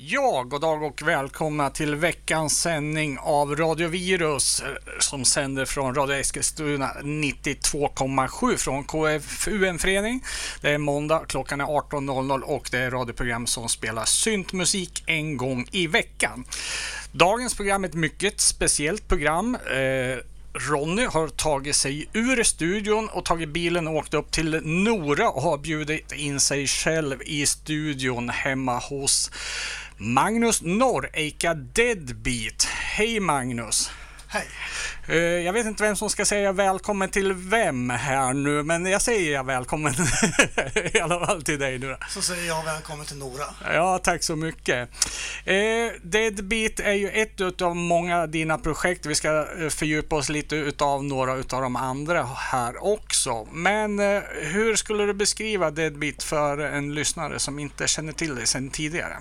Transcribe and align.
Ja, 0.00 0.44
god 0.48 0.60
dag 0.60 0.82
och 0.82 1.02
välkomna 1.02 1.70
till 1.70 1.94
veckans 1.94 2.60
sändning 2.60 3.18
av 3.18 3.56
Radio 3.56 3.88
Virus 3.88 4.60
eh, 4.60 4.68
som 4.98 5.24
sänder 5.24 5.64
från 5.64 5.94
Radio 5.94 6.16
Eskilstuna 6.16 6.90
92,7 7.02 8.56
från 8.56 8.84
KFUM-förening. 8.84 10.24
Det 10.60 10.70
är 10.70 10.78
måndag, 10.78 11.24
klockan 11.28 11.60
är 11.60 11.64
18.00 11.64 12.40
och 12.40 12.68
det 12.72 12.78
är 12.78 12.90
radioprogram 12.90 13.46
som 13.46 13.68
spelar 13.68 14.04
syntmusik 14.04 15.04
en 15.06 15.36
gång 15.36 15.68
i 15.72 15.86
veckan. 15.86 16.44
Dagens 17.12 17.56
program 17.56 17.84
är 17.84 17.88
ett 17.88 17.94
mycket 17.94 18.40
speciellt 18.40 19.08
program. 19.08 19.54
Eh, 19.54 20.18
Ronny 20.52 21.04
har 21.04 21.28
tagit 21.28 21.76
sig 21.76 22.08
ur 22.12 22.42
studion 22.42 23.08
och 23.08 23.24
tagit 23.24 23.48
bilen 23.48 23.88
och 23.88 23.94
åkt 23.94 24.14
upp 24.14 24.30
till 24.30 24.60
Nora 24.64 25.30
och 25.30 25.42
har 25.42 25.58
bjudit 25.58 26.12
in 26.12 26.40
sig 26.40 26.66
själv 26.66 27.22
i 27.22 27.46
studion 27.46 28.28
hemma 28.28 28.78
hos 28.78 29.30
Magnus 30.00 30.62
Norr, 30.62 31.10
Eika 31.12 31.54
Deadbeat. 31.54 32.64
Hej 32.64 33.20
Magnus! 33.20 33.90
Hej! 34.28 34.46
Eh, 35.06 35.16
jag 35.16 35.52
vet 35.52 35.66
inte 35.66 35.82
vem 35.82 35.96
som 35.96 36.10
ska 36.10 36.24
säga 36.24 36.52
välkommen 36.52 37.08
till 37.08 37.32
vem 37.32 37.90
här 37.90 38.32
nu, 38.32 38.62
men 38.62 38.86
jag 38.86 39.02
säger 39.02 39.42
välkommen 39.42 39.94
i 40.94 40.98
alla 41.00 41.26
fall 41.26 41.42
till 41.42 41.58
dig 41.58 41.78
nu. 41.78 41.96
Så 42.08 42.22
säger 42.22 42.46
jag 42.46 42.64
välkommen 42.64 43.06
till 43.06 43.16
Nora. 43.16 43.44
Ja, 43.74 43.98
tack 43.98 44.22
så 44.22 44.36
mycket. 44.36 44.88
Eh, 45.44 45.54
Deadbeat 46.02 46.80
är 46.80 46.92
ju 46.92 47.08
ett 47.08 47.62
av 47.62 47.76
många 47.76 48.26
dina 48.26 48.58
projekt. 48.58 49.06
Vi 49.06 49.14
ska 49.14 49.46
eh, 49.58 49.68
fördjupa 49.68 50.16
oss 50.16 50.28
lite 50.28 50.56
utav 50.56 51.04
några 51.04 51.34
utav 51.34 51.62
de 51.62 51.76
andra 51.76 52.28
här 52.36 52.84
också. 52.84 53.48
Men 53.52 53.98
hur 54.42 54.76
skulle 54.76 55.06
du 55.06 55.14
beskriva 55.14 55.70
Deadbeat 55.70 56.22
för 56.22 56.58
en 56.58 56.94
lyssnare 56.94 57.38
som 57.38 57.58
inte 57.58 57.88
känner 57.88 58.12
till 58.12 58.34
dig 58.34 58.46
sedan 58.46 58.70
tidigare? 58.70 59.16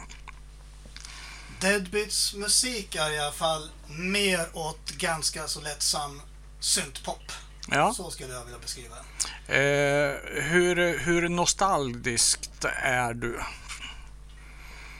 Deadbeats 1.61 2.33
musik 2.33 2.95
är 2.95 3.11
i 3.11 3.19
alla 3.19 3.31
fall 3.31 3.69
mer 3.87 4.47
åt 4.53 4.89
ganska 4.91 5.47
så 5.47 5.61
lättsam 5.61 6.21
syntpop. 6.59 7.31
Ja. 7.71 7.93
Så 7.93 8.11
skulle 8.11 8.33
jag 8.33 8.43
vilja 8.45 8.59
beskriva 8.59 8.95
den. 8.95 9.05
Eh, 9.55 10.15
hur, 10.43 10.97
hur 10.99 11.29
nostalgiskt 11.29 12.65
är 12.83 13.13
du? 13.13 13.39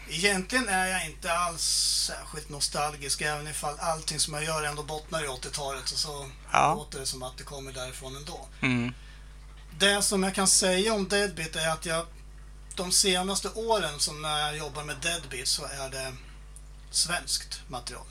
Egentligen 0.09 0.69
är 0.69 0.87
jag 0.87 1.05
inte 1.05 1.33
alls 1.33 1.61
särskilt 2.07 2.49
nostalgisk, 2.49 3.21
även 3.21 3.47
ifall 3.47 3.79
allting 3.79 4.19
som 4.19 4.33
jag 4.33 4.43
gör 4.43 4.63
ändå 4.63 4.83
bottnar 4.83 5.23
i 5.23 5.27
80-talet. 5.27 5.87
Så, 5.87 5.97
så 5.97 6.29
Ja. 6.51 6.73
låter 6.75 6.99
det 6.99 7.05
som 7.05 7.23
att 7.23 7.37
det 7.37 7.43
kommer 7.43 7.71
därifrån 7.71 8.15
ändå. 8.15 8.47
Mm. 8.61 8.93
Det 9.79 10.01
som 10.01 10.23
jag 10.23 10.35
kan 10.35 10.47
säga 10.47 10.93
om 10.93 11.07
Deadbeat 11.07 11.55
är 11.55 11.69
att 11.69 11.85
jag 11.85 12.05
de 12.75 12.91
senaste 12.91 13.49
åren 13.49 13.99
som 13.99 14.21
när 14.21 14.39
jag 14.39 14.57
jobbar 14.57 14.83
med 14.83 14.95
Deadbeat 15.01 15.47
så 15.47 15.65
är 15.65 15.89
det 15.89 16.13
svenskt 16.97 17.61
material. 17.67 18.03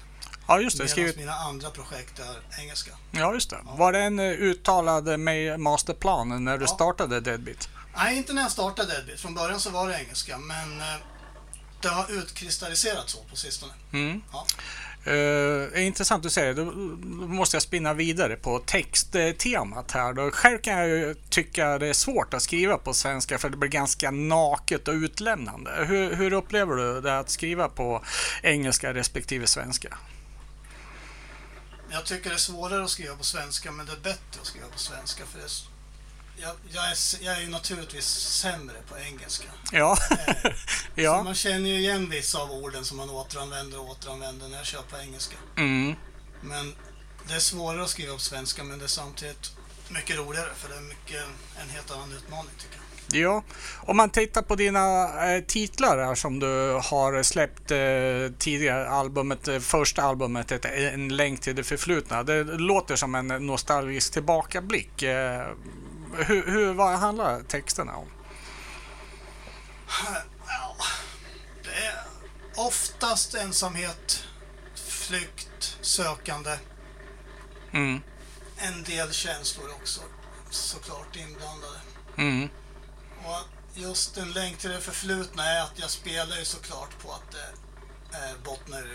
Ja, 0.48 0.60
just 0.60 0.78
det. 0.78 0.88
Skrivit, 0.88 1.16
mina 1.16 1.34
andra 1.34 1.70
projekt 1.70 2.18
är 2.18 2.60
engelska. 2.60 2.90
ja, 3.10 3.34
just 3.34 3.50
det. 3.50 3.58
Var 3.64 3.92
det 3.92 3.98
en 4.00 4.18
eh, 4.18 4.24
uttalad 4.30 5.18
med 5.20 5.60
masterplan 5.60 6.44
när 6.44 6.58
du 6.58 6.64
Ja. 6.64 6.68
startade 6.74 7.20
Deadbeat? 7.20 7.68
Nej, 7.96 8.16
inte 8.16 8.32
när 8.32 8.42
jag 8.42 8.50
startade 8.52 8.92
Deadbeat. 8.92 9.20
Från 9.20 9.34
början 9.34 9.60
så 9.60 9.70
var 9.70 9.88
det 9.88 10.00
engelska, 10.00 10.38
men 10.38 10.80
eh, 10.80 10.86
det 11.80 11.88
har 11.88 12.10
utkristalliserat 12.12 13.08
så 13.08 13.18
på 13.30 13.36
sistone. 13.36 13.72
Mm. 13.92 14.22
Ja. 14.32 14.46
Uh, 15.08 15.86
intressant 15.86 16.22
du 16.22 16.30
säger. 16.30 16.54
Då, 16.54 16.64
då 16.64 16.70
måste 17.26 17.56
jag 17.56 17.62
spinna 17.62 17.94
vidare 17.94 18.36
på 18.36 18.58
texttemat 18.58 19.92
här. 19.92 20.12
Då, 20.12 20.30
själv 20.30 20.58
kan 20.58 20.78
jag 20.78 20.88
ju 20.88 21.14
tycka 21.28 21.78
det 21.78 21.86
är 21.86 21.92
svårt 21.92 22.34
att 22.34 22.42
skriva 22.42 22.78
på 22.78 22.94
svenska 22.94 23.38
för 23.38 23.50
det 23.50 23.56
blir 23.56 23.70
ganska 23.70 24.10
naket 24.10 24.88
och 24.88 24.94
utlämnande. 24.94 25.84
Hur, 25.88 26.14
hur 26.14 26.32
upplever 26.32 26.76
du 26.76 27.00
det 27.00 27.18
att 27.18 27.30
skriva 27.30 27.68
på 27.68 28.02
engelska 28.42 28.94
respektive 28.94 29.46
svenska? 29.46 29.98
Jag 31.90 32.04
tycker 32.04 32.30
det 32.30 32.36
är 32.36 32.38
svårare 32.38 32.84
att 32.84 32.90
skriva 32.90 33.16
på 33.16 33.24
svenska, 33.24 33.72
men 33.72 33.86
det 33.86 33.92
är 33.92 34.00
bättre 34.00 34.40
att 34.40 34.46
skriva 34.46 34.66
på 34.66 34.78
svenska. 34.78 35.26
För 35.26 35.38
det 35.38 35.44
är, 35.44 35.75
jag, 36.36 36.50
jag, 36.70 36.84
är, 36.84 37.24
jag 37.24 37.36
är 37.36 37.40
ju 37.40 37.48
naturligtvis 37.48 38.06
sämre 38.42 38.76
på 38.88 38.98
engelska. 38.98 39.48
Ja, 39.72 39.98
Eh, 40.26 40.52
ja. 41.04 41.22
man 41.22 41.34
känner 41.34 41.70
ju 41.70 41.78
igen 41.78 42.10
vissa 42.10 42.38
av 42.38 42.50
orden 42.50 42.84
som 42.84 42.96
man 42.96 43.10
återanvänder 43.10 43.80
och 43.80 43.90
återanvänder 43.90 44.48
när 44.48 44.56
jag 44.56 44.66
kör 44.66 44.82
på 44.82 44.96
engelska. 44.98 45.36
Mm. 45.56 45.94
Men 46.40 46.74
det 47.28 47.34
är 47.34 47.38
svårare 47.38 47.82
att 47.82 47.88
skriva 47.88 48.14
på 48.14 48.20
svenska, 48.20 48.64
men 48.64 48.78
det 48.78 48.84
är 48.84 48.88
samtidigt 48.88 49.52
mycket 49.88 50.16
roligare, 50.16 50.48
för 50.56 50.68
det 50.68 50.76
är 50.76 50.80
mycket, 50.80 51.22
en 51.62 51.68
helt 51.68 51.90
annan 51.90 52.12
utmaning 52.12 52.50
tycker 52.58 52.76
jag. 52.76 52.82
Ja, 53.12 53.42
om 53.76 53.96
man 53.96 54.10
tittar 54.10 54.42
på 54.42 54.54
dina 54.54 55.04
eh, 55.34 55.44
titlar 55.44 55.98
här 55.98 56.14
som 56.14 56.38
du 56.38 56.72
har 56.72 57.22
släppt 57.22 57.70
eh, 57.70 58.38
tidigare, 58.38 58.88
albumet, 58.88 59.48
eh, 59.48 59.58
första 59.58 60.02
albumet, 60.02 60.52
ett, 60.52 60.64
En 60.64 61.16
länk 61.16 61.40
till 61.40 61.56
det 61.56 61.64
förflutna. 61.64 62.22
Det 62.22 62.44
låter 62.44 62.96
som 62.96 63.14
en 63.14 63.26
nostalgisk 63.26 64.12
tillbakablick. 64.12 65.02
Eh, 65.02 65.46
hur, 66.24 66.46
hur, 66.46 66.72
vad 66.74 66.98
handlar 66.98 67.42
texterna 67.42 67.96
om? 67.96 68.08
Det 71.64 71.86
är 71.86 72.04
oftast 72.56 73.34
ensamhet, 73.34 74.24
flykt, 74.74 75.78
sökande. 75.80 76.58
Mm, 77.72 78.00
En 78.56 78.82
del 78.82 79.12
känslor 79.12 79.70
också 79.70 80.00
såklart 80.50 81.16
inblandade. 81.16 81.78
mm, 82.16 82.48
Och 83.24 83.40
just 83.74 84.16
en 84.16 84.32
länk 84.32 84.58
till 84.58 84.70
det 84.70 84.80
förflutna 84.80 85.44
är 85.44 85.60
att 85.62 85.72
jag 85.78 85.90
spelar 85.90 86.36
ju 86.36 86.44
såklart 86.44 87.02
på 87.02 87.12
att 87.12 87.30
det 87.32 87.48
eh, 88.18 88.36
bottnar 88.44 88.86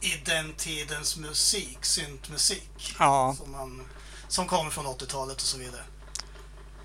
i, 0.00 0.06
i 0.06 0.22
den 0.24 0.54
tidens 0.54 1.16
musik, 1.16 1.78
syntmusik. 1.84 2.96
ja, 2.98 3.34
Som, 3.38 3.50
man, 3.52 3.88
som 4.28 4.46
kommer 4.46 4.70
från 4.70 4.86
80-talet 4.86 5.36
och 5.36 5.40
så 5.46 5.58
vidare. 5.58 5.84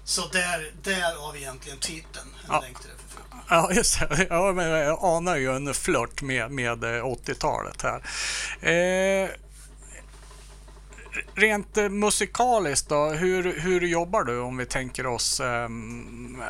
Så 0.07 0.27
där, 0.27 0.71
där 0.83 1.15
har 1.21 1.33
vi 1.33 1.39
egentligen 1.39 1.77
titeln, 1.79 2.27
En 2.43 2.45
Ja. 2.47 2.61
till 2.61 2.73
det 2.73 3.03
förflutna. 3.07 3.39
ja, 3.49 3.71
just 3.71 3.99
det. 3.99 4.27
Ja, 4.29 4.51
men 4.51 4.67
jag 4.69 4.99
anar 5.01 5.35
ju 5.35 5.55
en 5.55 5.73
flört 5.73 6.21
med, 6.21 6.51
med 6.51 6.83
eh, 6.83 7.03
80-talet 7.05 7.81
här. 7.81 8.01
Eh, 8.71 9.29
rent 11.35 11.77
eh, 11.77 11.89
musikaliskt 11.89 12.89
då, 12.89 13.05
hur, 13.09 13.59
hur 13.59 13.81
jobbar 13.81 14.23
du 14.23 14.39
om 14.39 14.57
vi 14.57 14.65
tänker 14.65 15.07
oss 15.07 15.39
ehm, 15.39 16.43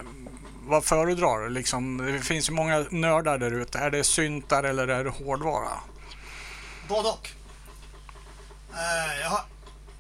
vad 0.68 0.86
föredrar 0.86 1.40
du? 1.44 1.50
Liksom, 1.50 1.98
det 1.98 2.20
finns 2.20 2.50
ju 2.50 2.54
många 2.54 2.86
nördar 2.90 3.38
där 3.38 3.52
ute. 3.52 3.80
Är 3.80 3.90
det 3.92 4.04
syntar 4.04 4.64
eller 4.64 4.88
är 4.88 5.04
det 5.04 5.10
hårdvara? 5.10 5.72
Både 6.88 7.10
och. 7.10 7.30
Eh, 8.74 9.20
jag 9.22 9.30
har 9.30 9.42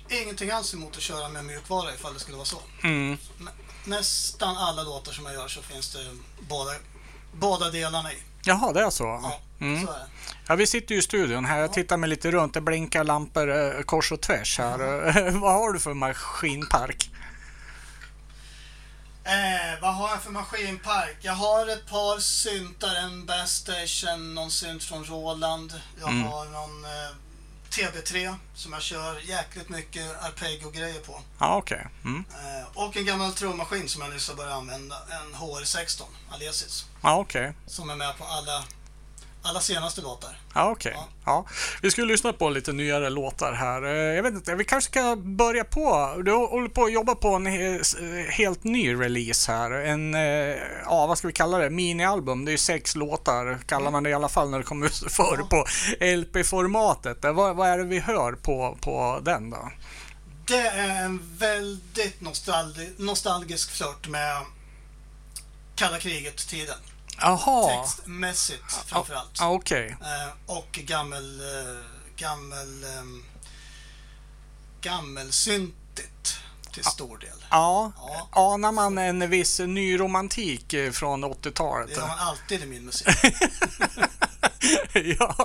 ingenting 0.10 0.52
alls 0.52 0.74
emot 0.74 0.96
att 0.96 1.02
köra 1.02 1.30
med 1.30 1.46
mjukvara 1.46 1.94
ifall 1.94 2.14
det 2.14 2.20
skulle 2.20 2.38
vara 2.38 2.46
så. 2.46 2.62
Mm. 2.84 3.18
Nästan 3.86 4.58
alla 4.58 4.84
låtar 4.84 5.12
som 5.12 5.26
jag 5.26 5.34
gör 5.34 5.48
så 5.48 5.62
finns 5.62 5.94
det 5.94 6.00
båda, 6.50 6.72
båda 7.34 7.70
delarna 7.70 8.14
i. 8.14 8.18
Jaha, 8.44 8.74
det 8.74 8.82
är 8.82 8.90
så? 8.90 9.04
Ja, 9.04 9.40
Mm. 9.60 9.86
så 9.86 9.92
är 9.92 9.98
det. 10.00 10.06
Ja, 10.48 10.56
vi 10.56 10.68
sitter 10.68 10.94
ju 10.96 11.00
i 11.00 11.04
studion 11.04 11.46
här. 11.46 11.60
Jag 11.60 11.74
tittar 11.74 11.98
mig 11.98 12.10
lite 12.10 12.32
runt. 12.32 12.54
Det 12.54 12.62
blinkar 12.62 13.04
lampor 13.04 13.76
eh, 13.78 13.82
kors 13.82 14.12
och 14.12 14.22
tvärs 14.22 14.58
här. 14.60 14.78
vad 15.42 15.54
har 15.54 15.74
du 15.74 15.80
för 15.80 15.94
maskinpark? 15.94 17.10
Eh, 19.24 19.82
vad 19.82 19.94
har 19.96 20.10
jag 20.10 20.22
för 20.22 20.32
maskinpark? 20.32 21.18
Jag 21.22 21.34
har 21.34 21.68
ett 21.68 21.88
par 21.90 22.20
syntar, 22.20 22.96
en 22.96 23.26
Bass 23.26 23.52
Station, 23.52 24.36
någon 24.36 24.52
synt 24.52 24.84
från 24.84 25.06
Roland. 25.06 25.82
Jag 26.00 26.10
Mm. 26.10 26.24
har 26.24 26.46
någon 26.46 26.86
eh, 26.86 27.16
TB3 27.76 28.36
som 28.54 28.74
jag 28.74 28.82
kör 28.82 29.20
jäkligt 29.30 29.70
mycket 29.70 30.24
arpeggio-grejer 30.24 31.00
på. 31.00 31.22
Ja, 31.40 31.58
okej. 31.58 31.88
Mm. 32.06 32.24
Eh, 32.30 32.68
och 32.86 32.98
en 32.98 33.06
gammal 33.06 33.32
trummaskin 33.34 33.90
som 33.90 34.02
jag 34.02 34.14
nyss 34.14 34.30
har 34.30 34.36
börjat 34.36 34.54
använda, 34.54 34.96
en 35.12 35.36
HR16 35.36 36.02
Alesis. 36.30 36.86
Ja, 37.02 37.18
okej. 37.18 37.54
Som 37.68 37.90
är 37.90 37.96
med 37.96 38.18
på 38.18 38.24
alla, 38.24 38.64
alla 39.46 39.60
senaste 39.60 40.02
låtar. 40.02 40.38
Ja, 40.56 40.70
okej. 40.72 40.94
Ja. 40.96 41.08
Ja. 41.26 41.46
Vi 41.82 41.92
ska 41.92 42.02
lyssna 42.02 42.34
på 42.34 42.50
lite 42.50 42.72
nyare 42.74 43.10
låtar 43.10 43.54
här. 43.54 43.84
Eh, 43.86 43.92
Jag 44.16 44.24
vet 44.24 44.34
inte, 44.34 44.56
vi 44.56 44.64
kanske 44.66 44.92
ska 44.92 45.16
börja 45.16 45.64
på... 45.64 46.14
Du 46.26 46.32
håller 46.32 46.70
på 46.70 46.84
att 46.84 46.94
jobba 46.94 47.16
på 47.16 47.28
en 47.28 47.48
he- 47.48 48.30
helt 48.30 48.64
ny 48.64 48.94
release 48.96 49.52
här. 49.52 49.72
En, 49.72 50.16
eh, 50.16 50.22
ja 50.86 51.08
vad 51.08 51.18
ska 51.18 51.28
vi 51.28 51.34
kalla 51.34 51.58
det, 51.58 51.70
minialbum. 51.70 52.46
Det 52.46 52.52
är 52.54 52.58
sex 52.58 52.96
låtar, 52.96 53.60
kallar 53.68 53.92
man 53.92 54.04
det 54.04 54.10
i 54.10 54.14
alla 54.14 54.30
fall 54.30 54.50
när 54.50 54.58
det 54.58 54.64
kommer 54.64 54.86
ut 54.86 55.04
för 55.14 55.38
Ja. 55.38 55.48
på 55.50 55.66
LP-formatet. 56.06 57.26
Eh, 57.26 57.32
Vad, 57.34 57.56
vad 57.56 57.70
är 57.70 57.78
det 57.78 57.84
vi 57.84 58.00
hör 58.00 58.34
på, 58.34 58.78
på 58.82 59.20
den 59.24 59.50
då? 59.50 59.72
Det 60.48 60.68
är 60.68 61.04
en 61.06 61.36
väldigt 61.38 62.22
nostalgi- 62.22 62.94
nostalgisk 62.98 63.72
flört 63.72 64.08
med 64.08 64.42
kalla 65.76 65.98
kriget-tiden. 66.00 66.76
Jaha. 67.22 67.82
Textmässigt 67.84 68.74
framförallt. 68.86 69.32
Ja, 69.40 69.50
okej. 69.50 69.98
Eh, 70.02 70.56
och 70.56 70.80
gammel... 70.86 71.40
Eh, 71.40 71.76
gammel... 72.18 72.84
ehm, 72.98 73.24
gammelsyntigt 74.82 76.38
till 76.74 76.84
stor 76.84 77.18
del. 77.18 77.46
Ja, 77.50 77.92
Ja. 77.98 78.30
anar 78.56 78.72
man 78.72 78.98
en 78.98 79.30
viss 79.30 79.60
nyromantik 79.60 80.74
eh, 80.74 80.92
från 80.92 81.26
80-talet? 81.26 81.96
Det 81.96 82.02
har 82.02 82.08
man 82.08 82.20
alltid 82.20 82.62
i 82.62 82.66
min 82.66 82.86
musik. 82.86 83.08
ja, 85.20 85.36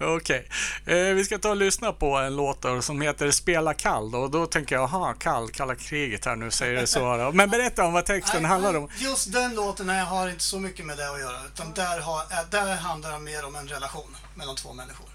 okej. 0.00 0.48
Okay. 0.84 1.08
Eh, 1.08 1.14
vi 1.14 1.24
ska 1.24 1.38
ta 1.38 1.50
och 1.50 1.56
lyssna 1.56 1.92
på 1.92 2.16
en 2.16 2.36
låt 2.36 2.62
då, 2.62 2.82
som 2.82 3.00
heter 3.00 3.30
Spela 3.30 3.74
kall. 3.74 4.14
Och 4.14 4.30
då 4.30 4.46
tänker 4.46 4.74
jag, 4.74 4.84
aha, 4.84 5.14
kall, 5.18 5.48
kalla 5.50 5.74
kriget 5.74 6.24
här 6.24 6.36
nu, 6.36 6.50
säger 6.50 6.80
det 6.80 6.86
så. 6.86 7.16
Då. 7.16 7.32
Men 7.32 7.50
berätta 7.50 7.84
om 7.84 7.92
vad 7.92 8.04
texten 8.04 8.44
handlar 8.44 8.76
om. 8.76 8.88
Just 8.98 9.32
den 9.32 9.54
låten 9.54 9.86
nej, 9.86 10.04
har 10.04 10.28
inte 10.28 10.44
så 10.44 10.58
mycket 10.60 10.86
med 10.86 10.96
det 10.96 11.10
att 11.10 11.20
göra. 11.20 11.36
Utan 11.54 11.72
där, 11.74 12.00
har, 12.00 12.18
äh, 12.18 12.38
där 12.50 12.76
handlar 12.76 13.12
det 13.12 13.18
mer 13.18 13.44
om 13.46 13.56
en 13.56 13.68
relation 13.68 14.16
mellan 14.34 14.56
två 14.56 14.72
människor. 14.72 15.06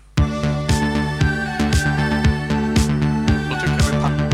Då 3.49 3.55
tycker 3.61 3.77
jag 3.79 3.95
vi 3.95 4.01
packar. 4.01 4.26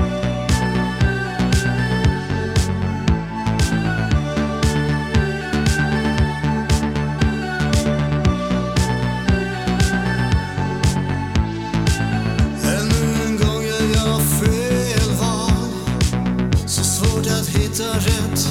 Hitta 17.74 17.94
rätt. 17.94 18.48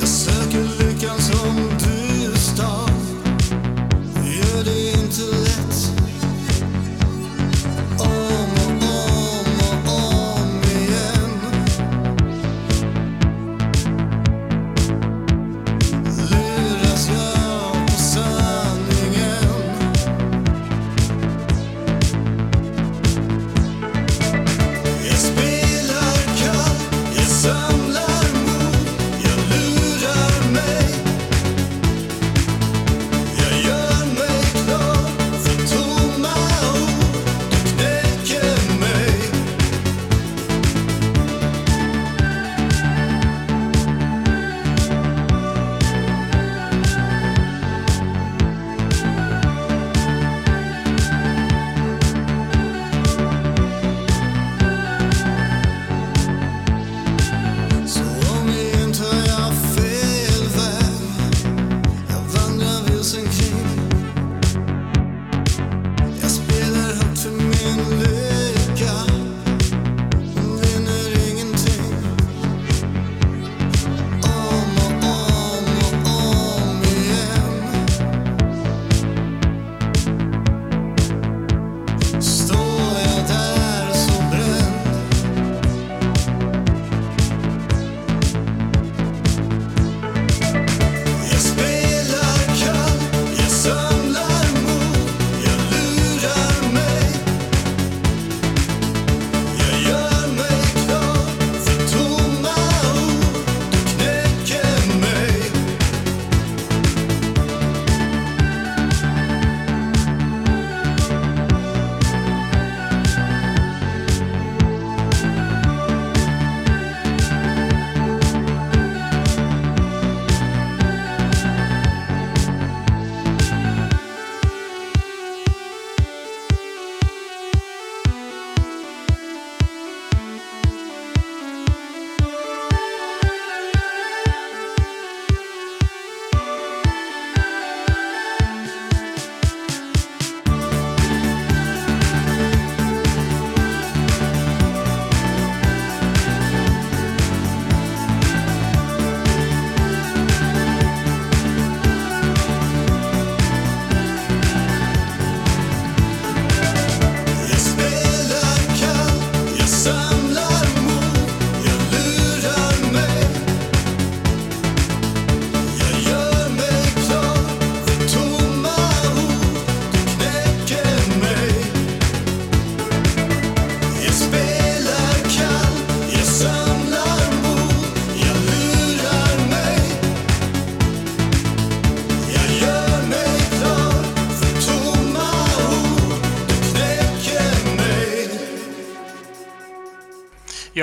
Jag 0.00 0.08
söker 0.08 0.84
lyckan 0.84 1.18
som 1.18 1.56
du 1.78 2.38
stal. 2.38 2.90
Gör 4.24 4.64
det 4.64 4.90
inte 4.90 5.43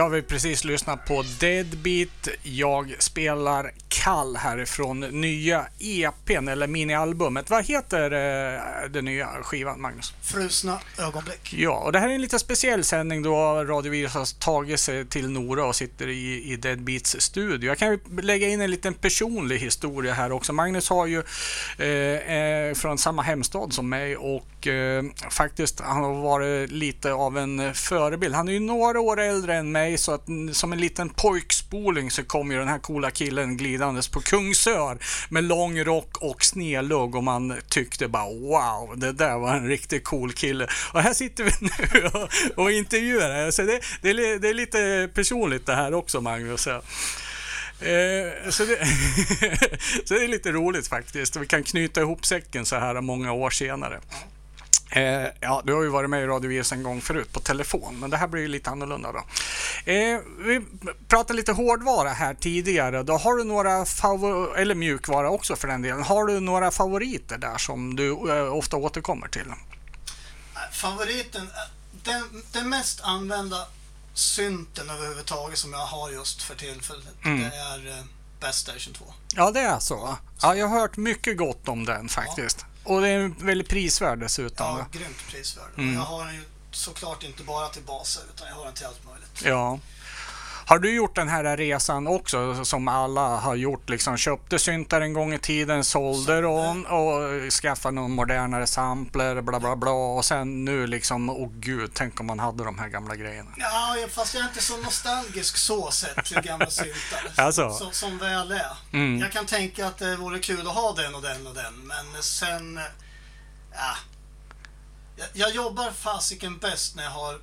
Jag 0.01 0.09
vill 0.09 0.23
precis 0.23 0.63
lyssna 0.63 0.97
på 0.97 1.23
Deadbeat. 1.39 2.27
Jag 2.43 2.95
spelar 2.99 3.71
Kall 4.01 4.35
härifrån 4.35 4.99
nya 4.99 5.65
EPn 5.79 6.47
eller 6.47 6.67
minialbumet. 6.67 7.49
Vad 7.49 7.65
heter 7.65 8.11
eh, 8.11 8.89
den 8.89 9.05
nya 9.05 9.27
skivan, 9.27 9.81
Magnus? 9.81 10.13
Frusna 10.21 10.79
ögonblick. 10.99 11.53
Ja, 11.53 11.71
och 11.71 11.91
det 11.91 11.99
här 11.99 12.09
är 12.09 12.13
en 12.13 12.21
lite 12.21 12.39
speciell 12.39 12.83
sändning 12.83 13.23
då 13.23 13.63
Radio 13.63 13.91
Virus 13.91 14.13
har 14.13 14.39
tagit 14.39 14.79
sig 14.79 15.05
till 15.05 15.29
Nora 15.29 15.65
och 15.65 15.75
sitter 15.75 16.07
i, 16.07 16.51
i 16.51 16.55
Deadbeats 16.55 17.15
studio. 17.19 17.67
Jag 17.67 17.77
kan 17.77 17.87
ju 17.91 17.99
lägga 18.21 18.47
in 18.47 18.61
en 18.61 18.71
liten 18.71 18.93
personlig 18.93 19.59
historia 19.59 20.13
här 20.13 20.31
också. 20.31 20.53
Magnus 20.53 20.89
har 20.89 21.05
ju 21.05 21.23
eh, 21.77 22.35
eh, 22.35 22.73
från 22.73 22.97
samma 22.97 23.21
hemstad 23.21 23.73
som 23.73 23.89
mig 23.89 24.17
och 24.17 24.67
eh, 24.67 25.03
faktiskt 25.29 25.79
han 25.79 26.03
har 26.03 26.13
varit 26.13 26.71
lite 26.71 27.13
av 27.13 27.37
en 27.37 27.73
förebild. 27.73 28.35
Han 28.35 28.47
är 28.47 28.53
ju 28.53 28.59
några 28.59 28.99
år 28.99 29.19
äldre 29.19 29.55
än 29.55 29.71
mig 29.71 29.97
så 29.97 30.11
att 30.11 30.27
som 30.51 30.73
en 30.73 30.79
liten 30.79 31.09
pojkspoling 31.09 32.11
så 32.11 32.23
kom 32.23 32.51
ju 32.51 32.57
den 32.57 32.67
här 32.67 32.79
coola 32.79 33.11
killen 33.11 33.57
sittandes 33.91 34.07
på 34.07 34.21
Kungsör 34.21 34.97
med 35.29 35.43
lång 35.43 35.83
rock 35.83 36.17
och 36.17 36.45
snedlugg 36.45 37.15
och 37.15 37.23
man 37.23 37.55
tyckte 37.69 38.07
bara 38.07 38.25
wow, 38.25 38.99
det 38.99 39.11
där 39.11 39.37
var 39.37 39.55
en 39.55 39.67
riktigt 39.67 40.03
cool 40.03 40.33
kille. 40.33 40.67
Och 40.93 41.01
här 41.01 41.13
sitter 41.13 41.43
vi 41.43 41.51
nu 41.61 42.05
och, 42.05 42.29
och 42.55 42.71
intervjuar. 42.71 43.51
Så 43.51 43.61
det, 43.61 43.81
det, 44.01 44.09
är, 44.09 44.39
det 44.39 44.49
är 44.49 44.53
lite 44.53 45.09
personligt 45.13 45.65
det 45.65 45.75
här 45.75 45.93
också 45.93 46.21
Magnus. 46.21 46.67
Eh, 46.67 46.81
så, 48.49 48.65
det, 48.65 48.77
så 50.05 50.13
det 50.13 50.23
är 50.23 50.27
lite 50.27 50.51
roligt 50.51 50.87
faktiskt. 50.87 51.35
Vi 51.35 51.45
kan 51.45 51.63
knyta 51.63 52.01
ihop 52.01 52.25
säcken 52.25 52.65
så 52.65 52.75
här 52.75 53.01
många 53.01 53.31
år 53.31 53.49
senare. 53.49 53.99
Eh, 54.91 55.27
ja, 55.39 55.61
du 55.65 55.73
har 55.73 55.83
ju 55.83 55.89
varit 55.89 56.09
med 56.09 56.23
i 56.23 56.25
Radio 56.25 56.61
VS 56.61 56.71
en 56.71 56.83
gång 56.83 57.01
förut 57.01 57.33
på 57.33 57.39
telefon, 57.39 57.99
men 57.99 58.09
det 58.09 58.17
här 58.17 58.27
blir 58.27 58.41
ju 58.41 58.47
lite 58.47 58.69
annorlunda 58.69 59.11
då. 59.11 59.23
Eh, 59.85 60.19
vi 60.39 60.61
pratade 61.07 61.33
lite 61.33 61.51
hårdvara 61.51 62.09
här 62.09 62.33
tidigare. 62.33 63.03
Då 63.03 63.13
har 63.17 63.37
du 63.37 63.43
några 63.43 63.85
favor 63.85 64.57
eller 64.57 64.75
mjukvara 64.75 65.29
också 65.29 65.55
för 65.55 65.67
den 65.67 65.81
delen. 65.81 66.03
Har 66.03 66.25
du 66.25 66.39
några 66.39 66.71
favoriter 66.71 67.37
där 67.37 67.57
som 67.57 67.95
du 67.95 68.09
eh, 68.37 68.53
ofta 68.53 68.77
återkommer 68.77 69.27
till? 69.27 69.53
Favoriten, 70.71 71.47
den, 72.03 72.43
den 72.51 72.69
mest 72.69 73.01
använda 73.03 73.65
synten 74.13 74.89
överhuvudtaget 74.89 75.57
som 75.59 75.71
jag 75.73 75.79
har 75.85 76.11
just 76.11 76.41
för 76.43 76.55
tillfället, 76.55 77.05
Mm. 77.25 77.39
det 77.39 77.55
är 77.55 77.87
eh, 77.97 78.03
Best 78.39 78.59
Station 78.59 78.93
2. 78.93 79.05
Ja, 79.35 79.51
det 79.51 79.59
är 79.59 79.79
så. 79.79 80.17
Ja, 80.41 80.55
jag 80.55 80.67
har 80.67 80.79
hört 80.79 80.97
mycket 80.97 81.37
gott 81.37 81.67
om 81.67 81.85
den 81.85 82.09
faktiskt. 82.09 82.65
Och 82.83 83.01
det 83.01 83.07
är 83.09 83.31
väldigt 83.45 83.69
prisvärd 83.69 84.19
dessutom. 84.19 84.77
Ja, 84.77 84.85
grymt 84.99 85.27
prisvärd. 85.29 85.69
Mm. 85.77 85.93
Jag 85.93 86.01
har 86.01 86.25
den 86.25 86.35
ju 86.35 86.41
såklart 86.71 87.23
inte 87.23 87.43
bara 87.43 87.67
till 87.69 87.83
baser, 87.83 88.23
utan 88.35 88.47
jag 88.47 88.55
har 88.55 88.65
den 88.65 88.73
till 88.73 88.85
allt 88.85 89.05
möjligt. 89.05 89.41
Ja. 89.43 89.79
Har 90.65 90.79
du 90.79 90.95
gjort 90.95 91.15
den 91.15 91.29
här 91.29 91.57
resan 91.57 92.07
också 92.07 92.65
som 92.65 92.87
alla 92.87 93.27
har 93.27 93.55
gjort? 93.55 93.89
Liksom 93.89 94.17
köpte 94.17 94.59
syntar 94.59 95.01
en 95.01 95.13
gång 95.13 95.33
i 95.33 95.39
tiden, 95.39 95.83
sålde 95.83 96.41
dem 96.41 96.85
och 96.85 97.51
skaffade 97.53 97.95
någon 97.95 98.11
modernare 98.11 98.67
sampler, 98.67 99.41
bla 99.41 99.59
bla 99.59 99.75
bla. 99.75 99.91
Och 99.91 100.25
sen 100.25 100.65
nu 100.65 100.87
liksom, 100.87 101.29
åh 101.29 101.49
gud, 101.53 101.91
tänk 101.93 102.19
om 102.19 102.25
man 102.25 102.39
hade 102.39 102.63
de 102.63 102.79
här 102.79 102.87
gamla 102.87 103.15
grejerna. 103.15 103.51
Ja, 103.57 103.95
fast 104.09 104.33
jag 104.33 104.43
är 104.43 104.47
inte 104.47 104.61
så 104.61 104.77
nostalgisk 104.77 105.57
så 105.57 105.91
sett 105.91 106.25
till 106.25 106.41
gamla 106.41 106.69
syntar. 106.69 107.31
Alltså? 107.43 107.71
Så, 107.73 107.91
som 107.91 108.17
väl 108.17 108.51
är. 108.51 108.77
Mm. 108.93 109.19
Jag 109.19 109.31
kan 109.31 109.45
tänka 109.45 109.87
att 109.87 109.97
det 109.97 110.15
vore 110.15 110.39
kul 110.39 110.67
att 110.67 110.75
ha 110.75 110.93
den 110.93 111.15
och 111.15 111.21
den 111.21 111.47
och 111.47 111.53
den, 111.53 111.73
men 111.87 112.23
sen... 112.23 112.77
eh, 112.77 112.83
Ja. 113.73 113.95
Jag, 115.21 115.29
jag 115.47 115.55
jobbar 115.55 115.91
fasiken 115.91 116.57
bäst 116.57 116.95
när 116.95 117.03
jag 117.03 117.11
har 117.11 117.41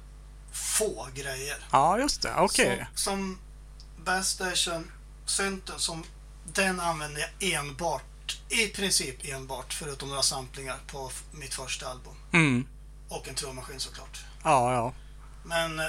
få 0.53 1.09
grejer. 1.15 1.67
Ja, 1.73 1.99
just 1.99 2.23
det. 2.23 2.35
Okej. 2.37 2.87
Som, 2.95 3.15
som 3.15 3.39
Bass 4.05 4.29
Station 4.29 4.91
synten, 5.27 5.79
som 5.79 6.05
den 6.53 6.81
använder 6.81 7.21
jag 7.39 7.53
enbart, 7.53 8.39
i 8.49 8.67
princip 8.67 9.25
enbart, 9.25 9.73
förutom 9.73 10.09
några 10.09 10.23
samplingar 10.23 10.79
på 10.87 11.11
mitt 11.33 11.55
första 11.55 11.89
album. 11.89 12.15
Mm. 12.33 12.67
Och 13.09 13.29
en 13.29 13.35
trummaskin 13.35 13.81
såklart. 13.81 14.25
Ja, 14.45 14.73
ja. 14.73 14.93
Men 15.45 15.79
eh, 15.79 15.87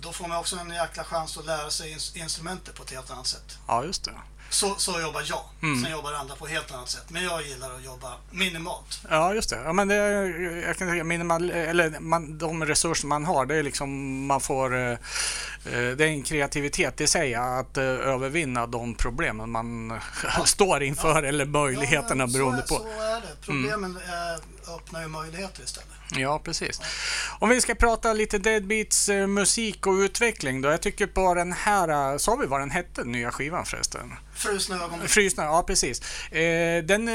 då 0.00 0.12
får 0.12 0.28
man 0.28 0.38
också 0.38 0.56
en 0.56 0.70
jäkla 0.70 1.04
chans 1.04 1.38
att 1.38 1.46
lära 1.46 1.70
sig 1.70 1.94
ins- 1.94 2.16
instrumentet 2.16 2.74
på 2.74 2.82
ett 2.82 2.90
helt 2.90 3.10
annat 3.10 3.26
sätt. 3.26 3.58
Ja, 3.68 3.84
just 3.84 4.04
det. 4.04 4.14
Så, 4.54 4.74
så 4.78 5.00
jobbar 5.00 5.22
jag. 5.28 5.40
Mm. 5.62 5.82
Sen 5.82 5.92
jobbar 5.92 6.12
andra 6.12 6.34
på 6.34 6.46
ett 6.46 6.52
helt 6.52 6.72
annat 6.74 6.88
sätt. 6.88 7.04
Men 7.08 7.24
jag 7.24 7.42
gillar 7.42 7.74
att 7.74 7.84
jobba 7.84 8.12
minimalt. 8.30 9.00
Ja, 9.10 9.34
just 9.34 9.50
det. 9.50 9.60
Ja, 9.64 9.72
men 9.72 9.88
det 9.88 9.94
är, 9.94 10.66
jag 10.66 10.76
kan 10.76 10.88
säga, 10.88 11.04
minimal, 11.04 11.50
eller 11.50 12.00
man, 12.00 12.38
de 12.38 12.64
resurser 12.66 13.06
man 13.08 13.24
har, 13.24 13.46
det 13.46 13.54
är 13.56 13.62
liksom 13.62 14.26
man 14.26 14.40
får... 14.40 14.74
eh, 14.76 14.90
eh, 14.90 14.96
Det 15.66 16.04
är 16.04 16.08
en 16.08 16.22
kreativitet 16.22 17.00
i 17.00 17.06
sig 17.06 17.34
att 17.34 17.76
eh, 17.76 17.84
övervinna 17.84 18.66
de 18.66 18.94
problemen 18.94 19.50
man 19.50 20.00
står 20.44 20.82
inför 20.82 21.22
eller 21.22 21.44
möjligheterna 21.44 22.26
men 22.26 22.32
beroende 22.32 22.66
så, 22.66 22.78
på. 22.78 22.84
Så 22.84 22.88
är 23.02 23.20
det. 23.20 23.46
Problemen 23.46 23.96
eh, 23.96 24.74
öppnar 24.74 25.02
ju 25.02 25.08
möjligheter 25.08 25.62
istället. 25.62 25.88
Ja, 26.16 26.38
precis. 26.44 26.80
Om 27.38 27.48
vi 27.48 27.60
ska 27.60 27.74
prata 27.74 28.12
lite 28.12 28.38
Deadbeats 28.38 29.08
eh, 29.08 29.26
musik 29.26 29.86
och 29.86 29.92
utveckling 29.92 30.62
då. 30.62 30.68
Jag 30.68 30.80
tycker 30.80 31.06
på 31.06 31.34
den 31.34 31.52
här, 31.52 32.12
eh, 32.12 32.18
sa 32.18 32.36
vi 32.36 32.46
vad 32.46 32.60
den 32.60 32.70
hette, 32.70 33.04
nya 33.04 33.30
skivan 33.30 33.64
förresten? 33.66 34.12
Frusna 34.34 34.76
ögon. 34.76 35.08
Frysna, 35.08 35.44
ja 35.44 35.62
precis. 35.66 36.00
Eh, 36.32 36.84
den, 36.84 37.10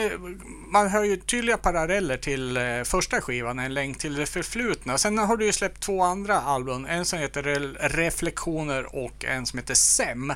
man 0.68 0.88
hör 0.88 1.04
ju 1.04 1.18
tydliga 1.18 1.58
paralleller 1.58 2.18
till 2.18 2.60
första 2.86 3.22
skivan, 3.22 3.60
En 3.60 3.74
länk 3.74 3.98
till 4.00 4.16
det 4.16 4.26
förflutna. 4.26 4.98
Sen 4.98 5.18
har 5.18 5.38
du 5.38 5.46
ju 5.46 5.52
släppt 5.54 5.80
två 5.84 6.04
andra 6.04 6.42
album, 6.42 6.86
en 6.86 7.06
som 7.06 7.20
heter 7.20 7.44
Re- 7.44 7.78
Reflektioner 7.80 8.96
och 8.96 9.26
en 9.26 9.46
som 9.46 9.60
heter 9.60 9.74
Sem. 9.74 10.34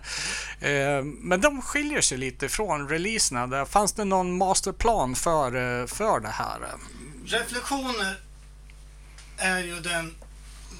Men 1.01 1.41
de 1.41 1.61
skiljer 1.61 2.01
sig 2.01 2.17
lite 2.17 2.49
från 2.49 2.89
releaserna. 2.89 3.65
Fanns 3.65 3.93
det 3.93 4.05
någon 4.05 4.37
masterplan 4.37 5.15
för, 5.15 5.87
för 5.87 6.19
det 6.19 6.27
här? 6.27 6.59
Reflektioner 7.25 8.15
är 9.37 9.59
ju 9.59 9.79
den, 9.79 10.15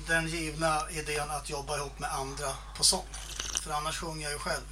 den 0.07 0.27
givna 0.27 0.81
idén 0.91 1.29
att 1.31 1.49
jobba 1.49 1.77
ihop 1.77 1.99
med 1.99 2.11
andra 2.11 2.47
på 2.77 2.83
sång. 2.83 3.05
För 3.63 3.71
annars 3.71 3.97
sjunger 3.97 4.23
jag 4.23 4.31
ju 4.31 4.39
själv 4.39 4.63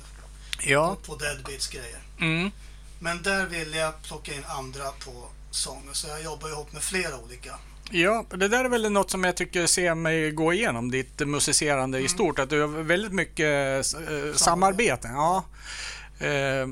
Ja. 0.64 0.98
på 1.06 1.16
Deadbeats 1.16 1.68
grejer. 1.68 2.00
Mm. 2.20 2.52
Men 3.00 3.22
där 3.24 3.46
vill 3.46 3.74
jag 3.74 4.02
plocka 4.04 4.34
in 4.34 4.44
andra 4.48 4.92
på 5.06 5.30
sång. 5.52 5.90
Så 5.92 6.08
jag 6.08 6.24
jobbar 6.24 6.50
ihop 6.50 6.74
med 6.74 6.84
flera 6.84 7.18
olika. 7.18 7.56
Ja, 7.92 8.26
det 8.30 8.48
där 8.48 8.66
är 8.66 8.70
väl 8.70 8.92
något 8.92 9.12
som 9.12 9.24
jag 9.24 9.38
tycker 9.38 9.68
ser 9.68 9.96
mig 9.96 10.32
gå 10.32 10.54
igenom 10.54 10.92
ditt 10.92 11.20
musicerande 11.28 12.00
i 12.00 12.08
stort. 12.08 12.40
Att 12.40 12.50
du 12.50 12.62
har 12.62 12.68
väldigt 12.68 13.12
mycket 13.14 13.48
eh, 13.96 14.36
samarbeten. 14.36 15.12
Ja. 15.14 15.44
Eh? 16.20 16.68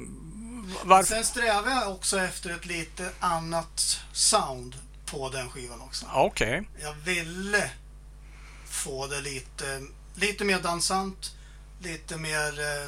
Sen 1.05 1.23
strävar 1.23 1.71
jag 1.71 1.91
också 1.91 2.19
efter 2.19 2.49
ett 2.49 2.65
lite 2.65 3.09
annat 3.19 3.99
sound 4.13 4.75
på 5.11 5.29
den 5.29 5.49
skivan 5.49 5.81
också. 5.81 6.05
Okej. 6.13 6.69
Jag 6.81 6.93
ville 6.93 7.71
få 8.69 9.07
det 9.07 9.21
lite, 9.21 9.81
lite 10.15 10.43
mer 10.45 10.59
dansant, 10.59 11.35
lite 11.83 12.17
mer 12.17 12.59
eh, 12.59 12.83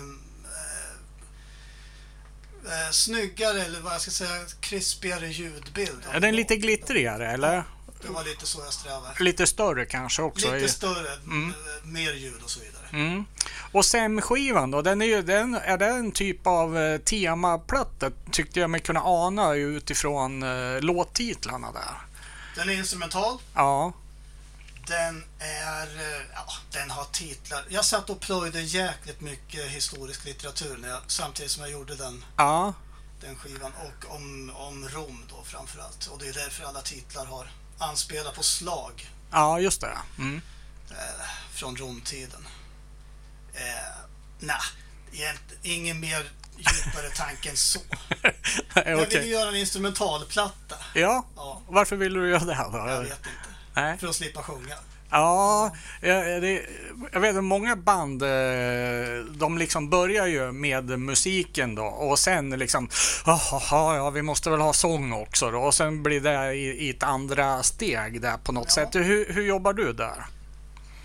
eh, 2.66 2.86
eh, 2.86 2.92
snyggare 2.92 3.62
eller 3.62 3.80
vad 3.82 3.94
jag 3.94 4.02
ska 4.02 4.12
säga, 4.12 4.46
krispigare 4.60 5.28
ljudbild. 5.28 6.02
Är 6.12 6.20
den 6.20 6.36
lite 6.36 6.56
glittrigare 6.56 7.32
eller? 7.32 7.64
Det 8.02 8.08
var 8.10 8.24
lite 8.24 8.46
så 8.48 8.60
jag 8.66 8.74
strävade. 8.74 9.24
Lite 9.24 9.48
större 9.48 9.86
kanske 9.86 10.22
också? 10.22 10.54
Lite 10.56 10.70
större, 10.70 11.12
Mm. 11.26 11.50
eh, 11.50 11.56
mer 11.88 12.14
ljud 12.14 12.42
och 12.44 12.50
så 12.50 12.60
vidare. 12.60 12.88
Mm. 13.06 13.26
Och 13.72 13.86
SEM-skivan 13.86 14.72
då, 14.72 14.82
den 14.82 15.02
är, 15.02 15.06
ju, 15.06 15.22
den, 15.22 15.56
är 15.56 15.78
det 15.78 15.86
en 15.86 16.12
typ 16.12 16.48
av 16.48 16.78
eh, 16.78 16.98
temaplatta 16.98 18.12
tyckte 18.32 18.60
jag 18.60 18.70
mig 18.70 18.80
kunna 18.82 19.02
ana 19.04 19.54
utifrån 19.54 20.44
eh, 20.44 20.82
låttitlarna 20.82 21.72
där. 21.72 22.11
Den 22.56 22.70
är 22.70 22.74
instrumental. 22.74 23.38
Ja, 23.54 23.94
Den 24.88 25.24
är, 25.40 25.88
eh, 26.00 26.26
ja, 26.34 26.54
den 26.72 26.90
har 26.92 27.04
titlar. 27.06 27.66
Jag 27.70 27.86
satt 27.86 28.10
och 28.10 28.20
plöjde 28.20 28.62
jäkligt 28.62 29.22
mycket 29.22 29.66
historisk 29.72 30.26
litteratur 30.26 30.78
när 30.78 30.90
jag, 30.90 31.02
samtidigt 31.08 31.52
som 31.52 31.64
jag 31.64 31.72
gjorde 31.72 31.96
den, 31.96 32.26
ja, 32.38 32.74
den 33.22 33.36
skivan 33.36 33.72
och 33.74 34.16
om, 34.16 34.50
om 34.56 34.90
Rom 34.90 35.26
då 35.30 35.44
framförallt. 35.44 36.08
Och 36.08 36.20
det 36.20 36.28
är 36.28 36.34
därför 36.34 36.64
alla 36.64 36.82
titlar 36.82 37.26
har 37.26 37.52
anspelat 37.78 38.36
på 38.36 38.44
slag 38.44 39.10
ja 39.32 39.60
just 39.60 39.82
det. 39.82 39.98
Mm. 40.18 40.42
eh, 40.90 41.26
från 41.54 41.78
Romtiden. 41.78 42.48
Eh, 43.54 44.06
Nej, 44.40 44.58
egent- 45.12 45.54
ingen 45.64 46.00
mer 46.00 46.32
djupare 46.62 47.10
tanke 47.16 47.50
än 47.50 47.56
så. 47.58 47.80
Jag 48.76 48.84
ville 48.86 49.04
Okej. 49.04 49.30
göra 49.30 49.50
en 49.50 49.56
instrumentalplatta. 49.56 50.76
Ja, 50.94 51.26
Ja, 51.36 51.62
varför 51.68 51.96
vill 51.96 52.14
du 52.14 52.30
göra 52.30 52.44
det 52.46 52.54
här 52.54 52.64
jag 52.64 52.96
då? 52.98 53.02
vet 53.02 53.10
inte. 53.12 53.30
Nej. 53.74 53.98
För 53.98 54.08
att 54.08 54.16
slippa 54.16 54.44
sjunga. 54.44 54.76
Ja, 55.14 55.72
jag, 56.02 56.42
det, 56.42 56.66
jag 57.12 57.20
vet 57.20 57.36
att 57.38 57.44
många 57.44 57.76
band, 57.76 58.24
eh, 58.24 58.30
de 59.32 59.58
liksom 59.58 59.90
börjar 59.90 60.28
ju 60.28 60.52
med 60.52 61.00
musiken 61.00 61.76
då 61.76 61.84
och 61.86 62.20
sen 62.20 62.50
liksom, 62.50 62.90
jaha, 63.26 63.96
ja 63.96 64.10
vi 64.10 64.22
måste 64.22 64.50
väl 64.50 64.60
ha 64.62 64.74
sång 64.74 65.14
också 65.14 65.52
då 65.52 65.60
och 65.62 65.74
sen 65.76 66.04
blir 66.04 66.22
det 66.22 66.54
i, 66.54 66.86
i 66.88 66.90
ett 66.90 67.04
andra 67.04 67.64
steg 67.64 68.22
där 68.22 68.38
på 68.38 68.52
något 68.52 68.66
Ja. 68.68 68.74
sätt. 68.74 68.96
Hur, 68.96 69.34
hur 69.34 69.44
jobbar 69.46 69.74
du 69.74 69.94
där? 69.94 70.26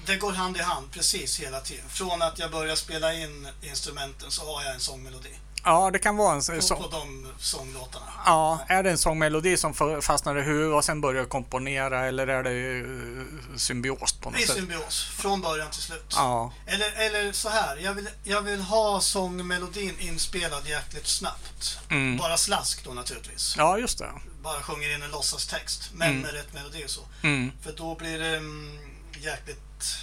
Det 0.06 0.16
går 0.16 0.32
hand 0.32 0.56
i 0.56 0.60
hand 0.60 0.90
precis 0.92 1.40
hela 1.40 1.60
tiden. 1.60 1.84
Från 1.88 2.22
att 2.22 2.38
jag 2.38 2.50
börjar 2.50 2.74
spela 2.76 3.14
in 3.14 3.48
instrumenten 3.62 4.30
så 4.30 4.54
har 4.54 4.62
jag 4.64 4.74
en 4.74 4.80
sångmelodi. 4.80 5.30
Ja, 5.68 5.90
det 5.90 5.98
kan 5.98 6.16
vara 6.16 6.32
en 6.34 6.40
På, 6.56 6.62
sång. 6.62 6.82
på 6.82 6.88
de 6.88 7.26
sånglåtarna. 7.38 8.06
Ja, 8.24 8.60
är 8.68 8.82
det 8.82 8.90
en 8.90 8.98
sångmelodi 8.98 9.56
som 9.56 9.74
fa- 9.74 10.00
fastnar 10.00 10.36
i 10.38 10.42
huvudet 10.42 10.74
och 10.76 10.84
sen 10.84 11.00
börjar 11.00 11.24
komponera 11.24 12.06
eller 12.06 12.26
är 12.26 12.42
det 12.42 12.78
eh, 12.80 13.56
symbios 13.56 14.12
på 14.12 14.30
något 14.30 14.40
I 14.40 14.46
sätt? 14.46 14.56
symbios, 14.56 15.04
från 15.04 15.40
början 15.40 15.70
till 15.70 15.82
slut. 15.82 16.12
Ja, 16.16 16.52
Eller, 16.66 16.92
eller 16.92 17.32
så 17.32 17.48
här, 17.48 17.76
jag 17.76 17.94
vill, 17.94 18.08
jag 18.24 18.42
vill 18.42 18.60
ha 18.60 19.00
sångmelodin 19.00 19.94
inspelad 19.98 20.66
jäkligt 20.66 21.06
snabbt. 21.06 21.78
mm. 21.90 22.16
Bara 22.16 22.36
slask 22.36 22.84
då 22.84 22.90
naturligtvis. 22.90 23.54
ja 23.58 23.78
just 23.78 23.98
det. 23.98 24.10
Bara 24.42 24.62
sjunger 24.62 24.94
in 24.94 25.02
en 25.02 25.10
låtsastext, 25.10 25.90
men 25.94 26.08
Mm. 26.10 26.20
med 26.22 26.32
rätt 26.34 26.54
melodi 26.54 26.84
och 26.86 26.90
så. 26.90 27.00
Mm. 27.22 27.52
För 27.62 27.72
då 27.72 27.94
blir 27.94 28.18
det 28.18 28.36
mm, 28.36 28.78
jäkligt 29.20 29.96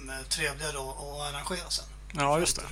mm, 0.00 0.24
trevligare 0.28 0.78
att, 0.78 0.96
att 1.02 1.34
arrangera 1.34 1.70
sen. 1.70 1.84
Ja, 2.12 2.40
just 2.40 2.56
det. 2.56 2.62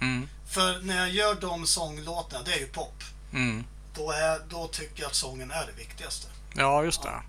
Mm. 0.00 0.28
För 0.46 0.80
när 0.82 0.98
jag 0.98 1.10
gör 1.10 1.34
de 1.34 1.66
sånglåtarna, 1.66 2.44
det 2.44 2.52
är 2.52 2.58
ju 2.58 2.66
pop. 2.66 3.02
Mm. 3.32 3.64
Då, 3.94 4.10
är, 4.10 4.40
då 4.50 4.68
tycker 4.68 5.02
jag 5.02 5.08
att 5.08 5.14
sången 5.14 5.50
är 5.50 5.66
det 5.66 5.72
viktigaste. 5.72 6.28
Ja, 6.54 6.84
just 6.84 7.02
det. 7.02 7.22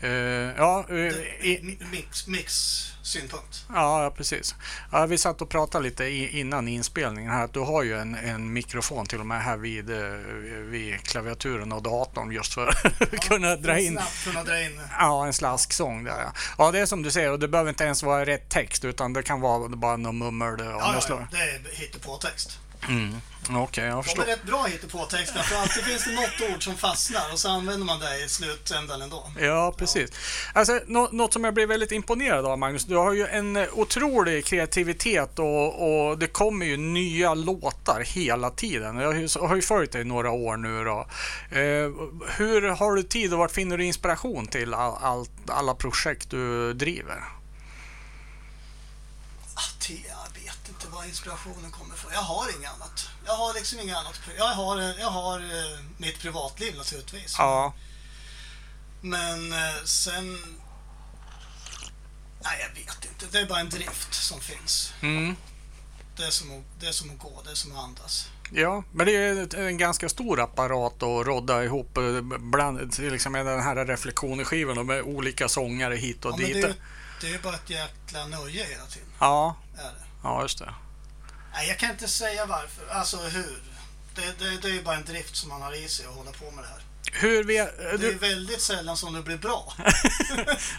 Eh, 0.00 0.10
ja, 0.56 0.84
eh, 0.88 0.96
i, 0.96 1.60
Mi- 1.62 1.90
Mix, 1.90 2.26
mix-synpunkt. 2.26 3.64
ja, 3.74 4.02
ja, 4.02 4.10
precis. 4.10 4.54
Ja, 4.92 5.06
vi 5.06 5.18
satt 5.18 5.42
och 5.42 5.48
pratade 5.48 5.84
lite 5.84 6.04
i, 6.04 6.40
innan 6.40 6.68
inspelningen 6.68 7.32
här 7.32 7.44
att 7.44 7.52
du 7.52 7.60
har 7.60 7.82
ju 7.82 7.98
en, 7.98 8.14
en 8.14 8.52
mikrofon 8.52 9.06
till 9.06 9.20
och 9.20 9.26
med 9.26 9.42
här 9.42 9.56
vid, 9.56 9.90
eh, 9.90 9.96
vid 10.70 11.02
klaviaturen 11.02 11.72
och 11.72 11.82
datorn 11.82 12.32
just 12.32 12.54
för 12.54 12.66
att 12.68 13.10
kunna 13.28 13.56
dra 13.56 13.78
in 13.78 13.98
kunna 14.24 14.44
dra 14.44 14.60
in. 14.62 14.80
Ja, 14.98 15.26
en 15.26 15.32
slasksång 15.32 16.04
där 16.04 16.20
ja. 16.20 16.32
Ja, 16.58 16.70
det 16.70 16.78
är 16.78 16.86
som 16.86 17.02
du 17.02 17.10
säger 17.10 17.30
och 17.32 17.38
det 17.38 17.48
behöver 17.48 17.68
inte 17.70 17.84
ens 17.84 18.02
vara 18.02 18.26
rätt 18.26 18.48
text 18.48 18.84
utan 18.84 19.12
det 19.12 19.22
kan 19.22 19.40
vara 19.40 19.68
bara 19.68 19.96
någon 19.96 20.18
mummel. 20.18 20.54
Ja, 20.58 20.64
ja, 20.64 21.00
ja, 21.08 21.26
det 21.30 21.36
är 21.36 21.76
hittepåtext. 21.80 22.58
Mm. 22.88 23.20
Okej, 23.50 23.84
jag 23.84 23.96
De 23.96 24.02
förstår. 24.04 24.22
är 24.22 24.26
rätt 24.26 24.42
bra 24.44 24.64
hittepåtexter 24.64 25.42
för 25.42 25.56
alltid 25.56 25.82
finns 25.84 26.04
det 26.04 26.12
något 26.14 26.54
ord 26.54 26.64
som 26.64 26.76
fastnar 26.76 27.32
och 27.32 27.38
så 27.38 27.48
använder 27.48 27.86
man 27.86 28.00
det 28.00 28.24
i 28.24 28.28
slutändan 28.28 29.02
ändå. 29.02 29.30
Ja, 29.40 29.74
precis. 29.78 30.10
Alltså, 30.52 30.80
nå- 30.86 31.08
något 31.12 31.32
som 31.32 31.44
jag 31.44 31.54
blev 31.54 31.68
väldigt 31.68 31.92
imponerad 31.92 32.46
av, 32.46 32.58
Magnus. 32.58 32.84
Du 32.84 32.96
har 32.96 33.12
ju 33.12 33.26
en 33.26 33.56
otrolig 33.56 34.44
kreativitet 34.44 35.38
och, 35.38 36.08
och 36.10 36.18
det 36.18 36.26
kommer 36.26 36.66
ju 36.66 36.76
nya 36.76 37.34
låtar 37.34 38.00
hela 38.06 38.50
tiden. 38.50 38.96
Jag 38.96 39.38
har 39.40 39.56
ju, 39.56 39.62
följt 39.62 39.92
dig 39.92 40.00
i 40.00 40.04
några 40.04 40.30
år 40.30 40.56
nu. 40.56 40.84
Då. 40.84 41.06
Eh, 41.50 41.90
hur 42.36 42.68
har 42.68 42.94
du 42.94 43.02
tid 43.02 43.32
och 43.32 43.38
vart 43.38 43.52
finner 43.52 43.78
du 43.78 43.84
inspiration 43.84 44.46
till 44.46 44.74
all, 44.74 44.94
all, 45.02 45.26
alla 45.46 45.74
projekt 45.74 46.30
du 46.30 46.72
driver? 46.74 47.22
Inspirationen 51.08 51.70
kommer 51.70 51.94
ifrån. 51.94 52.10
Jag 52.14 52.20
har 52.22 52.56
inget 52.58 52.70
annat. 52.70 53.08
Jag 53.26 53.32
har 53.36 53.54
liksom 53.54 53.80
inget 53.80 53.96
annat. 53.96 54.20
Jag 54.38 54.44
har, 54.44 54.80
jag 54.80 55.10
har 55.10 55.38
eh, 55.40 55.78
mitt 55.98 56.18
privatliv 56.20 56.76
naturligtvis. 56.76 57.34
Ja, 57.38 57.74
Men 59.00 59.52
eh, 59.52 59.58
sen... 59.84 60.38
Nej, 62.44 62.58
jag 62.60 62.80
vet 62.84 63.04
inte. 63.04 63.26
Det 63.32 63.38
är 63.38 63.46
bara 63.46 63.60
en 63.60 63.68
drift 63.70 64.14
som 64.14 64.40
finns. 64.40 64.92
mm. 65.02 65.36
Det 66.16 66.24
är 66.24 66.30
som 66.30 66.50
att, 66.58 66.80
det 66.80 66.86
är 66.88 66.92
som 66.92 67.10
att 67.10 67.18
gå, 67.18 67.42
det 67.44 67.50
är 67.50 67.54
som 67.54 67.72
att 67.76 67.84
andas. 67.84 68.28
Ja, 68.52 68.84
men 68.92 69.06
det 69.06 69.14
är 69.16 69.56
en 69.66 69.78
ganska 69.78 70.08
stor 70.08 70.40
apparat 70.40 71.02
att 71.02 71.26
rodda 71.26 71.64
ihop 71.64 71.96
eh, 71.96 72.20
bland, 72.38 72.98
liksom 72.98 73.32
med 73.32 73.46
den 73.46 73.60
här 73.62 73.86
reflektionsskivan 73.86 74.86
med 74.86 75.02
olika 75.02 75.48
sångare 75.48 75.94
hit 75.94 76.24
och 76.24 76.32
Ja, 76.32 76.36
dit. 76.36 76.52
det, 76.62 76.68
är, 76.68 76.74
det 77.20 77.34
är 77.34 77.38
bara 77.38 77.54
ett 77.54 77.70
jäkla 77.70 78.26
nöje 78.26 78.64
hela 78.64 78.86
tiden. 78.86 79.08
Ja, 79.18 79.56
Är 79.74 79.82
det. 79.82 80.04
ja, 80.22 80.42
just 80.42 80.58
det. 80.58 80.74
Nej, 81.56 81.68
jag 81.68 81.78
kan 81.78 81.90
inte 81.90 82.08
säga 82.08 82.46
varför. 82.46 82.88
Alltså 82.88 83.16
hur. 83.16 83.62
Det, 84.14 84.38
det, 84.38 84.58
det 84.62 84.68
är 84.68 84.72
ju 84.72 84.82
bara 84.82 84.96
en 84.96 85.04
drift 85.04 85.36
som 85.36 85.48
man 85.48 85.62
har 85.62 85.72
i 85.84 85.88
sig 85.88 86.06
att 86.06 86.14
hålla 86.14 86.32
på 86.32 86.50
med 86.50 86.64
det 86.64 86.68
här. 86.68 86.82
Hur 87.12 87.44
vet, 87.44 87.78
Det 87.78 87.84
är 87.84 87.98
du, 87.98 88.14
väldigt 88.14 88.60
sällan 88.60 88.96
som 88.96 89.14
det 89.14 89.22
blir 89.22 89.36
bra. 89.36 89.72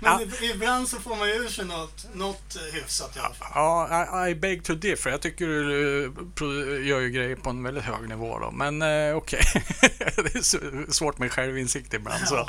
Ja. 0.02 0.20
Men 0.20 0.44
i- 0.44 0.52
ibland 0.54 0.90
så 0.90 0.98
får 1.00 1.16
man 1.16 1.28
ju 1.30 1.34
ur 1.36 1.48
sig 1.50 1.66
något, 1.66 2.06
något 2.14 2.56
eh, 2.56 2.74
hyfsat 2.74 3.16
i 3.16 3.20
alla 3.20 3.34
fall. 3.34 3.52
Ja, 3.56 4.28
I, 4.28 4.32
I 4.32 4.36
beg 4.36 4.64
to 4.64 4.74
differ. 4.74 5.10
Jag 5.10 5.22
tycker 5.22 5.48
du 5.48 6.04
eh, 6.06 6.88
gör 6.88 7.00
ju 7.00 7.10
grejer 7.10 7.36
på 7.36 7.50
en 7.50 7.64
väldigt 7.64 7.84
hög 7.84 8.10
nivå 8.10 8.40
då. 8.40 8.52
Men 8.52 8.82
eh, 8.82 9.16
okej. 9.16 9.42
det 10.00 10.36
är 10.36 10.92
svårt 10.92 11.18
med 11.18 11.32
självinsikt 11.32 11.94
ibland. 11.94 12.28
Så. 12.28 12.48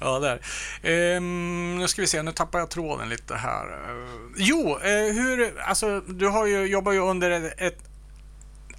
Ja, 0.00 0.18
där. 0.18 0.40
Ehm, 0.82 1.78
nu 1.78 1.88
ska 1.88 2.00
vi 2.02 2.06
se, 2.06 2.22
nu 2.22 2.32
tappar 2.32 2.58
jag 2.58 2.70
tråden 2.70 3.08
lite 3.08 3.34
här. 3.34 3.66
Eh, 3.66 4.06
jo, 4.36 4.78
hur, 5.12 5.60
alltså 5.60 6.00
du 6.00 6.26
har 6.28 6.46
ju, 6.46 6.66
jobbar 6.66 6.92
ju 6.92 6.98
under 7.00 7.30
ett 7.58 7.78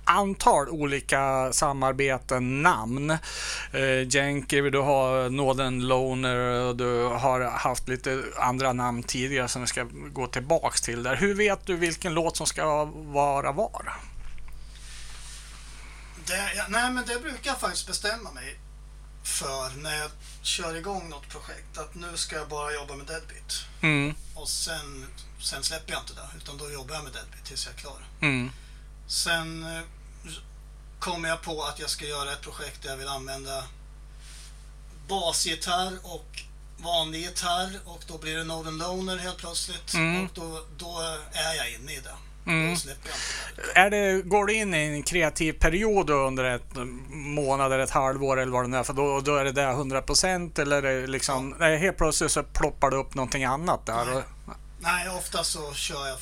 antal 0.07 0.69
olika 0.69 1.53
samarbeten, 1.53 2.61
namn. 2.63 3.09
Eh, 3.73 4.07
Jenky, 4.09 4.69
du 4.69 4.79
har 4.79 5.29
Northern 5.29 5.79
Loner 5.87 6.37
och 6.37 6.75
du 6.75 7.03
har 7.03 7.41
haft 7.41 7.87
lite 7.87 8.23
andra 8.37 8.73
namn 8.73 9.03
tidigare 9.03 9.47
som 9.47 9.61
vi 9.61 9.67
ska 9.67 9.83
gå 10.11 10.27
tillbaks 10.27 10.81
till 10.81 11.03
där. 11.03 11.15
Hur 11.15 11.33
vet 11.35 11.65
du 11.65 11.75
vilken 11.75 12.13
låt 12.13 12.37
som 12.37 12.47
ska 12.47 12.85
vara 12.85 13.51
var? 13.51 13.93
Det, 16.25 16.53
ja, 16.55 16.65
nej, 16.69 16.91
men 16.91 17.05
det 17.07 17.19
brukar 17.21 17.51
jag 17.51 17.59
faktiskt 17.59 17.87
bestämma 17.87 18.31
mig 18.31 18.59
för 19.23 19.81
när 19.83 19.97
jag 19.97 20.11
kör 20.41 20.75
igång 20.75 21.09
något 21.09 21.29
projekt. 21.29 21.77
Att 21.77 21.95
nu 21.95 22.07
ska 22.17 22.35
jag 22.35 22.47
bara 22.47 22.73
jobba 22.73 22.95
med 22.95 23.05
Deadbeat. 23.07 23.65
Mm, 23.81 24.13
Och 24.35 24.49
sen, 24.49 25.05
sen 25.41 25.63
släpper 25.63 25.91
jag 25.91 26.01
inte 26.01 26.13
det, 26.13 26.27
utan 26.37 26.57
då 26.57 26.71
jobbar 26.71 26.95
jag 26.95 27.03
med 27.03 27.13
Deadbeat 27.13 27.45
tills 27.45 27.65
jag 27.65 27.73
är 27.75 27.79
klar. 27.79 28.07
mm, 28.21 28.51
Sen 29.07 29.63
eh, 29.63 29.81
kommer 30.99 31.29
jag 31.29 31.41
på 31.41 31.63
att 31.63 31.79
jag 31.79 31.89
ska 31.89 32.05
göra 32.05 32.31
ett 32.31 32.41
projekt 32.41 32.83
där 32.83 32.89
jag 32.89 32.97
vill 32.97 33.07
använda 33.07 33.63
basgitarr 35.07 35.93
och 36.03 36.25
vanlig 36.77 37.19
gitarr 37.21 37.79
och 37.85 38.03
då 38.07 38.17
blir 38.17 38.37
det 38.37 38.43
Northern 38.43 38.77
Loner 38.77 39.17
helt 39.17 39.37
plötsligt 39.37 39.93
Mm. 39.93 40.23
och 40.25 40.29
då, 40.33 40.61
då 40.77 40.99
är 41.33 41.53
jag 41.57 41.71
inne 41.73 41.91
i 41.93 41.99
det. 41.99 42.15
mm. 42.51 42.69
Då 42.69 42.75
släpper 42.79 43.09
jag 43.09 43.15
inte 43.17 43.73
det. 43.73 43.79
Är 43.79 43.89
det, 43.89 44.21
går 44.21 44.45
du 44.45 44.53
in 44.53 44.73
i 44.73 44.77
en 44.77 45.03
kreativ 45.03 45.53
period 45.53 46.09
under 46.09 46.43
ett 46.43 46.75
månad 47.09 47.73
eller 47.73 47.83
ett 47.83 47.89
halvår 47.89 48.39
eller 48.39 48.51
vad 48.51 48.63
det 48.63 48.67
nu 48.67 48.77
är? 48.77 48.83
För 48.83 48.93
då, 48.93 49.21
då 49.21 49.35
är 49.35 49.43
det 49.43 49.51
där 49.51 49.71
100% 49.73 50.59
eller 50.61 50.83
är 50.83 51.01
det 51.01 51.07
liksom, 51.07 51.55
nej, 51.59 51.77
helt 51.77 51.97
plötsligt 51.97 52.31
så 52.31 52.43
ploppar 52.43 52.89
det 52.91 52.97
upp 52.97 53.13
någonting 53.13 53.43
annat 53.43 53.85
där. 53.85 54.05
Nej. 54.05 54.23
Nej, 54.79 55.09
ofta 55.09 55.43
så 55.43 55.73
kör 55.73 56.07
jag 56.07 56.17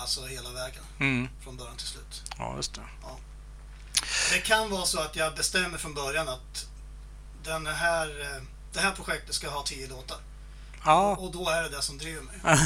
alltså 0.00 0.26
hela 0.26 0.50
vägen 0.50 0.82
mm, 1.00 1.28
från 1.40 1.56
början 1.56 1.76
till 1.76 1.86
slut. 1.86 2.22
ja, 2.38 2.56
just 2.56 2.74
det. 2.74 2.80
Det 4.32 4.38
kan 4.38 4.70
vara 4.70 4.84
så 4.84 5.00
att 5.00 5.16
jag 5.16 5.34
bestämmer 5.34 5.78
från 5.78 5.94
början 5.94 6.28
att 6.28 6.66
den 7.44 7.66
här, 7.66 8.20
eh, 8.20 8.42
det 8.72 8.80
här 8.80 8.92
projektet 8.92 9.34
ska 9.34 9.48
ha 9.48 9.62
tio 9.62 9.88
låtar. 9.88 10.18
Ja, 10.86 11.16
Och 11.16 11.32
då 11.32 11.48
är 11.48 11.62
det 11.62 11.68
det 11.68 11.82
som 11.82 11.98
driver 11.98 12.22
mig. 12.22 12.34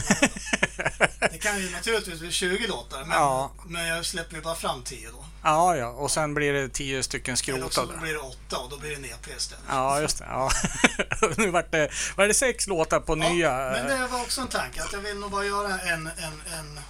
Det 1.33 1.38
kan 1.38 1.59
ju 1.61 1.70
naturligtvis 1.70 2.20
bli 2.20 2.30
20 2.30 2.66
låtar, 2.66 2.98
men, 3.04 3.11
Ja. 3.18 3.50
men 3.66 3.87
jag 3.87 4.06
släpper 4.06 4.37
ju 4.37 4.42
bara 4.42 4.54
fram 4.54 4.83
10 4.83 5.09
då. 5.11 5.24
ja, 5.42 5.76
ja, 5.76 5.87
och 5.88 6.11
sen 6.11 6.35
blir 6.35 6.52
det 6.52 6.68
tio 6.68 7.02
stycken 7.02 7.37
Eller 7.48 7.64
också 7.66 7.80
skrotade. 7.80 8.00
blir 8.00 8.12
det 8.12 8.18
8 8.18 8.56
och 8.59 8.70
då 8.70 8.78
blir 8.78 8.90
det 8.90 8.96
en 8.96 9.04
EP 9.04 9.37
istället. 9.37 9.64
Ja, 9.68 10.00
just 10.00 10.18
det. 10.18 10.24
Ja. 10.28 10.50
nu 11.37 11.50
vart 11.50 11.70
det, 11.72 11.90
var 12.16 12.26
det 12.28 12.35
sex 12.35 12.66
låtar 12.66 13.00
på 13.00 13.18
Ja, 13.18 13.28
nya? 13.28 13.52
Men 13.52 13.87
det 13.87 14.06
var 14.06 14.20
också 14.20 14.40
en 14.40 14.48
tanke 14.48 14.83
att 14.83 14.92
jag 14.92 15.00
vill 15.00 15.18
nog 15.18 15.30
bara 15.30 15.44
göra 15.44 15.78
en, 15.80 16.06
en, 16.06 16.42
en 16.59 16.80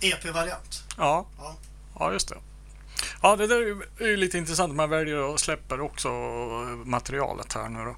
EP-variant. 0.00 0.82
Ja, 0.96 1.26
Ja. 1.38 1.56
ja, 1.98 2.12
just 2.12 2.28
det. 2.28 2.36
Ja, 3.22 3.36
det 3.36 3.46
där 3.46 3.56
är 4.00 4.06
ju- 4.06 4.16
lite 4.16 4.38
intressant. 4.38 4.74
Man 4.74 4.90
väljer 4.90 5.16
och 5.18 5.40
släpper 5.40 5.80
också 5.80 6.08
materialet 6.84 7.52
här 7.52 7.68
nu 7.68 7.78
då. 7.84 7.96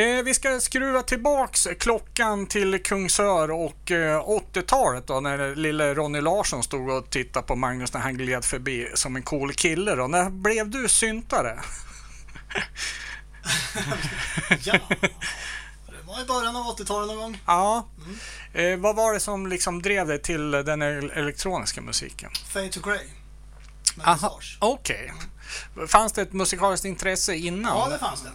Eh, 0.00 0.22
vi 0.24 0.34
ska 0.34 0.60
skruva 0.60 1.02
tillbaks 1.02 1.68
klockan 1.80 2.46
till 2.46 2.82
Kungsör 2.82 3.50
och 3.50 3.90
eh, 3.90 4.20
80-talet 4.28 5.06
då 5.06 5.20
när 5.20 5.56
lille 5.56 5.94
Ronny 5.94 6.20
Larsson 6.20 6.62
stod 6.62 6.90
och 6.90 7.10
tittade 7.10 7.46
på 7.46 7.56
Magnus 7.56 7.92
när 7.92 8.00
han 8.00 8.16
gled 8.16 8.44
förbi 8.44 8.88
som 8.94 9.16
en 9.16 9.22
cool 9.22 9.52
kille 9.52 9.94
då. 9.94 10.06
När 10.06 10.30
blev 10.30 10.70
du 10.70 10.88
syntare? 10.88 11.60
ja. 14.64 14.78
Det 15.86 16.06
var 16.06 16.22
i 16.22 16.26
början 16.26 16.56
av 16.56 16.62
80-talet 16.76 17.06
någon 17.08 17.16
gång. 17.16 17.40
Ja. 17.46 17.86
Eh, 18.52 18.76
vad 18.76 18.96
var 18.96 19.12
det 19.14 19.20
som 19.20 19.46
liksom 19.46 19.82
drev 19.82 20.06
dig 20.06 20.22
till 20.22 20.50
den 20.50 20.82
el- 20.82 21.10
elektroniska 21.14 21.80
musiken? 21.80 22.30
Fade 22.52 22.68
to 22.68 22.80
Grey. 22.80 23.00
Med 23.94 24.06
Aha, 24.08 24.14
Visage. 24.38 24.56
okej. 24.60 25.12
Fanns 25.88 26.12
det 26.12 26.22
ett 26.22 26.32
musikaliskt 26.32 26.84
intresse 26.86 27.34
innan? 27.36 27.78
Ja, 27.78 27.88
det 27.88 27.98
fanns 27.98 28.22
det. 28.22 28.30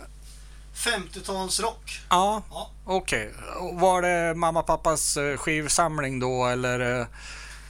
50-talsrock. 0.76 2.00
Ja, 2.10 2.44
Ja. 2.50 2.70
okej. 2.86 3.34
Och 3.60 3.80
Var 3.80 4.02
det 4.02 4.36
mamma 4.36 4.60
och 4.60 4.68
pappas 4.68 5.18
eh, 5.18 5.38
skivsamling 5.38 6.20
då 6.20 6.46
eller? 6.46 6.80
eh, 7.02 7.08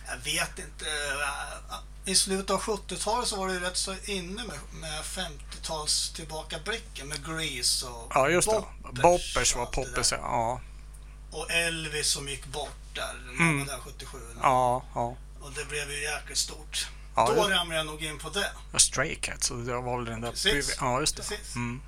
Jag 0.08 0.17
vet 0.23 0.60
inte. 0.60 0.86
äh, 0.86 2.12
I 2.12 2.15
slutet 2.15 2.49
av 2.49 2.62
70-talet 2.62 3.28
så 3.28 3.36
var 3.36 3.47
det 3.47 3.60
rätt 3.60 3.78
så 3.78 3.95
inne 4.04 4.43
med, 4.43 4.60
med 4.82 5.02
50-tals 5.04 6.13
tillbakablicken 6.15 7.08
med 7.08 7.25
Grease 7.25 7.86
och 7.86 8.12
Ja, 8.15 8.30
just 8.30 8.49
det. 8.49 8.63
Boppers 9.02 9.56
var 9.56 9.65
poppis, 9.65 10.12
ja. 10.12 10.62
Och 11.32 11.52
Elvis 11.52 12.08
som 12.08 12.28
gick 12.30 12.45
bort 12.45 12.95
där, 12.95 13.15
mm. 13.39 13.65
där 13.65 13.78
77. 13.86 14.17
Ja, 14.41 14.84
ja. 14.95 15.15
Och 15.41 15.52
det 15.56 15.65
blev 15.69 15.91
ju 15.91 16.02
jäkligt 16.04 16.38
stort. 16.38 16.88
Ja, 17.15 17.26
Då 17.28 17.36
just- 17.36 17.50
ramlade 17.50 17.76
jag 17.80 17.86
nog 17.86 18.04
in 18.04 18.17
på 18.19 18.30
det. 18.30 18.52
Och 18.74 18.82
Stray 18.82 19.15
Cats, 19.15 19.48
så 19.48 19.54
det 19.54 19.74
var 19.74 19.98
väl 19.98 20.06
den 20.06 20.22
där... 20.22 20.30
Precis. 20.32 20.78
Ja, 20.80 21.00
just 21.00 21.15
det. 21.17 21.22
Precis. 21.24 21.56
Mm. 21.56 21.82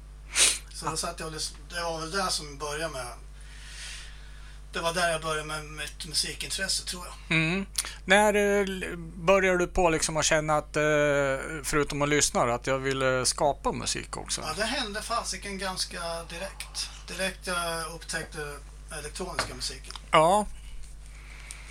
Så 0.73 0.89
då 0.89 0.97
satt 0.97 1.19
jag 1.19 1.27
och 1.27 1.34
lys- 1.34 1.53
Det 1.69 1.81
var 1.84 1.99
väl 1.99 2.12
där 2.12 2.27
som 2.27 2.57
började 2.57 2.93
med... 2.93 3.05
Det 4.73 4.79
var 4.79 4.93
där 4.93 5.10
jag 5.12 5.21
började 5.21 5.43
med 5.47 5.63
mitt 5.65 6.05
musikintresse 6.07 6.86
tror 6.86 7.05
jag. 7.05 7.38
Mm. 7.38 7.65
När 8.05 8.34
eh, 8.34 8.95
började 8.97 9.57
du 9.57 9.67
på 9.67 9.89
liksom 9.89 10.17
att 10.17 10.25
känna 10.25 10.57
att, 10.57 10.75
eh, 10.75 10.84
förutom 11.63 12.01
att 12.01 12.10
lyssna, 12.10 12.41
att 12.41 12.67
jag 12.67 12.79
ville 12.79 13.25
skapa 13.25 13.71
musik 13.71 14.17
också? 14.17 14.41
Ja, 14.41 14.53
det 14.57 14.63
hände 14.65 15.01
fasiken 15.01 15.57
ganska 15.57 16.23
direkt. 16.29 16.89
Direkt 17.07 17.47
jag 17.47 17.91
upptäckte 17.95 18.57
elektroniska 18.99 19.55
musiken. 19.55 19.93
Ja, 20.12 20.45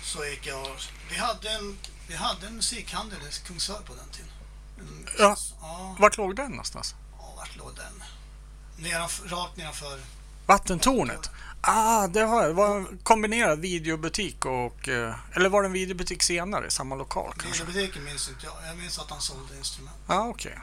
så 0.03 0.25
gick 0.25 0.47
jag 0.47 0.67
vi 1.09 1.15
hade 1.17 1.49
en, 1.49 1.77
vi 2.11 2.17
hade 2.17 2.47
en 2.47 2.55
musikhandel 2.55 3.19
i 3.19 3.47
Kungsör 3.47 3.79
på 3.85 3.93
den 3.93 4.09
tiden. 4.11 4.31
En, 4.79 5.07
Ja. 5.19 5.35
ja, 5.61 5.95
vart 5.99 6.17
låg 6.17 6.35
den 6.35 6.51
någonstans? 6.51 6.95
ja, 7.19 7.33
vart 7.37 7.55
låg 7.57 7.75
den? 7.75 8.03
Nedan, 8.77 9.09
rakt 9.25 9.57
nedanför. 9.57 9.99
Vattentornet? 10.45 11.29
Ah, 11.61 12.07
det 12.07 12.21
har 12.21 12.41
jag. 12.41 12.49
Det 12.49 12.53
var 12.53 12.77
en 12.77 12.99
kombinerad 13.03 13.59
videobutik 13.59 14.45
och... 14.45 14.89
eh, 14.89 15.15
Eller 15.35 15.49
var 15.49 15.61
det 15.61 15.67
en 15.67 15.71
videobutik 15.73 16.23
senare 16.23 16.67
i 16.67 16.71
samma 16.71 16.95
lokal 16.95 17.33
kanske? 17.39 17.63
Videobutiken 17.63 18.03
minns 18.03 18.29
inte 18.29 18.45
jag. 18.45 18.53
Jag 18.69 18.77
minns 18.77 18.99
att 18.99 19.09
han 19.09 19.21
sålde 19.21 19.57
instrument. 19.57 19.95
Ja, 20.07 20.15
ah, 20.15 20.27
okej. 20.27 20.59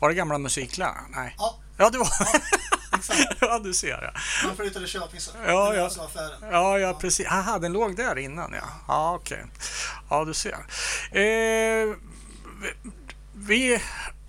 Var 0.00 0.08
det 0.08 0.14
gamla 0.14 0.38
musikläraren? 0.38 1.10
Nej. 1.14 1.34
Ja, 1.38 1.58
Ja, 1.76 1.90
det 1.90 1.98
var... 1.98 2.08
exakt. 2.98 3.20
ja, 3.40 3.58
du 3.58 3.74
ser 3.74 4.02
ja. 4.02 4.10
Han 4.46 4.56
flyttade 4.56 4.84
till 4.86 5.00
Köping 5.00 5.20
sen. 5.20 5.34
Ja, 5.46 5.74
ja. 5.74 5.84
alltså 5.84 6.00
affären. 6.02 6.40
Ja, 6.50 6.78
ja, 6.78 6.94
precis. 6.94 7.26
Aha, 7.26 7.58
den 7.58 7.72
låg 7.72 7.96
där 7.96 8.18
innan 8.18 8.52
ja. 8.52 8.64
Ja, 8.88 9.14
okej. 9.14 9.44
Ja, 10.12 10.24
du 10.24 10.34
ser. 10.34 10.58
Eh, 11.10 11.96
vi... 13.34 13.82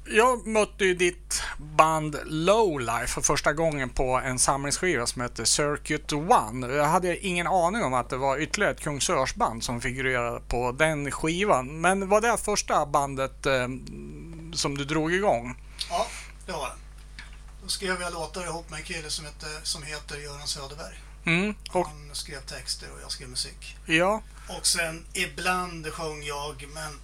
Jag 0.05 0.47
mötte 0.47 0.85
ju 0.85 0.93
ditt 0.93 1.41
band 1.57 2.17
Lowlife 2.25 3.07
för 3.07 3.21
första 3.21 3.53
gången 3.53 3.89
på 3.89 4.21
en 4.25 4.39
samlingsskiva 4.39 5.05
som 5.07 5.21
heter 5.21 5.45
Circuit 5.45 6.13
One. 6.13 6.67
Jag 6.67 6.85
hade 6.85 7.25
ingen 7.25 7.47
aning 7.47 7.83
om 7.83 7.93
att 7.93 8.09
det 8.09 8.17
var 8.17 8.37
ytterligare 8.37 8.73
ett 8.73 8.79
Kungsörsband 8.81 9.63
som 9.63 9.81
figurerade 9.81 10.41
på 10.47 10.71
den 10.71 11.11
skivan. 11.11 11.81
Men 11.81 12.09
var 12.09 12.21
det 12.21 12.37
första 12.37 12.85
bandet 12.85 13.45
eh, 13.45 13.67
som 14.53 14.77
du 14.77 14.85
drog 14.85 15.13
igång? 15.13 15.55
Ja, 15.89 16.07
det 16.45 16.51
var 16.51 16.67
det. 16.67 16.75
Då 17.63 17.67
skrev 17.67 18.01
jag 18.01 18.13
låtar 18.13 18.43
ihop 18.43 18.69
med 18.69 18.77
en 18.79 18.85
kille 18.85 19.09
som 19.09 19.25
heter, 19.25 19.49
som 19.63 19.83
heter 19.83 20.17
Göran 20.17 20.47
Söderberg. 20.47 21.01
Mm, 21.25 21.55
och 21.71 21.87
Han 21.87 22.09
skrev 22.11 22.39
texter 22.39 22.87
och 22.95 23.01
jag 23.01 23.11
skrev 23.11 23.29
musik. 23.29 23.77
ja, 23.85 24.21
Och 24.47 24.67
sen 24.67 25.05
ibland 25.13 25.87
sjöng 25.93 26.23
jag, 26.23 26.65
men 26.73 26.99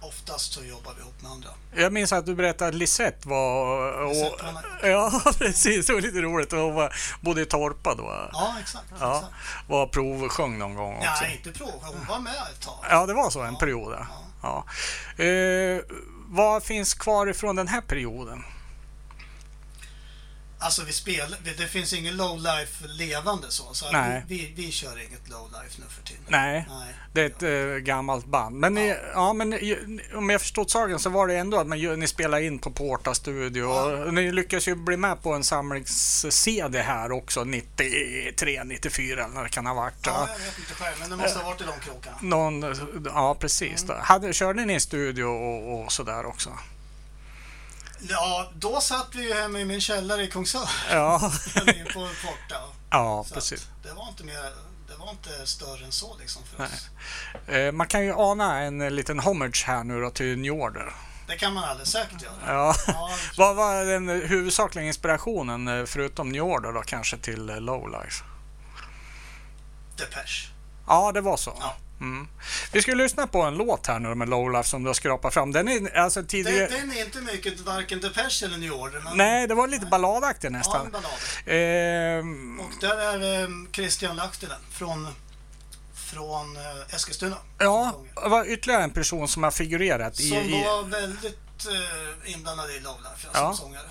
oftast 0.00 0.52
så 0.52 0.64
jobbar 0.64 0.92
vi 0.96 1.00
ihop 1.00 1.22
med 1.22 1.30
andra. 1.30 1.48
Jag 1.74 1.92
minns 1.92 2.12
att 2.12 2.26
du 2.26 2.34
berättade 2.34 2.68
att 2.68 2.74
Lisette 2.74 3.28
var... 3.28 3.92
Och, 4.02 4.08
Lisette 4.08 4.44
var 4.82 4.90
ja, 4.90 5.22
precis. 5.38 5.86
Det 5.86 5.92
var 5.92 6.00
lite 6.00 6.20
roligt. 6.20 6.52
Hon 6.52 6.74
var, 6.74 6.94
bodde 7.20 7.42
i 7.42 7.46
Torpa 7.46 7.94
då. 7.94 8.28
Ja, 8.32 8.54
exakt. 8.60 8.84
Ja, 9.00 9.16
exakt. 9.16 9.34
var 9.68 9.86
provsjöng 9.86 10.58
någon 10.58 10.74
gång 10.74 10.96
också. 10.96 11.10
Nej, 11.22 11.36
inte 11.44 11.58
prov. 11.58 11.82
Hon 11.82 12.06
var 12.08 12.18
med 12.18 12.32
ett 12.32 12.60
tag. 12.60 12.84
Ja, 12.90 13.06
det 13.06 13.14
var 13.14 13.30
så 13.30 13.40
en 13.40 13.56
period. 13.56 13.96
Ja. 13.98 14.06
Ja. 15.18 15.24
Eh, 15.24 15.80
vad 16.28 16.62
finns 16.62 16.94
kvar 16.94 17.26
ifrån 17.26 17.56
den 17.56 17.68
här 17.68 17.80
perioden? 17.80 18.44
Alltså 20.60 20.84
vi 20.84 20.92
spelar, 20.92 21.38
det 21.58 21.66
finns 21.66 21.92
ingen 21.92 22.16
low 22.16 22.38
life 22.38 22.86
levande 22.86 23.50
så. 23.50 23.74
så 23.74 23.92
Nej. 23.92 24.24
Vi, 24.28 24.36
vi, 24.56 24.62
vi 24.64 24.72
kör 24.72 25.02
inget 25.06 25.28
low 25.28 25.50
life 25.52 25.74
nu 25.80 25.84
för 25.88 26.02
tiden. 26.02 26.22
Nej, 26.28 26.66
Nej. 26.68 26.94
det 27.12 27.20
är 27.22 27.26
ett 27.26 27.42
eh, 27.42 27.78
gammalt 27.78 28.26
band. 28.26 28.56
Men, 28.56 28.74
ni, 28.74 28.96
ja, 29.14 29.32
men 29.32 29.58
om 30.14 30.30
jag 30.30 30.40
förstått 30.40 30.70
saken 30.70 30.98
så 30.98 31.10
var 31.10 31.26
det 31.26 31.36
ändå 31.36 31.58
att 31.58 31.66
man, 31.66 31.78
ni 31.78 32.06
spelade 32.06 32.44
in 32.44 32.58
på 32.58 32.70
Porta 32.70 33.14
Studio. 33.14 33.62
Och 33.64 34.14
ni 34.14 34.32
lyckas 34.32 34.68
ju 34.68 34.74
bli 34.74 34.96
med 34.96 35.22
på 35.22 35.32
en 35.32 35.44
samlings-CD 35.44 36.82
här 36.82 37.12
också 37.12 37.44
93, 37.44 38.64
94 38.64 39.24
eller 39.24 39.34
när 39.34 39.42
det 39.42 39.48
kan 39.48 39.66
ha 39.66 39.74
varit. 39.74 39.94
Ja, 40.06 40.12
Ja. 40.28 40.28
jag 40.38 40.44
vet 40.44 40.58
inte 40.58 40.74
själv, 40.74 40.96
men 41.00 41.10
det 41.10 41.16
måste 41.16 41.38
ha 41.38 41.46
varit 41.48 41.60
i 41.60 41.64
de 41.64 41.80
krokarna. 41.80 42.16
Någon, 42.20 42.64
ja, 43.04 43.34
precis. 43.40 43.84
Mm. 43.84 43.96
Hade, 44.00 44.32
körde 44.32 44.64
ni 44.64 44.74
i 44.74 44.80
studio 44.80 45.24
och, 45.24 45.84
och 45.84 45.92
sådär 45.92 46.26
också? 46.26 46.50
Ja, 48.00 48.50
då 48.54 48.80
satt 48.80 49.08
vi 49.14 49.22
ju 49.28 49.34
hemma 49.34 49.60
i 49.60 49.64
min 49.64 49.80
källare 49.80 50.22
i 50.22 50.26
Kungsör. 50.30 50.68
Ja, 50.90 51.18
på 51.94 52.00
Porta. 52.00 52.62
ja 52.90 53.24
Så 53.28 53.34
precis. 53.34 53.68
det 53.82 53.92
var 53.92 54.08
inte 54.08 54.24
mer, 54.24 54.42
det 54.88 54.96
var 54.98 55.10
inte 55.10 55.46
större 55.46 55.84
än 55.84 55.92
så 55.92 56.16
liksom 56.20 56.42
för 56.44 56.58
Nej. 56.58 56.68
oss. 56.68 57.48
Eh, 57.48 57.72
Man 57.72 57.86
kan 57.86 58.04
ju 58.04 58.12
ana 58.12 58.58
en 58.60 58.80
eh, 58.80 58.90
liten 58.90 59.18
homage 59.20 59.64
här 59.66 59.84
nu 59.84 60.00
då 60.00 60.10
till 60.10 60.38
New 60.38 60.52
Order. 60.52 60.94
Det 61.26 61.36
kan 61.36 61.54
man 61.54 61.64
alldeles 61.64 61.90
säkert 61.92 62.22
göra. 62.22 62.34
Ja. 62.46 62.74
Ja, 62.86 63.10
Vad 63.36 63.56
var 63.56 63.84
den 63.84 64.08
huvudsakliga 64.08 64.84
inspirationen 64.84 65.68
eh, 65.68 65.84
förutom 65.84 66.28
New 66.28 66.42
Order 66.42 66.72
då 66.72 66.82
kanske 66.82 67.16
till 67.16 67.50
eh, 67.50 67.60
Lowlife? 67.60 68.24
Depeche. 69.96 70.48
Ja, 70.86 71.12
det 71.12 71.20
var 71.20 71.36
så. 71.36 71.54
Ja. 71.60 71.74
Mm. 72.00 72.28
Vi 72.72 72.82
ska 72.82 72.94
lyssna 72.94 73.26
på 73.26 73.42
en 73.42 73.54
låt 73.56 73.86
här 73.86 73.98
nu 73.98 74.14
med 74.14 74.28
Lowlife 74.28 74.68
som 74.68 74.82
du 74.82 74.88
har 74.88 74.94
skrapat 74.94 75.34
fram. 75.34 75.52
Den 75.52 75.68
är 75.68 75.96
alltså 75.96 76.20
Den, 76.20 76.26
tidigare... 76.28 76.66
den 76.66 76.90
är 76.92 77.04
inte 77.04 77.20
mycket 77.20 77.60
varken 77.60 78.00
Depeche 78.00 78.42
eller 78.46 78.56
New 78.58 78.72
Order. 78.72 79.00
Men 79.04 79.16
Nej, 79.16 79.46
det 79.48 79.54
var 79.54 79.68
lite 79.68 79.86
balladaktig 79.86 80.48
Ja, 80.48 80.52
nästan. 80.52 80.90
ballad. 80.90 81.10
Ehm, 81.46 82.60
Och 82.60 82.70
där 82.80 82.96
är 83.14 83.42
eh, 83.42 83.48
Christian 83.72 84.16
Lahtinen 84.16 84.58
från, 84.72 85.08
från 85.94 86.56
eh, 86.56 86.94
Eskilstuna. 86.94 87.36
ja, 87.58 88.00
det 88.22 88.28
var 88.28 88.44
ytterligare 88.44 88.82
en 88.82 88.90
person 88.90 89.28
som 89.28 89.42
har 89.42 89.50
figurerat 89.50 90.20
i... 90.20 90.28
Som 90.28 90.38
i 90.38 90.64
var 90.64 90.82
väldigt 90.82 91.66
eh, 92.26 92.32
inblandad 92.34 92.70
i 92.70 92.80
Lowlife 92.80 93.28
Ja. 93.34 93.38
som 93.38 93.56
sångare. 93.56 93.86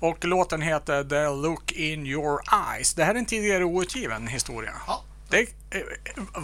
och 0.00 0.24
låten 0.24 0.62
heter 0.62 1.04
The 1.04 1.28
Look 1.42 1.72
In 1.72 2.06
Your 2.06 2.40
Eyes. 2.72 2.94
Det 2.94 3.04
här 3.04 3.14
är 3.14 3.18
en 3.18 3.26
tidigare 3.26 3.64
outgiven 3.64 4.26
historia. 4.26 4.72
Ja, 4.86 5.04
Det 5.28 5.38
är 5.38 5.46
eh, 5.70 5.82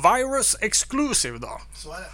Virus 0.02 0.56
Exclusive 0.60 1.38
då. 1.38 1.60
så 1.74 1.92
är 1.92 2.00
det. 2.00 2.10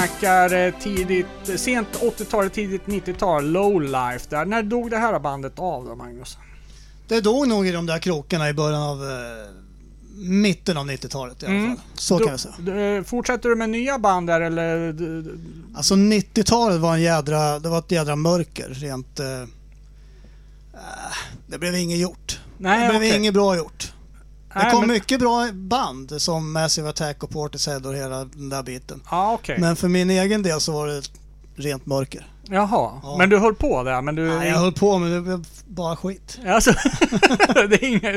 Snackar 0.00 0.54
eh, 0.66 0.74
tidigt, 0.80 1.26
sent 1.60 1.88
80-tal, 2.00 2.50
tidigt 2.50 2.82
90-tal, 2.86 3.50
low 3.50 3.82
life 3.82 4.26
där. 4.28 4.44
När 4.44 4.62
dog 4.62 4.90
det 4.90 4.96
här 4.98 5.18
bandet 5.18 5.58
av 5.58 5.84
då, 5.84 5.94
Magnus? 5.94 6.38
Det 7.08 7.20
dog 7.20 7.48
nog 7.48 7.66
i 7.66 7.72
de 7.72 7.86
där 7.86 7.98
krokarna 7.98 8.48
i 8.48 8.52
början 8.52 8.82
av 8.82 9.02
eh, 9.04 9.10
mitten 10.16 10.76
av 10.76 10.86
90-talet 10.90 11.42
i 11.42 11.46
alla 11.46 11.54
Mm. 11.54 11.76
fall. 11.76 11.84
Så 11.94 12.18
Då- 12.18 12.24
kan 12.24 12.30
jag 12.30 12.40
säga. 12.40 12.96
eh, 12.98 13.02
Fortsätter 13.04 13.48
du 13.48 13.56
med 13.56 13.70
nya 13.70 13.98
band 13.98 14.26
där 14.26 14.40
eller? 14.40 14.94
Alltså 15.76 15.94
90-talet 15.94 16.80
var 16.80 16.94
en 16.94 17.02
jädra, 17.02 17.58
det 17.58 17.68
var 17.68 17.78
ett 17.78 17.90
jädra 17.92 18.16
mörker 18.16 18.68
rent... 18.68 19.20
Eh, 19.20 19.40
äh, 19.40 19.46
det 21.46 21.58
blev 21.58 21.74
inget 21.76 21.98
gjort. 21.98 22.40
Nej, 22.58 22.80
det 22.82 22.88
blev 22.88 23.00
okej. 23.00 23.16
inget 23.18 23.34
bra 23.34 23.56
gjort. 23.56 23.92
Det 24.64 24.70
kom 24.70 24.80
men- 24.80 24.88
mycket 24.88 25.20
bra 25.20 25.48
band 25.52 26.22
som 26.22 26.52
Massive 26.52 26.88
Attack 26.88 27.22
och 27.22 27.30
Portishead 27.30 27.80
och 27.84 27.94
hela 27.94 28.24
den 28.24 28.48
där 28.48 28.62
biten. 28.62 29.02
Ja, 29.10 29.32
okej. 29.32 29.58
Men 29.58 29.76
för 29.76 29.88
min 29.88 30.10
egen 30.10 30.42
del 30.42 30.60
så 30.60 30.72
var 30.72 30.86
det 30.86 31.02
rent 31.56 31.86
mörker. 31.86 32.26
Jaha, 32.50 33.00
Ja. 33.02 33.16
men 33.18 33.28
du 33.30 33.38
höll 33.38 33.54
på 33.54 33.82
där 33.82 34.02
men 34.02 34.14
du... 34.14 34.28
Nej, 34.28 34.48
jag 34.48 34.56
höll 34.58 34.72
på 34.72 34.98
men 34.98 35.10
det 35.10 35.20
blev 35.20 35.44
bara 35.66 35.96
skit. 35.96 36.38
Alltså, 36.46 36.70
det 37.68 37.82
är 37.82 37.84
inga... 37.84 38.12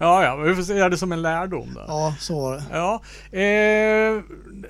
Ja, 0.00 0.24
ja, 0.24 0.36
vi 0.36 0.54
får 0.54 0.62
se 0.62 0.88
det 0.88 0.96
som 0.98 1.12
en 1.12 1.22
lärdom 1.22 1.74
då. 1.74 1.84
Ja, 1.88 2.14
så 2.18 2.40
var 2.40 2.56
det. 2.56 2.64
Ja, 2.72 2.94
eh, 3.38 4.22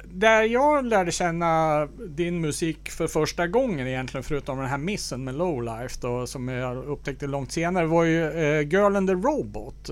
där 0.05 0.42
jag 0.42 0.85
lärde 0.85 1.12
känna 1.12 1.87
din 2.09 2.40
musik 2.40 2.90
för 2.90 3.07
första 3.07 3.46
gången 3.46 3.87
egentligen, 3.88 4.25
förutom 4.25 4.59
den 4.59 4.66
här 4.68 4.79
missen 4.79 5.25
med 5.25 5.35
Lowlife 5.35 5.98
då, 6.01 6.27
som 6.27 6.48
jag 6.48 6.77
upptäckte 6.85 7.27
långt 7.27 7.53
senare, 7.53 7.87
var 7.87 8.05
ju 8.05 8.25
eh, 8.25 8.61
Girl 8.68 8.96
and 8.96 9.09
the 9.09 9.14
Robot. 9.14 9.90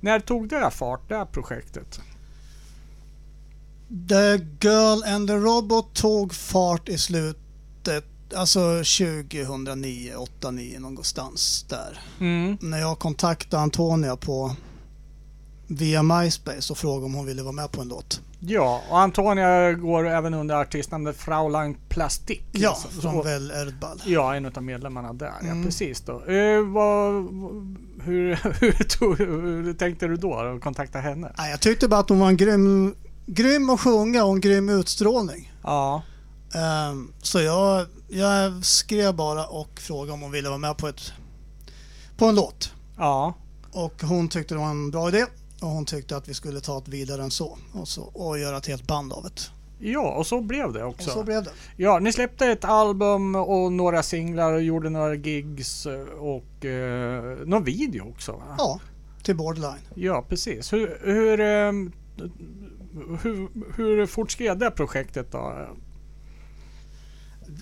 När 0.00 0.20
tog 0.20 0.48
det 0.48 0.58
där 0.60 0.70
fart, 0.70 1.08
det 1.08 1.16
här 1.16 1.24
projektet? 1.24 2.00
The 4.08 4.44
Girl 4.68 5.02
and 5.14 5.28
the 5.28 5.34
Robot 5.36 5.94
tog 5.94 6.34
fart 6.34 6.88
i 6.88 6.98
slutet, 6.98 8.04
alltså 8.36 8.60
2009, 9.40 10.14
8, 10.16 10.50
9 10.50 10.78
någonstans 10.80 11.66
där. 11.68 11.98
Mm. 12.20 12.58
När 12.60 12.78
jag 12.78 12.98
kontaktade 12.98 13.62
Antonia 13.62 14.16
på 14.16 14.56
via 15.66 16.02
MySpace 16.02 16.72
och 16.72 16.78
frågade 16.78 17.04
om 17.06 17.14
hon 17.14 17.26
ville 17.26 17.42
vara 17.42 17.52
med 17.52 17.72
på 17.72 17.80
en 17.80 17.88
låt. 17.88 18.20
Ja, 18.40 18.82
och 18.90 18.98
Antonia 19.00 19.72
går 19.72 20.08
även 20.08 20.34
under 20.34 20.54
artistnamnet 20.54 21.16
Fraulein 21.16 21.76
Plastik. 21.88 22.44
Ja, 22.52 22.74
Så- 22.74 23.00
från 23.00 23.14
och- 23.18 23.26
Väl 23.26 23.50
Erdball. 23.50 24.02
Ja, 24.06 24.34
en 24.36 24.46
av 24.46 24.62
medlemmarna 24.62 25.12
där. 25.12 25.32
Ja, 25.42 25.46
Mm. 25.48 25.64
precis 25.64 26.00
då. 26.00 26.12
Eh, 26.12 26.60
vad, 26.66 27.12
hur, 28.02 28.34
hur, 28.60 28.72
tog, 28.84 29.18
hur 29.18 29.74
tänkte 29.74 30.06
du 30.06 30.16
då? 30.16 30.34
Att 30.34 30.60
kontakta 30.62 30.98
henne? 30.98 31.32
Nej, 31.38 31.50
jag 31.50 31.60
tyckte 31.60 31.88
bara 31.88 32.00
att 32.00 32.08
hon 32.08 32.18
var 32.20 32.28
en 32.28 32.36
grym, 32.36 32.94
grym 33.26 33.70
att 33.70 33.80
sjunga 33.80 34.24
och 34.24 34.32
en 34.34 34.40
grym 34.40 34.68
utstrålning. 34.68 35.52
Ja. 35.62 36.02
Ehm, 36.54 37.12
så 37.22 37.40
jag, 37.40 37.86
jag 38.08 38.64
skrev 38.64 39.14
bara 39.14 39.46
och 39.46 39.80
frågade 39.80 40.12
om 40.12 40.20
hon 40.20 40.30
ville 40.30 40.48
vara 40.48 40.58
med 40.58 40.76
på, 40.76 40.88
ett, 40.88 41.12
på 42.16 42.26
en 42.26 42.34
låt. 42.34 42.72
Ja. 42.96 43.34
Och 43.72 44.02
hon 44.02 44.28
tyckte 44.28 44.54
det 44.54 44.58
var 44.58 44.70
en 44.70 44.90
bra 44.90 45.08
idé 45.08 45.24
och 45.60 45.68
hon 45.68 45.84
tyckte 45.84 46.16
att 46.16 46.28
vi 46.28 46.34
skulle 46.34 46.60
ta 46.60 46.80
det 46.80 46.90
vidare 46.90 47.22
än 47.22 47.30
så 47.30 47.58
och, 47.72 47.88
så, 47.88 48.02
och 48.02 48.38
göra 48.38 48.56
ett 48.56 48.66
helt 48.66 48.86
band 48.86 49.12
av 49.12 49.22
det. 49.22 49.50
Ja, 49.84 50.14
och 50.14 50.26
så 50.26 50.40
blev 50.40 50.72
det 50.72 50.84
Och 50.84 50.90
också. 50.90 51.10
så 51.10 51.24
blev 51.24 51.42
det. 51.44 51.50
Ja, 51.76 51.98
ni 51.98 52.12
släppte 52.12 52.46
ett 52.46 52.64
album 52.64 53.34
och 53.34 53.72
några 53.72 54.02
singlar 54.02 54.52
och 54.52 54.62
gjorde 54.62 54.90
några 54.90 55.14
gigs 55.14 55.86
och 56.18 56.64
eh, 56.64 57.36
någon 57.46 57.64
video 57.64 58.10
också 58.10 58.32
va? 58.32 58.54
Ja, 58.58 58.80
till 59.22 59.36
Borderline. 59.36 59.78
Ja, 59.94 60.24
precis. 60.28 60.72
Hur, 60.72 60.98
hur, 61.04 61.40
ehm, 61.40 61.92
hur, 63.22 63.48
hur 63.76 64.06
fortskred 64.06 64.58
det 64.58 64.70
projektet 64.70 65.32
då? 65.32 65.68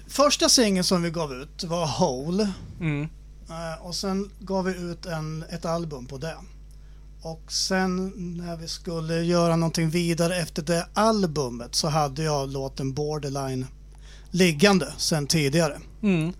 Första 0.08 0.48
singeln 0.48 0.84
som 0.84 1.02
vi 1.02 1.10
gav 1.10 1.32
ut 1.32 1.64
var 1.64 1.86
Hole 1.86 2.52
Mm. 2.80 3.08
eh, 3.48 3.86
och 3.86 3.94
sen 3.94 4.30
gav 4.40 4.64
vi 4.64 4.72
ut 4.72 5.06
en, 5.06 5.44
ett 5.50 5.64
album 5.64 6.06
på 6.06 6.18
det. 6.18 6.36
Och 7.22 7.52
sen 7.52 8.12
när 8.16 8.56
vi 8.56 8.68
skulle 8.68 9.14
göra 9.14 9.56
någonting 9.56 9.90
vidare 9.90 10.36
efter 10.36 10.62
det 10.62 10.86
albumet 10.94 11.74
så 11.74 11.88
hade 11.88 12.22
jag 12.22 12.48
låten 12.48 12.92
Borderline 12.94 13.66
liggande 14.30 14.92
sen 14.96 15.26
tidigare. 15.26 15.78
Mm. 16.02 16.32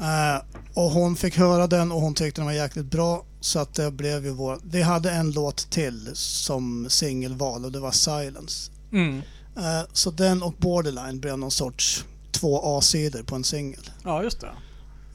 Eh, 0.00 0.42
och 0.74 0.90
hon 0.90 1.16
fick 1.16 1.36
höra 1.36 1.66
den 1.66 1.92
och 1.92 2.00
hon 2.00 2.14
tyckte 2.14 2.40
den 2.40 2.46
var 2.46 2.52
jäkligt 2.52 2.90
bra. 2.90 3.24
Så 3.40 3.58
att 3.58 3.74
det 3.74 3.90
blev 3.90 4.24
ju 4.24 4.30
vår... 4.30 4.58
Vi 4.64 4.82
hade 4.82 5.10
en 5.10 5.30
låt 5.30 5.70
till 5.70 6.10
som 6.14 6.86
singelval 6.90 7.64
och 7.64 7.72
det 7.72 7.80
var 7.80 7.90
Silence. 7.92 8.70
Mm. 8.92 9.22
Eh, 9.56 9.82
så 9.92 10.10
den 10.10 10.42
och 10.42 10.54
Borderline 10.58 11.20
blev 11.20 11.38
någon 11.38 11.50
sorts 11.50 12.04
två 12.34 12.78
A-sidor 12.78 13.22
på 13.22 13.34
en 13.34 13.44
singel. 13.44 13.90
Ja, 14.04 14.22
just 14.22 14.40
det. 14.40 14.52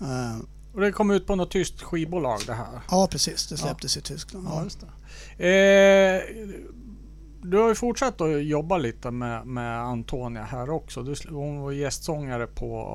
Eh, 0.02 0.38
Och 0.74 0.82
det 0.82 0.92
kom 0.92 1.12
ut 1.12 1.28
på 1.28 1.36
något 1.36 1.52
tyskt 1.52 1.82
skivbolag 1.82 2.40
det 2.48 2.54
här. 2.54 2.82
ja 2.92 3.08
precis, 3.12 3.48
det 3.48 3.58
släpptes 3.58 3.98
i 3.98 4.02
Tyskland. 4.02 4.48
Ja, 4.50 4.56
Ja. 4.58 4.64
just 4.64 4.80
det. 4.80 4.88
Eh, 5.46 6.22
du 7.42 7.58
har 7.58 7.70
ju 7.70 7.76
fortsatt 7.76 8.22
att 8.22 8.44
jobba 8.44 8.78
lite 8.78 9.12
med, 9.12 9.46
med 9.48 9.82
Antonia 9.82 10.44
här 10.44 10.70
också. 10.70 11.04
Du, 11.04 11.16
hon 11.30 11.60
var 11.62 11.72
gästsångare 11.72 12.48
på 12.48 12.88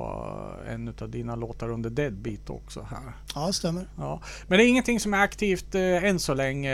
eh, 0.67 0.73
en 0.73 0.93
av 1.01 1.09
dina 1.09 1.35
låtar 1.35 1.69
under 1.69 1.89
Deadbeat 1.89 2.49
också 2.49 2.81
här. 2.89 3.13
ja, 3.35 3.47
det 3.47 3.53
stämmer. 3.53 3.87
Ja. 3.97 4.21
Men 4.47 4.57
det 4.57 4.65
är 4.65 4.67
ingenting 4.67 4.99
som 4.99 5.13
är 5.13 5.17
aktivt 5.23 5.75
eh, 5.75 6.03
än 6.03 6.19
så 6.19 6.33
länge. 6.33 6.71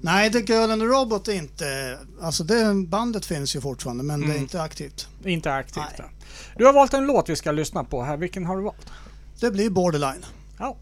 Nej, 0.00 0.32
The 0.32 0.38
Girl 0.38 0.70
and 0.70 0.82
the 0.82 0.86
Robot 0.86 1.28
är 1.28 1.32
inte... 1.34 1.98
Alltså 2.20 2.44
det 2.44 2.74
bandet 2.86 3.26
finns 3.26 3.56
ju 3.56 3.60
fortfarande 3.60 4.04
men 4.04 4.20
det 4.20 4.24
Mm. 4.26 4.36
är 4.36 4.40
inte 4.40 4.62
aktivt. 4.62 5.08
Inte 5.24 5.52
aktivt. 5.54 5.84
Nej. 5.98 6.08
Du 6.56 6.66
har 6.66 6.72
valt 6.72 6.94
en 6.94 7.06
låt 7.06 7.28
vi 7.28 7.36
ska 7.36 7.52
lyssna 7.52 7.84
på 7.84 8.02
här. 8.02 8.16
Vilken 8.16 8.46
har 8.46 8.56
du 8.56 8.62
valt? 8.62 8.86
Det 9.40 9.50
blir 9.50 9.70
Borderline. 9.70 10.24
Ja. 10.58 10.76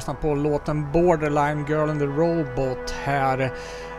Lyssnar 0.00 0.14
på 0.14 0.34
låten 0.34 0.92
Borderline 0.92 1.66
Girl 1.68 1.90
and 1.90 1.98
the 2.00 2.06
Robot 2.06 2.90
här. 3.04 3.52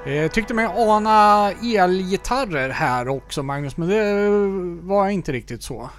Eh, 0.05 0.31
tyckte 0.31 0.53
mig 0.53 0.65
ana 0.65 1.51
elgitarrer 1.51 2.69
här 2.69 3.07
också 3.07 3.43
Magnus, 3.43 3.77
men 3.77 3.89
det 3.89 4.87
var 4.87 5.09
inte 5.09 5.31
riktigt 5.31 5.63
så. 5.63 5.89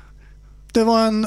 Det 0.73 0.85
var 0.85 1.01
en 1.07 1.27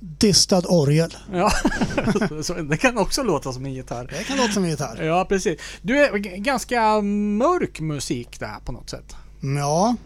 distad 0.00 0.62
orgel. 0.68 1.16
Ja, 1.32 1.50
så 2.42 2.54
det 2.54 2.76
kan 2.76 2.98
också 2.98 3.22
låta 3.22 3.52
som 3.52 3.64
en 3.66 3.72
gitarr. 3.72 4.06
Det 4.18 4.24
kan 4.24 4.36
låta 4.36 4.52
som 4.52 4.64
en 4.64 4.70
gitarr. 4.70 5.02
Ja, 5.02 5.24
precis. 5.28 5.60
Du 5.82 5.98
är 6.04 6.16
g- 6.18 6.36
ganska 6.38 7.00
mörk 7.00 7.80
musik 7.80 8.36
det 8.40 8.46
här 8.46 8.60
på 8.60 8.72
något 8.72 8.90
sätt. 8.90 9.16
Ja. 9.58 9.96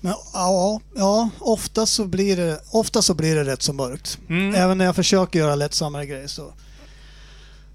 Men 0.00 0.14
ja, 0.32 0.80
ja 0.94 1.30
ofta, 1.38 1.86
så 1.86 2.04
blir 2.04 2.36
det, 2.36 2.60
ofta 2.72 3.02
så 3.02 3.14
blir 3.14 3.34
det 3.36 3.44
rätt 3.44 3.62
så 3.62 3.72
mörkt. 3.72 4.18
Mm. 4.28 4.54
Även 4.54 4.78
när 4.78 4.84
jag 4.84 4.96
försöker 4.96 5.38
göra 5.38 5.54
lättsammare 5.54 6.06
grejer 6.06 6.26
så, 6.26 6.52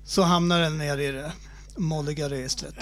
så 0.06 0.22
hamnar 0.22 0.60
den 0.60 0.78
ner 0.78 0.98
i 0.98 1.12
det 1.12 1.32
molliga 1.78 2.30
registret. 2.30 2.76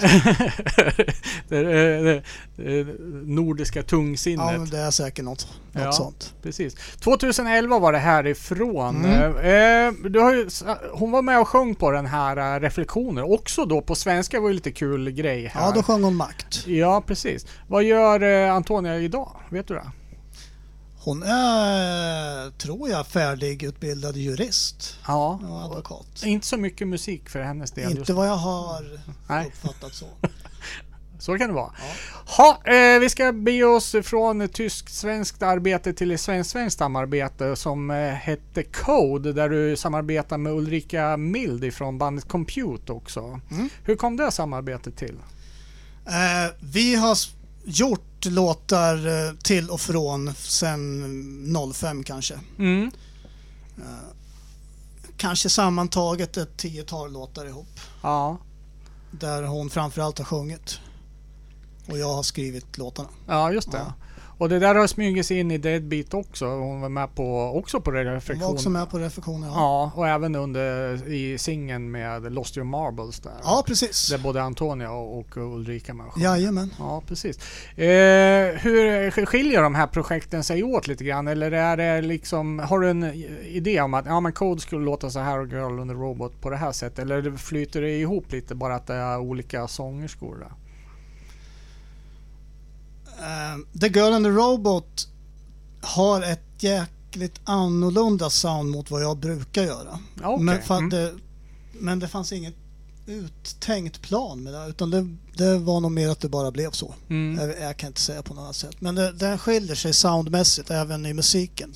det, 1.48 1.62
det, 1.62 2.22
det, 2.56 2.86
nordiska 3.26 3.82
tungsinnet. 3.82 4.52
Ja, 4.52 4.58
men 4.58 4.70
det 4.70 4.78
är 4.78 4.90
säkert 4.90 5.24
något, 5.24 5.48
något 5.72 5.84
Ja. 5.84 5.92
sånt. 5.92 6.34
Precis. 6.42 6.74
2011 7.00 7.78
var 7.78 7.92
det 7.92 7.98
härifrån. 7.98 9.04
Mm. 9.04 9.36
Eh, 9.36 10.10
du 10.10 10.20
har 10.20 10.34
ju, 10.34 10.48
hon 10.92 11.10
var 11.10 11.22
med 11.22 11.40
och 11.40 11.48
sjöng 11.48 11.74
på 11.74 11.90
den 11.90 12.06
här 12.06 12.56
eh, 12.56 12.60
Reflektioner. 12.60 13.32
Också 13.32 13.64
då 13.64 13.80
på 13.80 13.94
svenska 13.94 14.40
var 14.40 14.48
ju 14.48 14.54
lite 14.54 14.72
kul 14.72 15.10
grej 15.10 15.46
här. 15.46 15.60
Ja, 15.60 15.72
då 15.74 15.82
sjöng 15.82 16.02
hon 16.02 16.16
Makt. 16.16 16.66
Ja, 16.66 17.02
precis. 17.06 17.46
Vad 17.68 17.84
gör 17.84 18.22
eh, 18.22 18.54
Antonia 18.54 18.98
idag? 18.98 19.36
Vet 19.50 19.68
du 19.68 19.74
det? 19.74 19.90
Hon 21.04 21.22
är, 21.22 22.50
tror 22.50 22.88
jag, 22.90 23.06
färdigutbildad 23.06 24.16
jurist 24.16 24.98
Ja. 25.06 25.40
och 25.48 25.62
advokat. 25.64 26.22
Inte 26.24 26.46
så 26.46 26.56
mycket 26.56 26.88
musik 26.88 27.28
för 27.28 27.42
hennes 27.42 27.70
del. 27.70 27.84
just 27.84 27.98
Inte 27.98 28.12
vad 28.12 28.28
jag 28.28 28.36
har 28.36 29.00
Nej. 29.28 29.46
uppfattat 29.46 29.94
så. 29.94 30.06
Så 31.18 31.38
kan 31.38 31.48
det 31.48 31.54
vara. 31.54 31.72
Ha, 32.36 32.60
eh, 32.72 33.00
vi 33.00 33.08
ska 33.10 33.32
bege 33.32 33.64
oss 33.64 33.94
från 34.02 34.48
tysk-svenskt 34.48 35.42
arbete 35.42 35.92
till 35.92 36.10
ett 36.10 36.20
svensk-svenskt 36.20 36.78
samarbete 36.78 37.56
som 37.56 37.90
eh, 37.90 37.96
hette 37.96 38.62
Code 38.62 39.32
där 39.32 39.48
du 39.48 39.76
samarbetar 39.76 40.38
med 40.38 40.52
Ulrika 40.52 41.16
Mild 41.16 41.74
från 41.74 41.98
bandet 41.98 42.28
Compute 42.28 42.92
också. 42.92 43.40
Mm. 43.50 43.68
Hur 43.84 43.96
kom 43.96 44.16
det 44.16 44.30
samarbetet 44.30 44.96
till? 44.96 45.16
Eh, 46.06 46.54
vi 46.60 46.94
har 46.94 47.12
s- 47.12 47.30
gjort 48.26 48.34
låtar 48.34 49.06
eh, 49.06 49.34
till 49.34 49.70
och 49.70 49.80
från 49.80 50.34
sen 50.34 51.56
05 51.74 52.04
kanske. 52.04 52.40
Mm. 52.58 52.90
Kanske 55.16 55.48
sammantaget 55.48 56.36
ett 56.36 56.56
tiotal 56.56 57.12
låtar 57.12 57.46
ihop. 57.46 57.80
Ja. 58.02 58.38
Där 59.10 59.42
hon 59.42 59.70
framförallt 59.70 60.18
har 60.18 60.24
sjungit. 60.24 60.80
Och 61.88 61.98
jag 61.98 62.14
har 62.14 62.22
skrivit 62.22 62.78
låtarna. 62.78 63.08
ja, 63.26 63.52
just 63.52 63.72
det. 63.72 63.78
Ja. 63.78 63.92
Och 64.38 64.48
det 64.48 64.58
där 64.58 64.74
har 64.74 64.86
smugit 64.86 65.26
sig 65.26 65.38
in 65.38 65.50
i 65.50 65.58
Deadbeat 65.58 66.14
också. 66.14 66.46
Hon 66.46 66.80
var 66.80 66.88
med 66.88 67.14
på, 67.14 67.52
också 67.54 67.80
på 67.80 67.90
Hon 67.90 68.04
reflektion. 68.04 68.46
var 68.46 68.52
också 68.54 68.70
med 68.70 68.90
på 68.90 68.98
reflektioner. 68.98 69.48
Ja, 69.48 69.54
Ja, 69.54 69.92
och 70.00 70.08
även 70.08 70.34
under 70.34 70.94
i 71.08 71.38
singeln 71.38 71.90
med 71.90 72.32
Lost 72.32 72.56
Your 72.56 72.64
Marbles 72.66 73.20
där. 73.20 73.32
ja 73.42 73.62
precis. 73.66 74.08
Där 74.10 74.18
både 74.18 74.42
Antonia 74.42 74.90
och, 74.90 75.36
Ulrika 75.36 75.94
med. 75.94 76.06
Jajamän. 76.16 76.70
Ja, 76.78 77.02
precis. 77.08 77.38
Eh, 77.78 78.54
hur 78.60 79.26
skiljer 79.26 79.62
de 79.62 79.74
här 79.74 79.86
projekten 79.86 80.44
sig 80.44 80.62
åt 80.62 80.86
lite 80.86 81.04
grann? 81.04 81.28
Eller 81.28 81.52
är 81.52 81.76
det 81.76 82.00
liksom, 82.00 82.58
har 82.58 82.78
du 82.80 82.90
en 82.90 83.04
idé 83.44 83.80
om 83.80 83.94
att 83.94 84.06
ja, 84.06 84.20
men 84.20 84.32
Code 84.32 84.60
skulle 84.60 84.84
låta 84.84 85.10
så 85.10 85.18
här 85.18 85.38
och 85.38 85.48
Girl 85.48 85.88
the 85.88 85.94
Robot 85.94 86.40
på 86.40 86.50
det 86.50 86.56
här 86.56 86.72
sättet? 86.72 86.98
Eller 86.98 87.36
flyter 87.36 87.82
det 87.82 87.90
ihop 87.98 88.32
lite 88.32 88.54
bara 88.54 88.74
att 88.74 88.86
det 88.86 88.94
är 88.94 89.18
olika 89.18 89.68
sångerskor? 89.68 90.36
Där? 90.38 90.52
Eh, 93.18 93.78
The 93.80 93.88
Girl 93.88 94.12
and 94.12 94.24
the 94.24 94.30
Robot 94.30 95.08
har 95.82 96.22
ett 96.22 96.42
jäkligt 96.58 97.40
annorlunda 97.44 98.30
sound 98.30 98.70
mot 98.70 98.90
vad 98.90 99.02
jag 99.02 99.16
brukar 99.18 99.62
göra. 99.62 99.98
Okej. 100.22 100.44
men, 100.44 100.58
Mm. 100.70 100.90
det, 100.90 101.12
men 101.72 101.98
det 101.98 102.08
fanns 102.08 102.32
inget 102.32 102.54
uttänkt 103.06 104.00
plan 104.02 104.42
med 104.42 104.52
det. 104.52 104.66
Utan 104.68 104.90
det, 104.90 105.06
det 105.36 105.58
var 105.58 105.80
nog 105.80 105.92
mer 105.92 106.08
att 106.08 106.20
det 106.20 106.28
bara 106.28 106.50
blev 106.50 106.70
så. 106.70 106.94
Mm. 107.08 107.38
Jag, 107.48 107.60
jag 107.60 107.76
kan 107.76 107.86
inte 107.86 108.00
säga 108.00 108.22
på 108.22 108.34
något 108.34 108.42
annat 108.42 108.56
sätt. 108.56 108.80
Men 108.80 108.94
det, 108.94 109.12
den 109.12 109.38
skiljer 109.38 109.74
sig 109.74 109.92
soundmässigt 109.92 110.70
även 110.70 111.06
i 111.06 111.14
musiken 111.14 111.74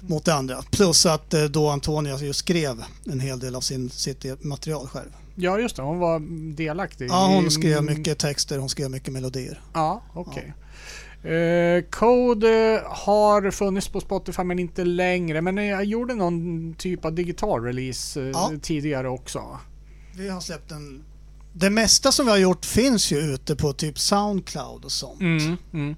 mot 0.00 0.24
det 0.24 0.34
andra. 0.34 0.62
Plus 0.70 1.06
att 1.06 1.34
eh, 1.34 1.44
då 1.44 1.68
Antonia 1.68 2.18
ju 2.18 2.32
skrev 2.32 2.84
en 3.06 3.20
hel 3.20 3.38
del 3.38 3.54
av 3.54 3.60
sin, 3.60 3.90
sitt 3.90 4.44
material 4.44 4.88
själv. 4.88 5.10
Ja, 5.38 5.60
just 5.60 5.76
det. 5.76 5.82
Hon 5.82 5.98
var 5.98 6.20
delaktig. 6.56 7.08
Ja, 7.10 7.26
hon 7.26 7.50
skrev 7.50 7.82
mycket 7.84 8.18
texter, 8.18 8.58
hon 8.58 8.68
skrev 8.68 8.90
mycket 8.90 9.12
melodier. 9.12 9.60
Ja, 9.74 10.02
okej. 10.14 10.54
Eh, 11.22 11.82
Code 11.90 12.74
eh, 12.74 12.82
har 12.84 13.50
funnits 13.50 13.88
på 13.88 14.00
Spotify 14.00 14.42
men 14.42 14.58
inte 14.58 14.84
längre. 14.84 15.40
Men 15.42 15.56
jag 15.56 15.84
gjorde 15.84 16.14
någon 16.14 16.74
typ 16.74 17.04
av 17.04 17.12
digital 17.14 17.62
release 17.62 18.20
eh, 18.22 18.28
Ja. 18.28 18.50
tidigare 18.62 19.08
också. 19.08 19.42
Vi 20.16 20.28
har 20.28 20.40
släppt 20.40 20.70
en... 20.72 21.04
Det 21.52 21.70
mesta 21.70 22.12
som 22.12 22.26
vi 22.26 22.30
har 22.32 22.38
gjort 22.38 22.64
finns 22.64 23.12
ju 23.12 23.16
ute 23.18 23.56
på 23.56 23.72
typ 23.72 23.98
Soundcloud 23.98 24.84
och 24.84 24.92
sånt. 24.92 25.20
Mm, 25.20 25.56
mm. 25.72 25.94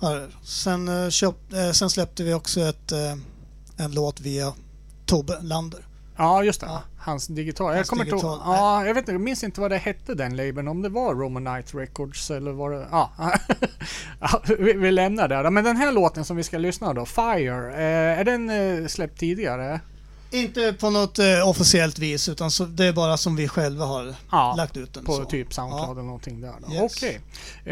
Ja, 0.00 0.26
Sen, 0.42 0.88
eh, 1.04 1.08
köpt, 1.10 1.52
sen 1.72 1.90
släppte 1.90 2.24
vi 2.24 2.34
också 2.34 2.60
ett, 2.60 2.92
en 3.76 3.92
låt 3.92 4.20
via 4.20 4.52
Tobbe 5.06 5.38
Lander. 5.42 5.85
Ja, 6.16 6.42
just 6.44 6.60
det. 6.60 6.66
Ja. 6.66 6.82
Hans 6.98 7.26
digital. 7.26 7.76
jag 7.76 7.86
kommer 7.86 8.04
inte 8.04 8.14
digital, 8.16 8.40
Ja, 8.44 8.86
jag 8.86 8.94
vet 8.94 9.02
inte. 9.02 9.12
Jag 9.12 9.20
minns 9.20 9.44
inte 9.44 9.60
vad 9.60 9.70
det 9.70 9.76
hette 9.76 10.14
den 10.14 10.36
labeln. 10.36 10.68
Om 10.68 10.82
det 10.82 10.88
var 10.88 11.14
Romanite 11.14 11.76
Records 11.78 12.30
eller 12.30 12.52
var 12.52 12.70
det... 12.70 12.86
Ja. 12.90 13.10
ja 14.20 14.42
vi, 14.58 14.72
vi 14.72 14.90
lämnar 14.90 15.28
det. 15.28 15.50
Men 15.50 15.64
den 15.64 15.76
här 15.76 15.92
låten 15.92 16.24
som 16.24 16.36
vi 16.36 16.42
ska 16.42 16.58
lyssna 16.58 16.92
då, 16.94 17.06
Fire. 17.06 17.72
Eh, 17.74 18.20
är 18.20 18.24
den 18.24 18.50
eh, 18.50 18.86
släppt 18.86 19.18
tidigare? 19.20 19.80
Inte 20.30 20.72
på 20.72 20.90
något 20.90 21.18
eh, 21.18 21.48
officiellt 21.48 21.98
vis 21.98 22.28
utan 22.28 22.50
så, 22.50 22.64
det 22.64 22.84
är 22.84 22.92
bara 22.92 23.16
som 23.16 23.36
vi 23.36 23.48
själva 23.48 23.84
har 23.84 24.14
Ja, 24.30 24.54
lagt 24.56 24.76
ut 24.76 24.94
den. 24.94 25.04
På 25.04 25.12
så. 25.12 25.24
typ 25.24 25.54
Soundcloud 25.54 25.86
Ja. 25.88 25.92
eller 25.92 26.02
någonting 26.02 26.40
där. 26.40 26.54
då. 26.66 26.72
Yes. 26.74 26.92
Okej. 26.96 27.20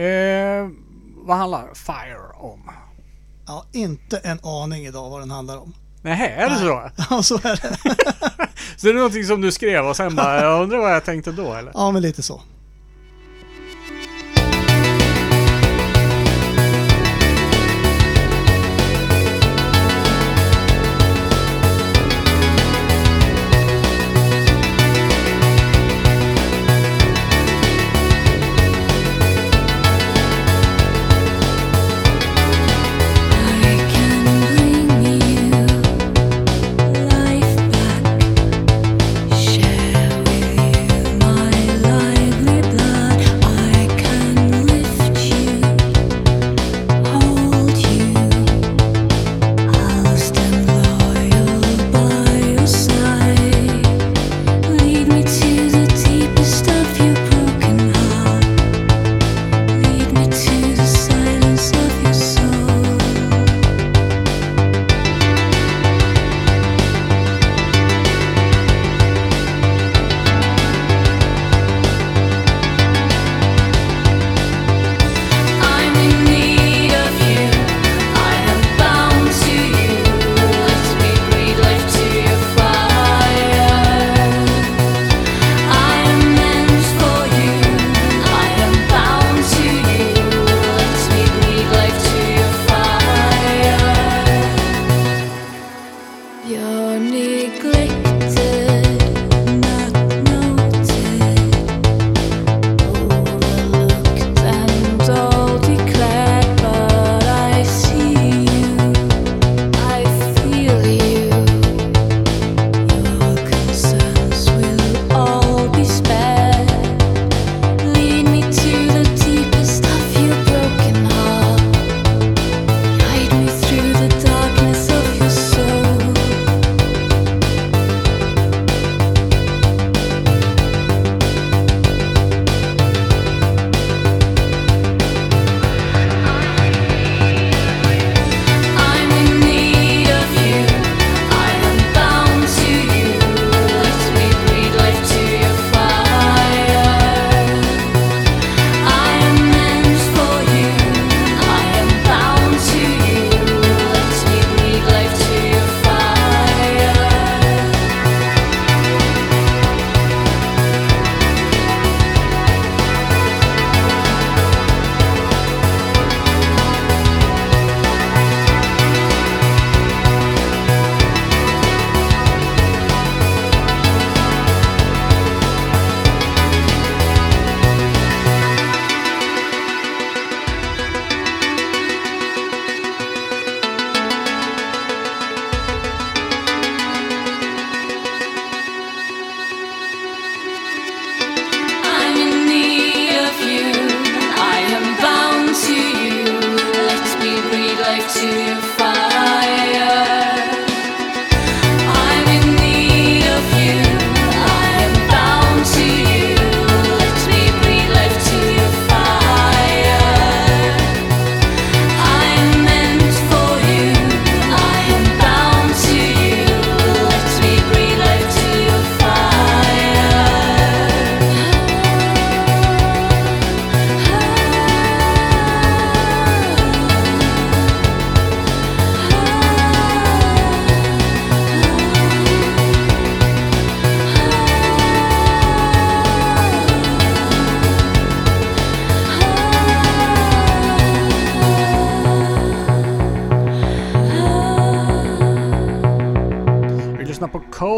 Eh, 0.05 0.69
vad 1.17 1.37
handlar 1.37 1.75
Fire 1.75 2.33
om? 2.35 2.71
Ja, 3.47 3.65
inte 3.73 4.19
en 4.19 4.39
aning 4.43 4.87
idag 4.87 5.11
vad 5.11 5.21
den 5.21 5.31
handlar 5.31 5.57
om. 5.59 5.75
Nej, 6.05 6.35
är 6.39 6.51
det 6.51 6.57
så? 6.59 6.91
Ja, 7.11 7.23
så 7.23 7.35
är 7.35 7.61
det. 7.63 7.77
Så 8.77 8.87
det 8.87 8.93
är 8.93 8.95
någonting 8.95 9.25
som 9.25 9.41
du 9.41 9.53
skrev 9.53 9.87
och 9.87 9.97
sen 9.97 10.17
bara, 10.17 10.43
jag 10.43 10.63
undrar 10.63 10.79
vad 10.79 10.95
jag 10.95 11.05
tänkte 11.05 11.33
då 11.33 11.55
eller? 11.55 11.73
Ja, 11.75 11.91
men 11.91 12.03
lite 12.03 12.23
så. 12.23 12.43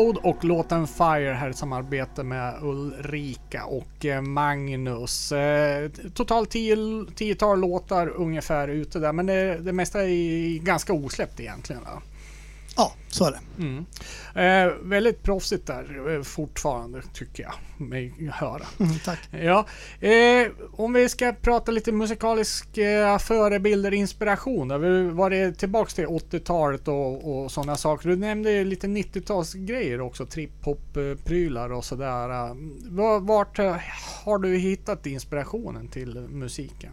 Road 0.06 0.18
och 0.22 0.44
låten 0.44 0.86
Fire 0.86 1.32
här 1.32 1.50
i 1.50 1.54
samarbete 1.54 2.22
med 2.22 2.54
Ulrika 2.62 3.64
och 3.64 4.04
eh, 4.04 4.22
Magnus. 4.22 5.32
Eh, 5.32 5.90
totalt 6.14 6.50
tio, 6.50 6.76
tiotal 7.14 7.60
låtar 7.60 8.08
ungefär 8.08 8.68
ute 8.68 8.98
där 8.98 9.12
men 9.12 9.26
det, 9.26 9.58
det 9.58 9.72
mesta 9.72 10.02
är 10.02 10.58
ganska 10.58 10.92
osläppt 10.92 11.40
egentligen. 11.40 11.82
Va? 11.82 12.02
Ja, 12.76 12.92
så 13.08 13.24
är 13.24 13.30
det. 13.30 13.40
Mm. 13.62 13.86
Eh, 14.34 14.72
väldigt 14.82 15.22
proffsigt 15.22 15.66
där 15.66 16.14
eh, 16.16 16.22
fortfarande 16.22 17.02
tycker 17.14 17.42
jag 17.42 17.86
mig 17.88 18.14
höra. 18.32 18.62
Mm, 18.80 18.98
tack. 19.04 19.18
Ja, 19.30 19.66
eh, 20.08 20.48
om 20.72 20.92
vi 20.92 21.08
ska 21.08 21.32
prata 21.32 21.72
lite 21.72 21.92
musikaliska 21.92 23.18
förebilder, 23.18 23.94
inspiration. 23.94 24.68
Då. 24.68 24.78
Vi 24.78 25.10
var 25.10 25.30
det 25.30 25.52
tillbaks 25.52 25.94
till 25.94 26.06
80-talet 26.06 26.88
och, 26.88 27.38
och 27.42 27.52
sådana 27.52 27.76
saker. 27.76 28.08
Du 28.08 28.16
nämnde 28.16 28.64
lite 28.64 28.86
90-talsgrejer 28.86 30.00
också, 30.00 30.26
trip-hop-prylar 30.26 31.72
och 31.72 31.84
sådär. 31.84 32.28
Var- 32.90 33.20
Vart 33.20 33.58
har 34.24 34.38
du 34.38 34.56
hittat 34.56 35.06
inspirationen 35.06 35.88
till 35.88 36.18
musiken? 36.30 36.92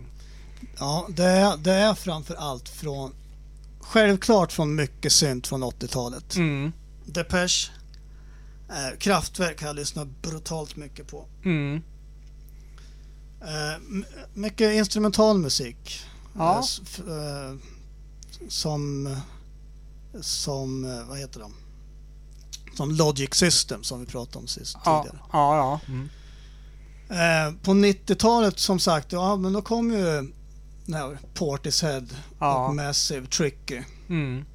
Ja, 0.79 1.07
det 1.09 1.23
är, 1.23 1.57
det 1.57 1.71
är 1.71 1.93
framför 1.93 2.35
allt 2.37 2.69
från 2.69 3.11
Självklart 3.83 4.51
från 4.51 4.75
mycket 4.75 5.11
synt 5.11 5.47
från 5.47 5.63
80-talet. 5.63 6.35
Mm. 6.35 6.71
Depeche, 7.05 7.71
eh, 8.69 8.97
Kraftwerk 8.99 9.61
har 9.61 9.67
jag 9.67 9.75
lyssnat 9.75 10.07
brutalt 10.21 10.75
mycket 10.75 11.07
på. 11.07 11.25
Mm. 11.45 11.81
Eh, 13.41 14.03
mycket 14.33 14.73
instrumental 14.73 15.37
musik. 15.37 16.01
Ja. 16.37 16.63
Eh, 17.07 17.13
eh, 17.17 17.55
som, 18.49 19.15
som, 20.21 20.85
eh, 20.85 21.07
vad 21.07 21.17
heter 21.19 21.39
de? 21.39 21.53
Som 22.77 22.91
Logic 22.91 23.33
System 23.33 23.83
som 23.83 23.99
vi 23.99 24.05
pratade 24.05 24.37
om 24.37 24.47
sist 24.47 24.77
Ja, 24.85 25.03
tidigare. 25.03 25.23
ja, 25.31 25.57
ja. 25.57 25.93
Mm. 25.93 26.09
På 27.63 27.71
90-talet 27.71 28.59
som 28.59 28.79
sagt, 28.79 29.11
ja 29.11 29.35
men 29.35 29.53
då 29.53 29.61
kom 29.61 29.91
ju 29.91 30.33
den 30.85 30.95
här 30.95 31.17
Portishead 31.33 32.05
Ja. 32.39 32.67
och 32.67 32.75
Massive, 32.75 33.27
Tricky. 33.27 33.81
Mm. 34.09 34.45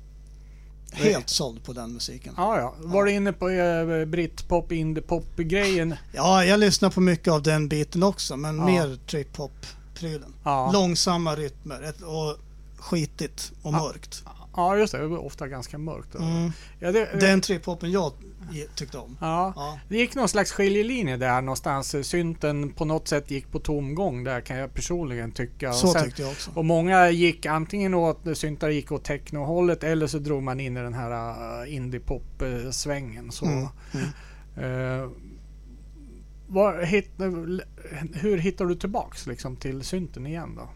Helt 0.93 1.29
såld 1.29 1.65
på 1.65 1.73
den 1.73 1.93
musiken. 1.93 2.35
Ja, 2.37 2.59
ja. 2.59 2.75
Var 2.79 3.05
du 3.05 3.13
inne 3.13 3.33
på 3.33 3.49
eh, 3.49 4.05
britpop, 4.05 4.73
indiepop-grejen? 4.73 5.95
Ja, 6.13 6.45
jag 6.45 6.61
lyssnar 6.61 6.91
på 6.91 7.01
mycket 7.01 7.33
av 7.33 7.43
den 7.43 7.69
biten 7.69 8.03
också, 8.03 8.37
men 8.37 8.57
Ja. 8.59 8.67
mer 8.67 8.99
trip-hop-prylen. 9.07 10.35
Ja. 10.45 10.71
Långsamma 10.73 11.37
rytmer 11.37 11.93
och 12.05 12.37
skitigt 12.79 13.53
och 13.63 13.73
Ja. 13.75 13.79
mörkt. 13.79 14.23
Ja, 14.57 14.77
just 14.77 14.93
det. 14.93 14.99
Det 14.99 15.07
var 15.07 15.19
ofta 15.27 15.49
ganska 15.49 15.79
mörkt. 15.79 16.15
Mm. 16.15 16.53
Ja, 16.81 16.93
det, 16.93 17.21
Den 17.21 17.41
trip-hopen 17.41 17.91
jag 17.91 18.13
tyckte 18.75 18.99
om. 18.99 19.17
ja. 19.21 19.53
Ja. 19.57 19.79
Det 19.89 19.97
gick 19.97 20.15
någon 20.15 20.29
slags 20.29 20.53
skiljelinje 20.53 21.17
där 21.17 21.43
någonstans. 21.43 21.95
Synten 22.09 22.71
på 22.73 22.85
något 22.85 23.09
sätt 23.09 23.31
gick 23.31 23.53
på 23.53 23.59
tomgång 23.59 24.25
där 24.25 24.41
kan 24.41 24.57
jag 24.57 24.75
personligen 24.75 25.33
tycka. 25.33 25.69
Och 25.69 25.75
Så 25.75 25.89
sen- 25.93 26.05
tyckte 26.05 26.23
jag 26.23 26.31
också. 26.31 26.51
Och 26.55 26.65
många 26.65 27.11
gick 27.11 27.47
antingen 27.47 27.95
åt, 27.95 28.19
syntar 28.35 28.69
gick 28.69 28.93
åt 28.93 29.05
technohållet 29.05 29.85
eller 29.85 30.07
så 30.07 30.19
drog 30.19 30.43
man 30.43 30.61
in 30.61 30.77
i 30.77 30.81
den 30.81 30.95
här 30.95 31.11
uh, 31.63 31.75
indie-pop-svängen. 31.75 33.31
Så, 33.33 33.47
Mm, 33.47 33.67
eh, 34.57 35.09
var, 36.51 36.83
hit, 36.83 37.11
hur 38.15 38.39
hittar 38.39 38.65
du 38.65 38.75
tillbaks 38.75 39.27
liksom, 39.27 39.57
till 39.57 39.83
synten 39.83 40.27
igen 40.27 40.55
då? 40.57 40.69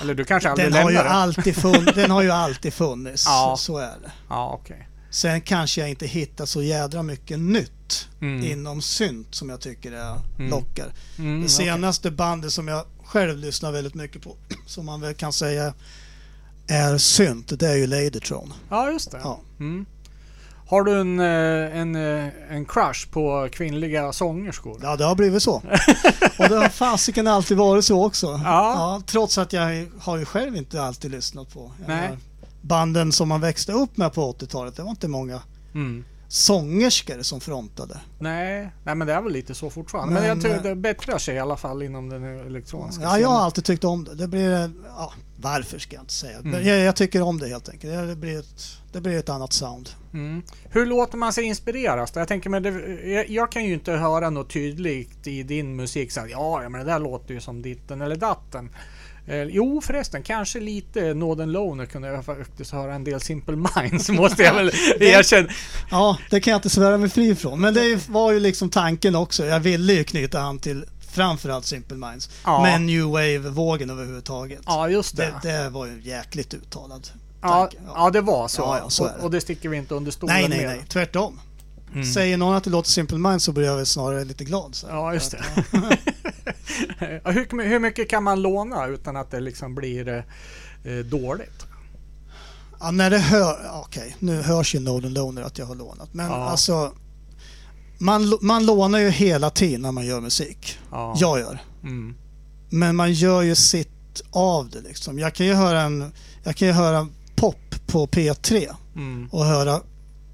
Eller 0.00 0.14
du 0.14 0.24
kanske 0.24 0.50
aldrig 0.50 0.72
Den 0.72 0.82
har, 0.82 0.90
ju 0.90 0.96
den? 0.96 1.06
alltid 1.06 1.54
fun- 1.54 1.94
den 1.94 2.10
har 2.10 2.22
ju 2.22 2.30
alltid 2.30 2.72
funnits. 2.74 3.24
Ja. 3.28 3.56
Så 3.58 3.78
är 3.78 3.86
det. 4.02 4.12
Ja, 4.28 4.58
okej. 4.62 4.88
Sen 5.10 5.40
kanske 5.40 5.80
jag 5.80 5.90
inte 5.90 6.06
hittar 6.06 6.46
så 6.46 6.62
jädra 6.62 7.02
mycket 7.02 7.38
nytt 7.38 8.08
Mm. 8.20 8.44
inom 8.52 8.82
synt 8.82 9.34
som 9.34 9.48
jag 9.48 9.60
tycker 9.60 9.92
är 9.92 10.20
Mm. 10.38 10.50
lockar. 10.50 10.92
Mm, 11.18 11.42
Det 11.42 11.48
senaste 11.48 12.10
bandet 12.10 12.52
som 12.52 12.68
jag 12.68 12.84
själv 13.04 13.38
lyssnar 13.38 13.72
väldigt 13.72 13.94
mycket 13.94 14.22
på, 14.22 14.36
som 14.66 14.86
man 14.86 15.00
väl 15.00 15.14
kan 15.14 15.32
säga 15.32 15.74
är 16.66 16.98
synt, 16.98 17.58
det 17.60 17.68
är 17.68 17.74
ju 17.76 17.86
Ladytron. 17.86 18.52
Ja, 18.70 18.90
just 18.90 19.10
det. 19.10 19.20
Ja. 19.22 19.40
Har 20.72 20.82
du 20.82 21.00
en, 21.00 21.20
eh, 21.20 21.78
en, 21.80 21.96
eh, 21.96 22.28
en 22.50 22.64
crush 22.64 23.10
på 23.10 23.48
kvinnliga 23.52 24.12
sångerskor? 24.12 24.80
Ja, 24.82 24.96
det 24.96 25.04
har 25.04 25.14
blivit 25.14 25.42
så. 25.42 25.54
Och 26.38 26.48
det 26.48 26.56
har 26.56 26.68
fasiken 26.68 27.26
alltid 27.26 27.56
varit 27.56 27.84
så 27.84 28.06
också. 28.06 28.40
Ja. 28.44 29.02
trots 29.06 29.38
att 29.38 29.52
jag 29.52 29.86
har 30.00 30.16
ju 30.16 30.24
själv 30.24 30.56
inte 30.56 30.82
alltid 30.82 31.10
lyssnat 31.10 31.54
på. 31.54 31.72
Jag 31.80 31.88
Nej. 31.88 32.10
Banden 32.60 33.12
som 33.12 33.28
man 33.28 33.40
växte 33.40 33.72
upp 33.72 33.96
med 33.96 34.12
på 34.12 34.32
80-talet, 34.32 34.76
det 34.76 34.82
var 34.82 34.90
inte 34.90 35.08
många 35.08 35.40
Mm. 35.74 36.04
sångerskor 36.28 37.22
som 37.22 37.40
frontade. 37.40 38.00
Nej, 38.18 38.72
nej, 38.84 38.94
men 38.94 39.06
det 39.06 39.12
är 39.12 39.22
väl 39.22 39.32
lite 39.32 39.54
så 39.54 39.70
fortfarande. 39.70 40.14
Men, 40.14 40.38
Men, 40.38 40.50
jag 40.50 40.56
eh, 40.56 40.62
det 40.62 40.74
bättrar 40.76 41.18
sig 41.18 41.34
i 41.34 41.38
alla 41.38 41.56
fall 41.56 41.82
inom 41.82 42.08
den 42.08 42.24
elektroniska 42.24 43.02
Ja, 43.02 43.18
jag 43.18 43.28
har 43.28 43.40
alltid 43.40 43.64
tyckt 43.64 43.84
om 43.84 44.04
det. 44.04 44.14
Det 44.14 44.28
blir, 44.28 44.70
ja, 44.96 45.12
varför 45.42 45.78
ska 45.78 45.94
jag 45.96 46.02
inte 46.02 46.12
säga. 46.12 46.38
Mm. 46.38 46.66
Jag, 46.66 46.78
jag 46.78 46.96
tycker 46.96 47.22
om 47.22 47.38
det 47.38 47.48
helt 47.48 47.68
enkelt. 47.68 48.08
Det 48.08 48.16
blir 48.16 48.38
ett, 48.38 48.78
det 48.92 49.00
blir 49.00 49.18
ett 49.18 49.28
annat 49.28 49.52
sound. 49.52 49.88
Mm. 50.14 50.42
Hur 50.70 50.86
låter 50.86 51.18
man 51.18 51.32
sig 51.32 51.44
inspireras? 51.44 52.12
Jag, 52.14 52.28
tänker, 52.28 52.50
men 52.50 52.62
det, 52.62 52.70
jag, 53.10 53.30
jag 53.30 53.52
kan 53.52 53.64
ju 53.64 53.74
inte 53.74 53.92
höra 53.92 54.30
något 54.30 54.52
tydligt 54.52 55.26
i 55.26 55.42
din 55.42 55.76
musik. 55.76 56.12
Så 56.12 56.20
ja, 56.30 56.62
ja, 56.62 56.68
men 56.68 56.86
det 56.86 56.92
där 56.92 56.98
låter 56.98 57.34
ju 57.34 57.40
som 57.40 57.62
ditten 57.62 58.00
eller 58.00 58.16
datten. 58.16 58.70
Eh, 59.26 59.42
jo 59.42 59.80
förresten, 59.80 60.22
kanske 60.22 60.60
lite 60.60 61.14
Northern 61.14 61.52
Loner 61.52 61.86
kunde 61.86 62.08
jag 62.08 62.24
faktiskt 62.24 62.72
höra 62.72 62.94
en 62.94 63.04
del 63.04 63.20
Simple 63.20 63.56
Minds, 63.56 64.08
måste 64.08 64.42
jag 64.42 64.54
väl 64.54 64.68
erkänna. 65.00 65.48
Ja, 65.90 66.18
det 66.30 66.40
kan 66.40 66.50
jag 66.50 66.58
inte 66.58 66.70
svära 66.70 66.98
mig 66.98 67.08
fri 67.08 67.34
från. 67.34 67.60
Men 67.60 67.74
det 67.74 68.08
var 68.08 68.32
ju 68.32 68.40
liksom 68.40 68.70
tanken 68.70 69.14
också. 69.14 69.44
Jag 69.44 69.60
ville 69.60 69.92
ju 69.92 70.04
knyta 70.04 70.40
an 70.40 70.58
till 70.58 70.84
framförallt 71.12 71.64
Simple 71.66 71.96
Minds. 71.96 72.30
Ja. 72.44 72.62
Men 72.62 72.86
New 72.86 73.04
Wave-vågen 73.04 73.90
överhuvudtaget. 73.90 74.60
Ja, 74.66 74.88
just 74.88 75.16
det. 75.16 75.34
Det, 75.42 75.48
det 75.52 75.70
var 75.70 75.86
ju 75.86 76.00
jäkligt 76.04 76.54
uttalad 76.54 77.08
ja, 77.42 77.48
tanke. 77.48 77.76
ja, 77.94 78.10
det 78.10 78.20
var 78.20 78.48
så. 78.48 78.62
Ja, 78.62 78.78
ja, 78.78 78.90
så 78.90 79.04
är 79.04 79.08
och, 79.10 79.16
det. 79.18 79.24
och 79.24 79.30
det 79.30 79.40
sticker 79.40 79.68
vi 79.68 79.76
inte 79.76 79.94
under 79.94 80.12
stolen 80.12 80.34
Nej, 80.36 80.48
nej, 80.48 80.58
med. 80.66 80.76
nej. 80.76 80.84
Tvärtom. 80.88 81.40
Mm. 81.92 82.04
Säger 82.04 82.36
någon 82.36 82.54
att 82.54 82.64
det 82.64 82.70
låter 82.70 82.90
Simple 82.90 83.18
Minds 83.18 83.44
så 83.44 83.52
blir 83.52 83.64
jag 83.64 83.76
väl 83.76 83.86
snarare 83.86 84.24
lite 84.24 84.44
glad. 84.44 84.74
Så. 84.74 84.86
Ja, 84.90 85.14
just 85.14 85.30
det. 85.30 85.44
Ja, 87.24 87.30
hur, 87.30 87.64
hur 87.68 87.78
mycket 87.78 88.08
kan 88.10 88.22
man 88.22 88.42
låna 88.42 88.86
utan 88.86 89.16
att 89.16 89.30
det 89.30 89.40
liksom 89.40 89.74
blir 89.74 90.24
eh, 90.84 90.94
dåligt? 91.04 91.66
Ja, 92.80 92.90
när 92.90 93.10
det 93.10 93.18
hör... 93.18 93.70
Okej, 93.84 94.16
nu 94.18 94.42
hörs 94.42 94.74
ju 94.74 94.80
Northern 94.80 95.14
Loner 95.14 95.42
att 95.42 95.58
jag 95.58 95.66
har 95.66 95.74
lånat. 95.74 96.14
Men 96.14 96.26
Ja. 96.26 96.34
alltså... 96.34 96.92
Man, 98.02 98.38
man 98.40 98.66
lånar 98.66 98.98
ju 98.98 99.10
hela 99.10 99.50
tiden 99.50 99.82
när 99.82 99.92
man 99.92 100.06
gör 100.06 100.20
musik. 100.20 100.78
Ja. 100.90 101.14
Jag 101.16 101.40
gör. 101.40 101.58
Mm. 101.82 102.14
Men 102.70 102.96
man 102.96 103.12
gör 103.12 103.42
ju 103.42 103.54
sitt 103.54 104.22
av 104.30 104.70
det 104.70 104.80
liksom. 104.80 105.18
Jag 105.18 105.34
kan 105.34 105.46
ju 105.46 105.54
höra 105.54 105.82
en... 105.82 106.12
Jag 106.44 106.56
kan 106.56 106.68
ju 106.68 106.74
höra 106.74 107.08
pop 107.36 107.86
på 107.86 108.06
P3 108.06 108.68
Mm. 108.96 109.28
och 109.32 109.44
höra 109.44 109.80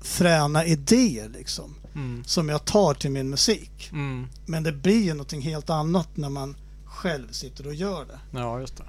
fräna 0.02 0.64
idéer 0.64 1.28
liksom. 1.28 1.74
Mm. 1.94 2.24
Som 2.24 2.48
jag 2.48 2.64
tar 2.64 2.94
till 2.94 3.10
min 3.10 3.30
musik. 3.30 3.88
Mm. 3.92 4.26
Men 4.46 4.62
det 4.62 4.72
blir 4.72 5.04
ju 5.04 5.12
någonting 5.12 5.40
helt 5.40 5.70
annat 5.70 6.16
när 6.16 6.28
man 6.28 6.56
själv 6.84 7.32
sitter 7.32 7.66
och 7.66 7.74
gör 7.74 8.04
det. 8.04 8.38
Ja, 8.38 8.60
just 8.60 8.76
det. 8.76 8.84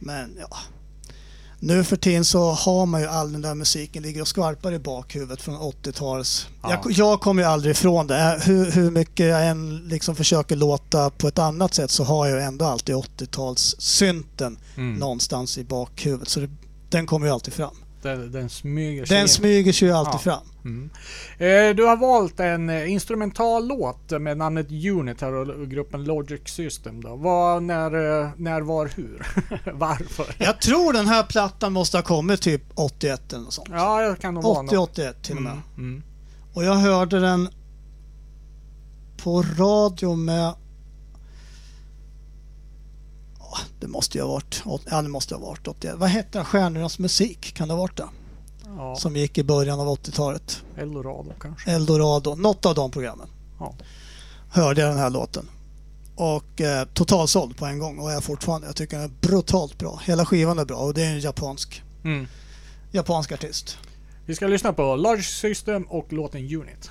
Men 0.00 0.36
ja... 0.40 0.56
Nu 1.62 1.84
för 1.84 1.96
tiden 1.96 2.24
så 2.24 2.50
har 2.50 2.86
man 2.86 3.00
ju 3.00 3.06
all 3.06 3.32
den 3.32 3.42
där 3.42 3.54
musiken 3.54 4.02
ligger 4.02 4.20
och 4.20 4.28
skvalpar 4.28 4.72
i 4.72 4.78
bakhuvudet 4.78 5.42
från 5.42 5.54
80-tals. 5.56 6.46
Ja. 6.62 6.70
Jag, 6.70 6.92
jag 6.92 7.20
kommer 7.20 7.42
ju 7.42 7.48
aldrig 7.48 7.70
ifrån 7.72 8.06
det. 8.06 8.20
Äh, 8.20 8.40
Hur, 8.46 8.70
hur 8.70 8.90
mycket 8.90 9.26
jag 9.26 9.46
än 9.48 9.88
liksom 9.88 10.16
försöker 10.16 10.56
låta 10.56 11.10
på 11.10 11.28
ett 11.28 11.38
annat 11.38 11.74
sätt 11.74 11.90
så 11.90 12.04
har 12.04 12.26
jag 12.26 12.38
ju 12.38 12.44
ändå 12.44 12.64
alltid 12.64 12.94
80-tals-synten 13.54 14.58
Mm. 14.76 14.94
någonstans 14.94 15.58
i 15.58 15.64
bakhuvudet. 15.64 16.28
Så 16.28 16.40
det, 16.40 16.50
den 16.88 17.06
kommer 17.06 17.26
ju 17.26 17.32
alltid 17.32 17.54
fram. 17.54 17.74
Den, 18.02 18.32
den 18.32 18.48
smyger 18.48 19.04
sig 19.04 19.14
Den 19.16 19.22
in. 19.22 19.28
smyger 19.28 19.72
sig 19.72 19.88
ju 19.88 19.94
alltid 19.94 20.14
Ja. 20.14 20.18
fram. 20.18 20.46
Mm. 20.64 20.90
Eh, 21.38 21.76
Du 21.76 21.84
har 21.86 21.96
valt 21.96 22.40
en 22.40 22.70
eh, 22.70 22.92
instrumental 22.92 23.68
låt 23.68 24.10
med 24.20 24.36
namnet 24.36 24.66
Unit 24.70 25.20
här 25.20 25.32
och 25.32 25.68
gruppen 25.70 26.04
Logic 26.04 26.40
System. 26.44 27.00
Då. 27.02 27.16
Vad, 27.16 27.62
när, 27.62 28.20
eh, 28.22 28.28
när, 28.36 28.60
var, 28.60 28.90
hur? 28.96 29.26
Varför? 29.72 30.26
Jag 30.38 30.60
tror 30.60 30.92
den 30.92 31.06
här 31.08 31.22
plattan 31.22 31.72
måste 31.72 31.96
ha 31.98 32.02
kommit 32.02 32.42
typ 32.42 32.62
81 32.74 33.32
eller 33.32 33.44
något 33.44 33.52
sånt. 33.54 33.68
Ja, 33.72 34.08
det 34.08 34.16
kan 34.16 34.34
nog 34.34 34.42
vara 34.44 34.62
något. 34.62 34.72
80-81 34.98 35.12
till 35.22 35.36
och 35.36 35.42
med. 35.42 35.52
Mm, 35.52 35.62
mm. 35.90 36.02
Och 36.54 36.64
jag 36.64 36.74
hörde 36.74 37.20
den 37.20 37.48
på 39.22 39.42
radio 39.58 40.14
med... 40.14 40.54
Ja, 43.50 43.58
Det 43.80 43.86
måste 43.88 44.18
ju 44.18 44.24
ha 44.24 44.30
varit, 44.32 44.62
ja, 44.90 45.02
det 45.02 45.08
måste 45.08 45.34
ha 45.34 45.40
varit 45.46 45.68
81. 45.68 45.94
Vad 45.98 46.08
hette 46.08 46.38
den? 46.38 46.44
Stjärnornas 46.44 46.98
musik? 46.98 47.54
Kan 47.54 47.68
det 47.68 47.74
ha 47.74 47.80
varit 47.80 47.96
det? 47.96 48.08
Ja, 48.76 48.96
Som 48.96 49.16
gick 49.16 49.38
i 49.38 49.44
början 49.44 49.80
av 49.80 49.86
80-talet. 49.88 50.62
Eldorado 50.76 51.32
kanske. 51.40 51.70
Eldorado. 51.70 52.34
Något 52.34 52.66
av 52.66 52.74
de 52.74 52.90
programmen. 52.90 53.28
Ja. 53.58 53.74
Hörde 54.50 54.80
jag 54.80 54.90
den 54.90 54.98
här 54.98 55.10
låten. 55.10 55.48
Och 56.16 56.60
eh, 56.60 56.84
totalsåld 56.94 57.56
på 57.56 57.66
en 57.66 57.78
gång 57.78 57.98
och 57.98 58.12
är 58.12 58.20
fortfarande. 58.20 58.66
Jag 58.66 58.76
tycker 58.76 58.96
den 58.96 59.04
är 59.10 59.12
brutalt 59.28 59.78
bra. 59.78 60.00
Hela 60.04 60.26
skivan 60.26 60.58
är 60.58 60.64
bra 60.64 60.76
och 60.76 60.94
det 60.94 61.02
är 61.04 61.10
en 61.12 61.20
japansk, 61.20 61.82
Mm. 62.04 62.26
japansk 62.92 63.32
artist. 63.32 63.78
Vi 64.26 64.34
ska 64.34 64.46
lyssna 64.46 64.72
på 64.72 64.96
Logic 64.96 65.26
System 65.26 65.82
och 65.82 66.12
låten 66.12 66.40
Unit. 66.40 66.90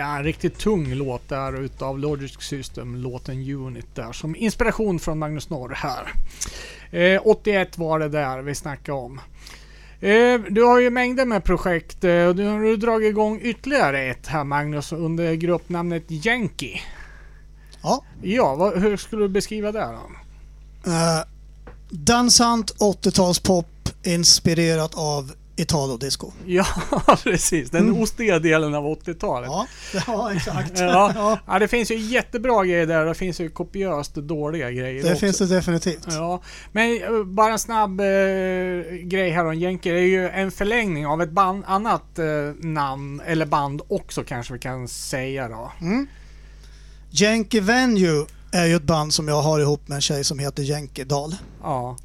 Ja, 0.00 0.16
en 0.16 0.24
riktigt 0.24 0.58
tung 0.58 0.94
låt 0.94 1.28
där 1.28 1.60
utav 1.60 1.98
Logic 1.98 2.36
System, 2.40 2.96
låten 2.96 3.50
Unit 3.54 3.94
där, 3.94 4.12
som 4.12 4.36
inspiration 4.36 4.98
från 4.98 5.18
Magnus 5.18 5.50
Norr 5.50 5.74
här. 5.76 6.12
Eh, 6.90 7.20
81 7.24 7.78
var 7.78 7.98
det 7.98 8.08
där 8.08 8.42
vi 8.42 8.54
snackade 8.54 8.98
om. 8.98 9.20
Eh, 10.00 10.40
du 10.50 10.62
har 10.62 10.80
ju 10.80 10.90
mängder 10.90 11.24
med 11.24 11.44
projekt. 11.44 12.04
Eh, 12.04 12.24
och 12.24 12.36
du 12.36 12.46
har 12.46 12.60
du 12.60 12.76
dragit 12.76 13.08
igång 13.08 13.40
ytterligare 13.42 14.02
ett 14.02 14.26
här 14.26 14.44
Magnus 14.44 14.92
under 14.92 15.34
gruppnamnet 15.34 16.04
Yankee. 16.08 16.80
Ja. 17.82 18.04
Ja, 18.22 18.54
vad, 18.54 18.82
hur 18.82 18.96
skulle 18.96 19.22
du 19.22 19.28
beskriva 19.28 19.72
det 19.72 19.78
då? 19.78 20.10
Eh, 20.90 21.24
dansant 21.90 22.70
80-talspop 22.78 23.66
inspirerat 24.02 24.94
av 24.94 25.32
Italo-disco. 25.60 26.32
Ja, 26.46 26.66
precis. 27.24 27.70
Den 27.70 27.90
ostiga 27.90 28.38
delen 28.38 28.74
av 28.74 28.84
80-talet. 28.84 29.50
Ja, 29.50 29.66
ja 30.06 30.34
exakt. 30.34 30.72
Ja. 30.80 31.38
ja, 31.46 31.58
det 31.58 31.68
finns 31.68 31.90
ju 31.90 31.98
jättebra 31.98 32.64
grejer 32.64 32.86
där 32.86 33.00
och 33.00 33.06
det 33.06 33.14
finns 33.14 33.40
ju 33.40 33.50
kopiöst 33.50 34.14
dåliga 34.14 34.70
grejer 34.70 35.02
det 35.02 35.08
också. 35.12 35.20
finns 35.20 35.38
det 35.38 35.46
definitivt. 35.46 36.06
Ja, 36.08 36.42
men 36.72 37.02
eh, 37.02 37.24
bara 37.24 37.52
en 37.52 37.58
snabb 37.58 38.00
eh, 38.00 38.06
grej 39.02 39.30
här 39.30 39.44
om 39.44 39.54
Jänker. 39.54 39.94
Det 39.94 40.00
är 40.00 40.06
ju 40.06 40.28
en 40.28 40.50
förlängning 40.50 41.06
av 41.06 41.22
ett 41.22 41.30
band, 41.30 41.64
annat 41.66 42.18
eh, 42.18 42.24
namn, 42.60 43.20
eller 43.26 43.46
band 43.46 43.82
också 43.88 44.24
kanske 44.24 44.52
vi 44.52 44.58
kan 44.58 44.88
säga 44.88 45.48
då. 45.48 45.72
Yankee 47.10 47.60
Venue 47.60 48.26
är 48.52 48.66
ju 48.66 48.76
ett 48.76 48.82
band 48.82 49.14
som 49.14 49.28
jag 49.28 49.42
har 49.42 49.60
ihop 49.60 49.88
med 49.88 49.96
en 49.96 50.02
tjej 50.02 50.24
som 50.24 50.38
heter 50.38 50.62
Yankee 50.62 51.04
Dahl. 51.04 51.36
Ja, 51.62 51.96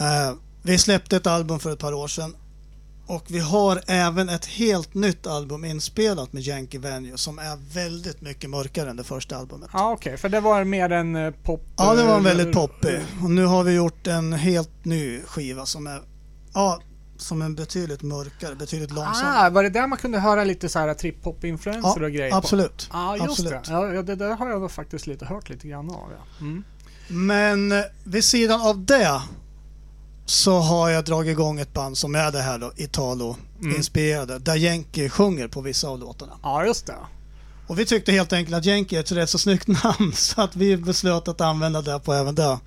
Eh, 0.00 0.34
vi 0.62 0.78
släppte 0.78 1.16
ett 1.16 1.26
album 1.26 1.60
för 1.60 1.72
ett 1.72 1.78
par 1.78 1.92
år 1.92 2.08
sedan 2.08 2.34
och 3.10 3.24
vi 3.28 3.38
har 3.38 3.80
även 3.86 4.28
ett 4.28 4.46
helt 4.46 4.94
nytt 4.94 5.26
album 5.26 5.64
inspelat 5.64 6.32
med 6.32 6.42
Yankee 6.42 6.80
Venue 6.80 7.18
som 7.18 7.38
är 7.38 7.74
väldigt 7.74 8.20
mycket 8.20 8.50
mörkare 8.50 8.90
än 8.90 8.96
det 8.96 9.04
första 9.04 9.36
albumet. 9.36 9.70
ja 9.72 9.92
okej. 9.92 10.16
För 10.16 10.28
det 10.28 10.40
var 10.40 10.64
mer 10.64 10.92
en 10.92 11.16
eh, 11.16 11.30
pop... 11.30 11.66
Ja, 11.76 11.94
det 11.94 12.04
var 12.04 12.14
en 12.14 12.26
eh, 12.26 12.34
väldigt 12.34 12.54
poppig. 12.54 13.00
Och 13.22 13.30
nu 13.30 13.44
har 13.44 13.64
vi 13.64 13.74
gjort 13.74 14.06
en 14.06 14.32
helt 14.32 14.84
ny 14.84 15.20
skiva 15.20 15.66
som 15.66 15.86
är 15.86 16.02
ja, 16.54 16.80
som 17.16 17.42
är 17.42 17.48
betydligt 17.48 18.02
mörkare, 18.02 18.54
betydligt 18.54 18.90
långsammare. 18.90 19.46
Ah, 19.46 19.50
var 19.50 19.62
det 19.62 19.70
där 19.70 19.86
man 19.86 19.98
kunde 19.98 20.18
höra 20.18 20.44
lite 20.44 20.68
så 20.68 20.78
här 20.78 20.94
trip-hop-influenser 20.94 22.02
och 22.02 22.10
grejer? 22.10 22.30
på? 22.30 22.36
absolut. 22.36 22.88
Ja, 22.92 23.16
just 23.16 23.30
absolut. 23.30 23.52
det. 23.52 23.72
Ja, 23.72 23.92
ja, 23.92 24.02
det 24.02 24.14
där 24.14 24.36
har 24.36 24.50
jag 24.50 24.70
faktiskt 24.70 25.06
lite 25.06 25.24
hört 25.24 25.48
lite 25.48 25.68
grann 25.68 25.90
av. 25.90 26.10
Ja. 26.10 26.46
Mm. 26.46 26.64
Men 27.08 27.72
eh, 27.72 27.84
vid 28.04 28.24
sidan 28.24 28.60
av 28.60 28.84
det 28.84 29.20
så 30.30 30.58
har 30.58 30.88
jag 30.88 31.04
dragit 31.04 31.30
igång 31.30 31.60
ett 31.60 31.72
band 31.72 31.98
som 31.98 32.14
är 32.14 32.32
det 32.32 32.40
här 32.40 32.58
då, 32.58 32.72
Italo-inspirerade, 32.76 34.38
där 34.38 34.56
Yankee 34.56 35.08
sjunger 35.08 35.48
på 35.48 35.60
vissa 35.60 35.88
av 35.88 35.98
låtarna. 35.98 36.32
ja, 36.42 36.64
just 36.64 36.86
det. 36.86 36.96
Och 37.66 37.78
vi 37.78 37.86
tyckte 37.86 38.12
helt 38.12 38.32
enkelt 38.32 38.56
att 38.56 38.66
Yankee 38.66 38.96
är 38.98 39.00
ett 39.00 39.12
rätt 39.12 39.30
så 39.30 39.38
snyggt 39.38 39.66
namn 39.84 40.12
så 40.14 40.42
att 40.42 40.56
vi 40.56 40.76
beslöt 40.76 41.28
att 41.28 41.40
använda 41.40 41.82
det 41.82 42.00
på 42.00 42.12
även 42.12 42.34
det. 42.34 42.58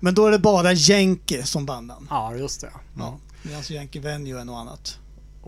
Men 0.00 0.14
då 0.14 0.26
är 0.26 0.30
det 0.30 0.38
bara 0.38 0.72
Yankee 0.72 1.42
som 1.42 1.66
bandnamn. 1.66 2.06
Ja, 2.10 2.34
just 2.34 2.60
det. 2.60 2.70
Ja. 2.98 3.18
Medan 3.42 3.62
Yankee 3.70 4.02
Venue 4.02 4.40
är 4.40 4.44
något 4.44 4.60
annat. 4.60 4.98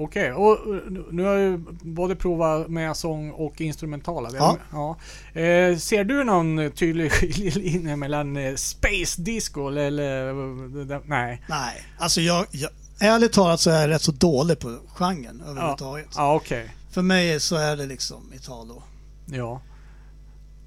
Okej, 0.01 0.32
och 0.32 0.74
eh, 0.74 0.82
nu 1.11 1.24
har 1.24 1.32
jag 1.32 1.40
ju 1.40 1.59
både 1.82 2.16
provat 2.16 2.68
med 2.68 2.96
sång 2.96 3.30
och 3.30 3.61
instrumentala. 3.61 4.30
Ja. 4.32 4.59
ja. 4.72 4.96
Eh, 5.40 5.76
ser 5.76 6.05
du 6.05 6.24
någon 6.24 6.70
tydlig 6.70 7.12
skiljelinje 7.12 7.96
mellan 7.96 8.36
eh, 8.36 8.55
space 8.55 9.22
disco 9.22 9.68
eller... 9.68 11.09
nej. 11.09 11.42
Nej, 11.49 11.84
alltså 11.99 12.20
jag, 12.20 12.46
jag, 12.51 12.70
ärligt 13.01 13.32
talat 13.32 13.61
så 13.61 13.70
är 13.70 13.80
jag 13.80 13.90
rätt 13.90 14.03
så 14.03 14.12
dålig 14.12 14.59
på 14.59 14.78
genren 14.88 15.42
överhuvudtaget. 15.46 16.09
Ja, 16.16 16.34
okej. 16.34 16.74
För 16.90 17.03
mig 17.03 17.40
så 17.40 17.57
är 17.57 17.76
det 17.76 17.86
liksom 17.86 18.32
Italo. 18.34 18.82
Ja. 19.26 19.62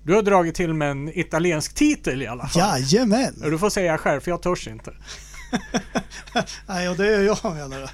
Du 0.03 0.15
har 0.15 0.21
dragit 0.21 0.55
till 0.55 0.73
med 0.73 0.91
en 0.91 1.19
italiensk 1.19 1.73
titel 1.73 2.21
i 2.21 2.27
alla 2.27 2.47
fall. 2.47 2.61
Jajamän! 2.61 3.33
Du 3.41 3.59
får 3.59 3.69
säga 3.69 3.97
själv, 3.97 4.21
för 4.21 4.31
jag 4.31 4.41
törs 4.41 4.67
inte. 4.67 4.93
Nej, 6.67 6.89
och 6.89 6.97
det 6.97 7.15
är 7.15 7.21
jag 7.21 7.37
menar 7.43 7.79
du. 7.79 7.87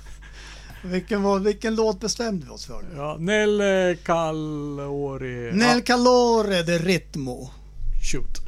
Vilken, 0.88 1.24
var, 1.24 1.40
vilken 1.40 1.76
låt 1.76 2.00
bestämde 2.00 2.46
vi 2.46 2.52
oss 2.52 2.66
för? 2.66 2.82
nu? 2.82 2.98
Ja, 2.98 3.18
Nel 3.20 3.98
Calori... 4.04 5.52
Nel 5.54 5.82
calore 5.82 6.64
de 6.64 6.78
ritmo. 6.80 7.50
Shoot. 8.12 8.42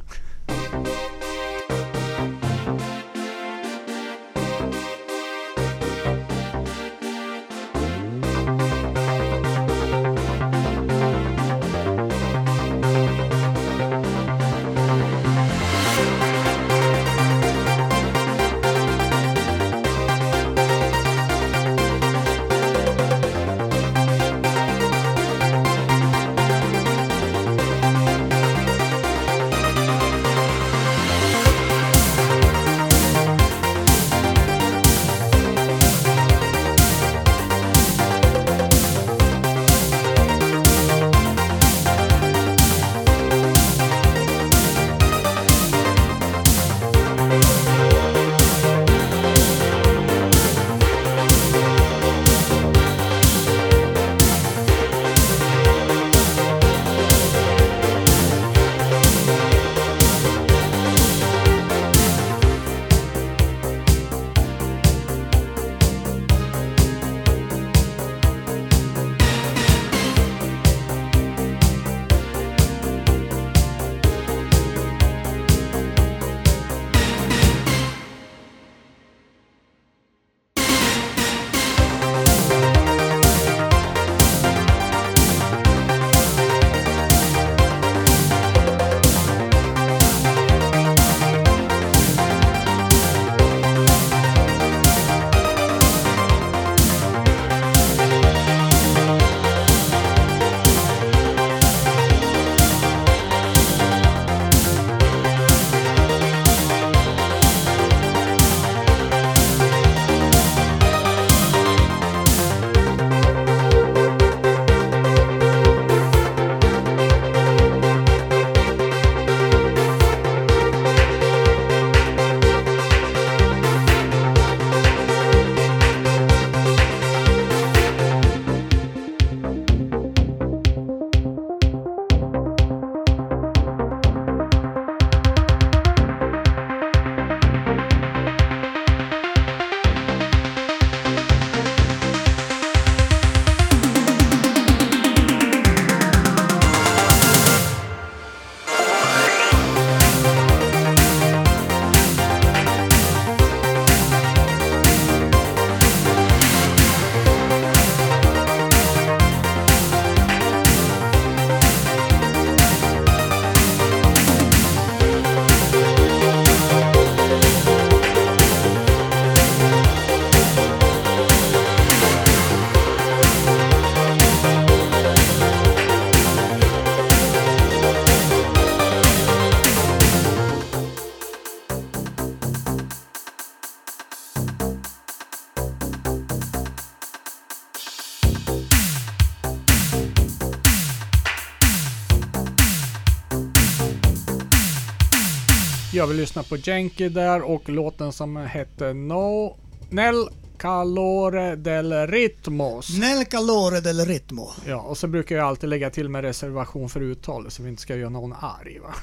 Ja, 196.00 196.06
vi 196.06 196.14
lyssnar 196.14 196.42
på 196.42 196.56
Jenky 196.56 197.08
där 197.08 197.42
och 197.42 197.68
låten 197.68 198.12
som 198.12 198.36
hette 198.36 198.92
No 198.92 199.56
Nel 199.90 200.28
Calore 200.58 201.56
del 201.56 202.06
Ritmos. 202.06 202.98
Nel 202.98 203.24
calore 203.24 203.80
del 203.80 204.00
ritmo. 204.00 204.50
Ja, 204.66 204.80
och 204.80 204.98
så 204.98 205.06
brukar 205.06 205.36
jag 205.36 205.46
alltid 205.46 205.68
lägga 205.68 205.90
till 205.90 206.08
med 206.08 206.22
reservation 206.22 206.88
för 206.88 207.00
uttal 207.00 207.50
så 207.50 207.62
vi 207.62 207.68
inte 207.68 207.82
ska 207.82 207.96
göra 207.96 208.10
någon 208.10 208.32
arg. 208.32 208.78
Va? 208.78 208.94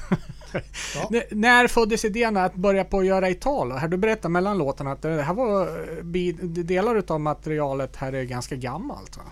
Ja. 0.94 1.20
När 1.30 1.68
föddes 1.68 2.04
idén 2.04 2.36
att 2.36 2.54
börja 2.54 2.84
på 2.84 2.98
att 2.98 3.06
göra 3.06 3.30
Italo? 3.30 3.74
Här 3.74 3.88
du 3.88 3.96
berättar 3.96 4.28
mellan 4.28 4.58
låtarna 4.58 4.92
att 4.92 5.02
det 5.02 5.22
här 5.22 5.34
var 5.34 5.66
eh, 5.66 6.34
delar 6.64 7.02
av 7.08 7.20
materialet 7.20 7.96
här 7.96 8.12
är 8.12 8.24
ganska 8.24 8.56
gammalt. 8.56 9.16
Va? 9.16 9.22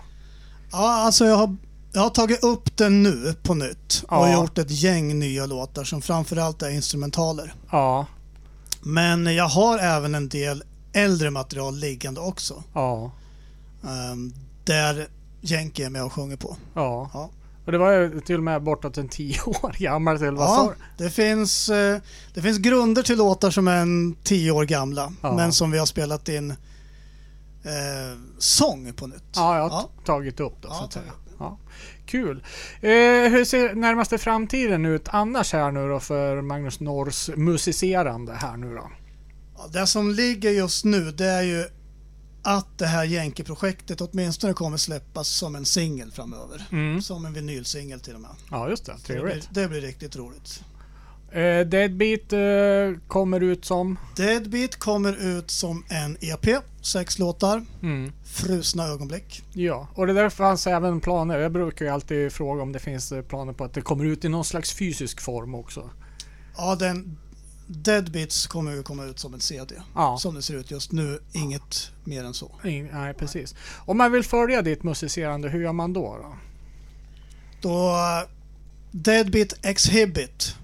Ja, 0.71 1.05
alltså 1.05 1.25
jag 1.25 1.35
har, 1.35 1.55
jag 1.97 2.03
har 2.03 2.09
tagit 2.09 2.43
upp 2.43 2.77
den 2.77 3.03
nu 3.03 3.35
på 3.43 3.53
nytt 3.53 4.03
och 4.07 4.27
Ja. 4.27 4.33
gjort 4.33 4.57
ett 4.57 4.71
gäng 4.71 5.19
nya 5.19 5.45
låtar 5.45 5.83
som 5.83 6.01
framförallt 6.01 6.61
är 6.61 6.69
instrumentaler. 6.69 7.53
Ja, 7.71 8.05
Men 8.81 9.35
jag 9.35 9.47
har 9.47 9.79
även 9.79 10.15
en 10.15 10.29
del 10.29 10.63
äldre 10.93 11.29
material 11.29 11.75
liggande 11.79 12.21
också. 12.21 12.63
ja, 12.73 13.11
ehm, 13.83 14.33
där 14.63 15.07
Jenke 15.41 15.85
är 15.85 15.89
med 15.89 16.03
och 16.03 16.13
sjunger 16.13 16.37
på. 16.37 16.57
ja. 16.73 17.09
Ja. 17.13 17.29
Och 17.65 17.71
det 17.71 17.77
var 17.77 17.91
ju 17.91 18.19
till 18.21 18.37
och 18.37 18.43
med 18.43 18.63
bortåt 18.63 18.97
en 18.97 19.09
tio 19.09 19.41
år 19.45 19.75
gammalt. 19.79 20.21
Eller 20.21 20.31
vad 20.31 20.47
Ja, 20.49 20.73
det 20.97 21.09
finns, 21.09 21.69
eh, 21.69 21.97
det 22.33 22.41
finns 22.41 22.57
grunder 22.57 23.03
till 23.03 23.17
låtar 23.17 23.51
som 23.51 23.67
är 23.67 23.77
en 23.77 24.15
tio 24.23 24.51
år 24.51 24.63
gamla 24.65 25.13
Ja. 25.21 25.35
men 25.35 25.51
som 25.53 25.71
vi 25.71 25.77
har 25.77 25.85
spelat 25.85 26.29
in 26.29 26.51
eh, 27.63 28.17
sång 28.37 28.93
på 28.93 29.07
nytt. 29.07 29.23
Ja, 29.35 29.55
jag 29.57 29.69
har 29.69 29.69
Ja. 29.69 29.89
tagit 30.05 30.39
upp 30.39 30.61
det 30.61 30.67
Ja, 30.67 30.75
så 30.75 30.83
att 30.83 30.93
säga. 30.93 31.11
Ja. 31.39 31.59
Kul. 32.05 32.43
Eh, 32.81 32.89
hur 33.31 33.45
ser 33.45 33.75
närmaste 33.75 34.17
framtiden 34.17 34.85
ut 34.85 35.07
annars 35.07 35.53
här 35.53 35.71
nu 35.71 35.87
då 35.87 35.99
för 35.99 36.41
Magnus 36.41 36.79
Norrs 36.79 37.29
musicerande 37.35 38.33
här 38.33 38.57
nu 38.57 38.75
då? 38.75 38.91
Ja, 39.57 39.67
det 39.73 39.87
som 39.87 40.11
ligger 40.11 40.51
just 40.51 40.85
nu 40.85 41.11
det 41.11 41.25
är 41.25 41.43
ju 41.43 41.65
att 42.43 42.77
det 42.77 42.85
här 42.85 43.03
Jenke-projektet 43.03 44.01
åtminstone 44.01 44.53
kommer 44.53 44.77
släppas 44.77 45.27
som 45.27 45.55
en 45.55 45.65
singel 45.65 46.11
framöver. 46.11 46.65
Mm. 46.71 47.01
Som 47.01 47.25
en 47.25 47.33
vinylsingel 47.33 47.99
till 47.99 48.15
och 48.15 48.21
med. 48.21 48.31
Ja, 48.51 48.69
just 48.69 48.85
det. 48.85 48.91
Så 48.91 48.97
Det 49.07 49.13
blir, 49.13 49.21
Trevligt. 49.23 49.49
det 49.51 49.67
blir 49.67 49.81
riktigt 49.81 50.15
roligt. 50.15 50.63
Eh, 51.31 51.67
Deadbeat 51.67 52.33
eh, 52.33 53.01
kommer 53.07 53.41
ut 53.43 53.65
som... 53.65 53.99
Deadbeat 54.15 54.75
kommer 54.75 55.37
ut 55.37 55.51
som 55.51 55.83
en 55.89 56.17
EP, 56.21 56.63
sex 56.87 57.19
låtar, 57.19 57.65
Mm. 57.83 58.11
frusna 58.25 58.83
ögonblick. 58.87 59.43
Ja, 59.53 59.87
och 59.95 60.07
det 60.07 60.13
där 60.13 60.29
fanns 60.29 60.67
även 60.67 60.99
planer. 61.01 61.39
Jag 61.39 61.51
brukar 61.51 61.85
ju 61.85 61.91
alltid 61.91 62.31
fråga 62.33 62.61
om 62.61 62.71
det 62.71 62.79
finns 62.79 63.11
eh, 63.11 63.21
planer 63.21 63.53
på 63.53 63.63
att 63.63 63.73
det 63.73 63.81
kommer 63.81 64.05
ut 64.05 64.25
i 64.25 64.29
någon 64.29 64.45
slags 64.45 64.73
fysisk 64.73 65.21
form 65.21 65.55
också. 65.55 65.89
Ja, 66.57 66.75
den 66.75 67.17
Deadbeats 67.69 68.47
kommer 68.47 68.71
ju 68.71 68.83
komma 68.83 69.03
ut 69.05 69.19
som 69.19 69.33
en 69.33 69.39
CD. 69.39 69.75
Ja. 69.95 70.17
Som 70.17 70.35
det 70.35 70.41
ser 70.41 70.53
ut 70.55 70.71
just 70.71 70.91
nu, 70.91 71.19
inget 71.33 71.91
mer 72.03 72.23
än 72.23 72.33
så. 72.33 72.51
In- 72.63 72.89
Nej, 72.93 73.13
precis. 73.13 73.55
Om 73.85 73.97
man 73.97 74.11
vill 74.11 74.23
följa 74.23 74.61
ditt 74.61 74.83
musicerande, 74.83 75.49
hur 75.49 75.61
gör 75.61 75.73
man 75.73 75.93
då? 75.93 76.17
då? 76.21 76.35
Då 77.61 77.89
eh, 77.89 78.29
Deadbeat 78.91 79.53
Exhibit 79.65 80.55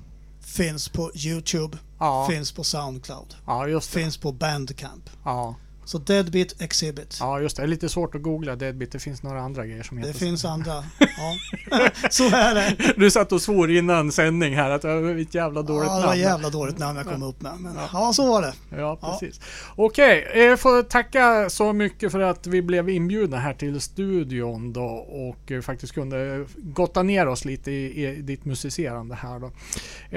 finns 0.41 0.89
på 0.89 1.11
Youtube, 1.15 1.77
Ja, 1.99 2.27
finns 2.29 2.51
på 2.51 2.63
Soundcloud, 2.63 3.35
ja 3.45 3.79
finns 3.79 4.17
på 4.17 4.31
Bandcamp. 4.31 5.09
Ja. 5.25 5.55
Så 5.85 5.97
Deadbeat 5.97 6.61
Exhibit. 6.61 7.17
ja, 7.19 7.39
just 7.39 7.55
det. 7.57 7.61
Det 7.61 7.65
är 7.65 7.67
lite 7.67 7.89
svårt 7.89 8.15
att 8.15 8.21
googla 8.21 8.55
Deadbeat. 8.55 8.91
Det 8.91 8.99
finns 8.99 9.23
några 9.23 9.41
andra 9.41 9.65
grejer 9.65 9.83
som 9.83 10.01
Det 10.01 10.07
heter 10.07 10.19
finns 10.19 10.45
andra. 10.45 10.73
Ja. 10.99 11.89
så 12.09 12.23
är 12.23 12.55
det. 12.55 12.93
Du 12.97 13.11
satt 13.11 13.31
och 13.31 13.41
svor 13.41 13.71
innan 13.71 14.11
sändning 14.11 14.55
här 14.55 14.69
att 14.69 14.81
det 14.81 15.01
var 15.01 15.15
ett 15.21 15.35
jävla 15.35 15.61
dåligt 15.61 15.87
Ja, 15.89 15.95
det 15.95 16.01
var 16.01 16.07
namn. 16.07 16.19
jävla 16.19 16.49
dåligt 16.49 16.77
namn 16.77 16.97
jag 16.97 17.07
kom 17.07 17.23
upp 17.23 17.41
med. 17.41 17.53
Men 17.59 17.75
ja, 17.93 18.13
så 18.13 18.27
var 18.27 18.41
det. 18.41 18.53
Ja, 18.77 18.95
precis. 19.01 19.41
Okej, 19.75 20.27
jag 20.35 20.59
får 20.59 20.83
tacka 20.83 21.49
så 21.49 21.73
mycket 21.73 22.11
för 22.11 22.19
att 22.19 22.47
vi 22.47 22.61
blev 22.61 22.89
inbjudna 22.89 23.37
här 23.37 23.53
till 23.53 23.81
studion 23.81 24.73
då 24.73 24.85
och 25.09 25.51
eh, 25.51 25.61
faktiskt 25.61 25.93
kunde 25.93 26.45
gotta 26.57 27.03
ner 27.03 27.27
oss 27.27 27.45
lite 27.45 27.71
i, 27.71 28.05
i 28.07 28.15
ditt 28.21 28.45
musicerande 28.45 29.15
här 29.15 29.39
då. 29.39 29.45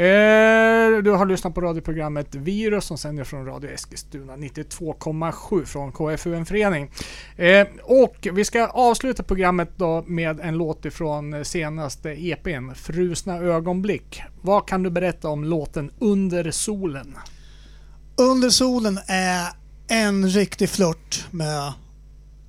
Eh, 0.01 1.03
du 1.03 1.11
har 1.11 1.27
lyssnat 1.27 1.55
på 1.55 1.61
radioprogrammet 1.61 2.35
Virus 2.35 2.85
som 2.85 2.99
sänder 2.99 3.25
från 3.25 3.47
Radio 3.47 3.71
Eskilstuna 3.71 4.37
92,7 4.37 5.56
från 5.65 5.93
KFUM 5.93 6.47
Förening. 6.47 6.91
Eh, 7.37 7.67
och 7.83 8.29
vi 8.33 8.45
ska 8.45 8.67
avsluta 8.67 9.23
programmet 9.23 9.71
då 9.77 10.05
med 10.07 10.41
en 10.41 10.59
låt 10.59 10.85
ifrån 10.85 11.45
senaste 11.45 12.11
EPn, 12.11 12.75
Frusna 12.75 13.37
ögonblick. 13.37 14.23
Vad 14.43 14.69
kan 14.69 14.83
du 14.83 14.91
berätta 14.91 15.29
om 15.29 15.45
låten 15.45 15.91
Under 15.99 16.51
solen? 16.51 17.17
Under 18.17 18.51
solen 18.51 18.99
är 19.07 19.47
en 19.89 20.29
riktig 20.29 20.69
flört 20.69 21.25
med 21.31 21.73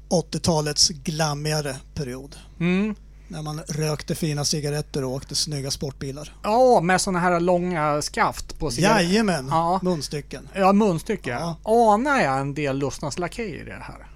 80-talets 0.09 0.89
glammigare 0.89 1.75
period. 1.93 2.35
Mm. 2.59 2.95
När 3.27 3.41
man 3.41 3.61
rökte 3.67 4.15
fina 4.15 4.45
cigaretter 4.45 5.03
och 5.03 5.11
åkte 5.11 5.35
snygga 5.35 5.71
sportbilar. 5.71 6.33
Ja, 6.43 6.81
med 6.81 7.01
såna 7.01 7.19
här 7.19 7.39
långa 7.39 8.01
skaft 8.01 8.59
på 8.59 8.71
cigaretter. 8.71 9.01
Jajamän, 9.03 9.47
Ja. 9.51 9.79
munstycken. 9.83 10.49
Ja, 10.53 10.73
munstycke. 10.73 11.29
Ja. 11.29 11.57
Anar 11.63 12.19
jag 12.21 12.39
en 12.39 12.53
del 12.53 12.77
Lustnas 12.77 13.19
Lakejer 13.19 13.61
i 13.61 13.65
det 13.65 13.83
här? 13.83 14.07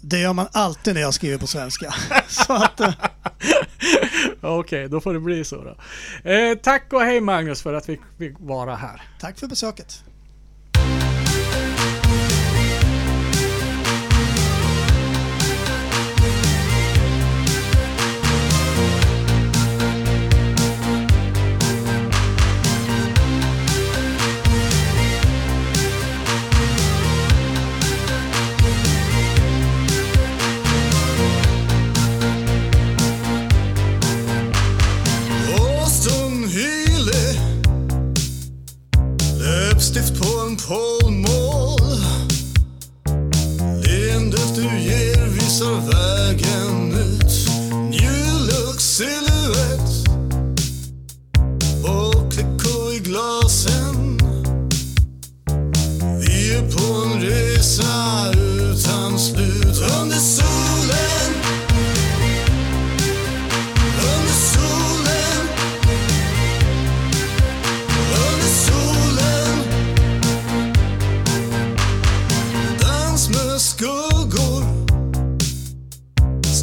Det 0.00 0.18
gör 0.18 0.32
man 0.32 0.46
alltid 0.52 0.94
när 0.94 1.00
jag 1.00 1.14
skriver 1.14 1.38
på 1.38 1.46
svenska. 1.46 1.94
Eh, 2.80 2.92
Okej, 4.58 4.88
då 4.88 5.00
får 5.00 5.14
det 5.14 5.20
bli 5.20 5.44
så 5.44 5.56
då. 5.64 5.76
Eh, 6.30 6.54
tack 6.62 6.92
och 6.92 7.00
hej 7.00 7.20
Magnus 7.20 7.62
för 7.62 7.74
att 7.74 7.88
vi 7.88 8.00
fick 8.18 8.34
vara 8.38 8.76
här. 8.76 9.02
tack 9.20 9.38
för 9.38 9.46
besöket. 9.46 10.02
hope. 40.64 41.03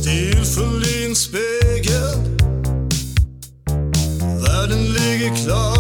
Stilfull 0.02 0.84
i 0.84 1.06
en 1.06 1.16
spegel. 1.16 2.18
Världen 4.42 4.84
ligger 4.84 5.36
klar. 5.36 5.71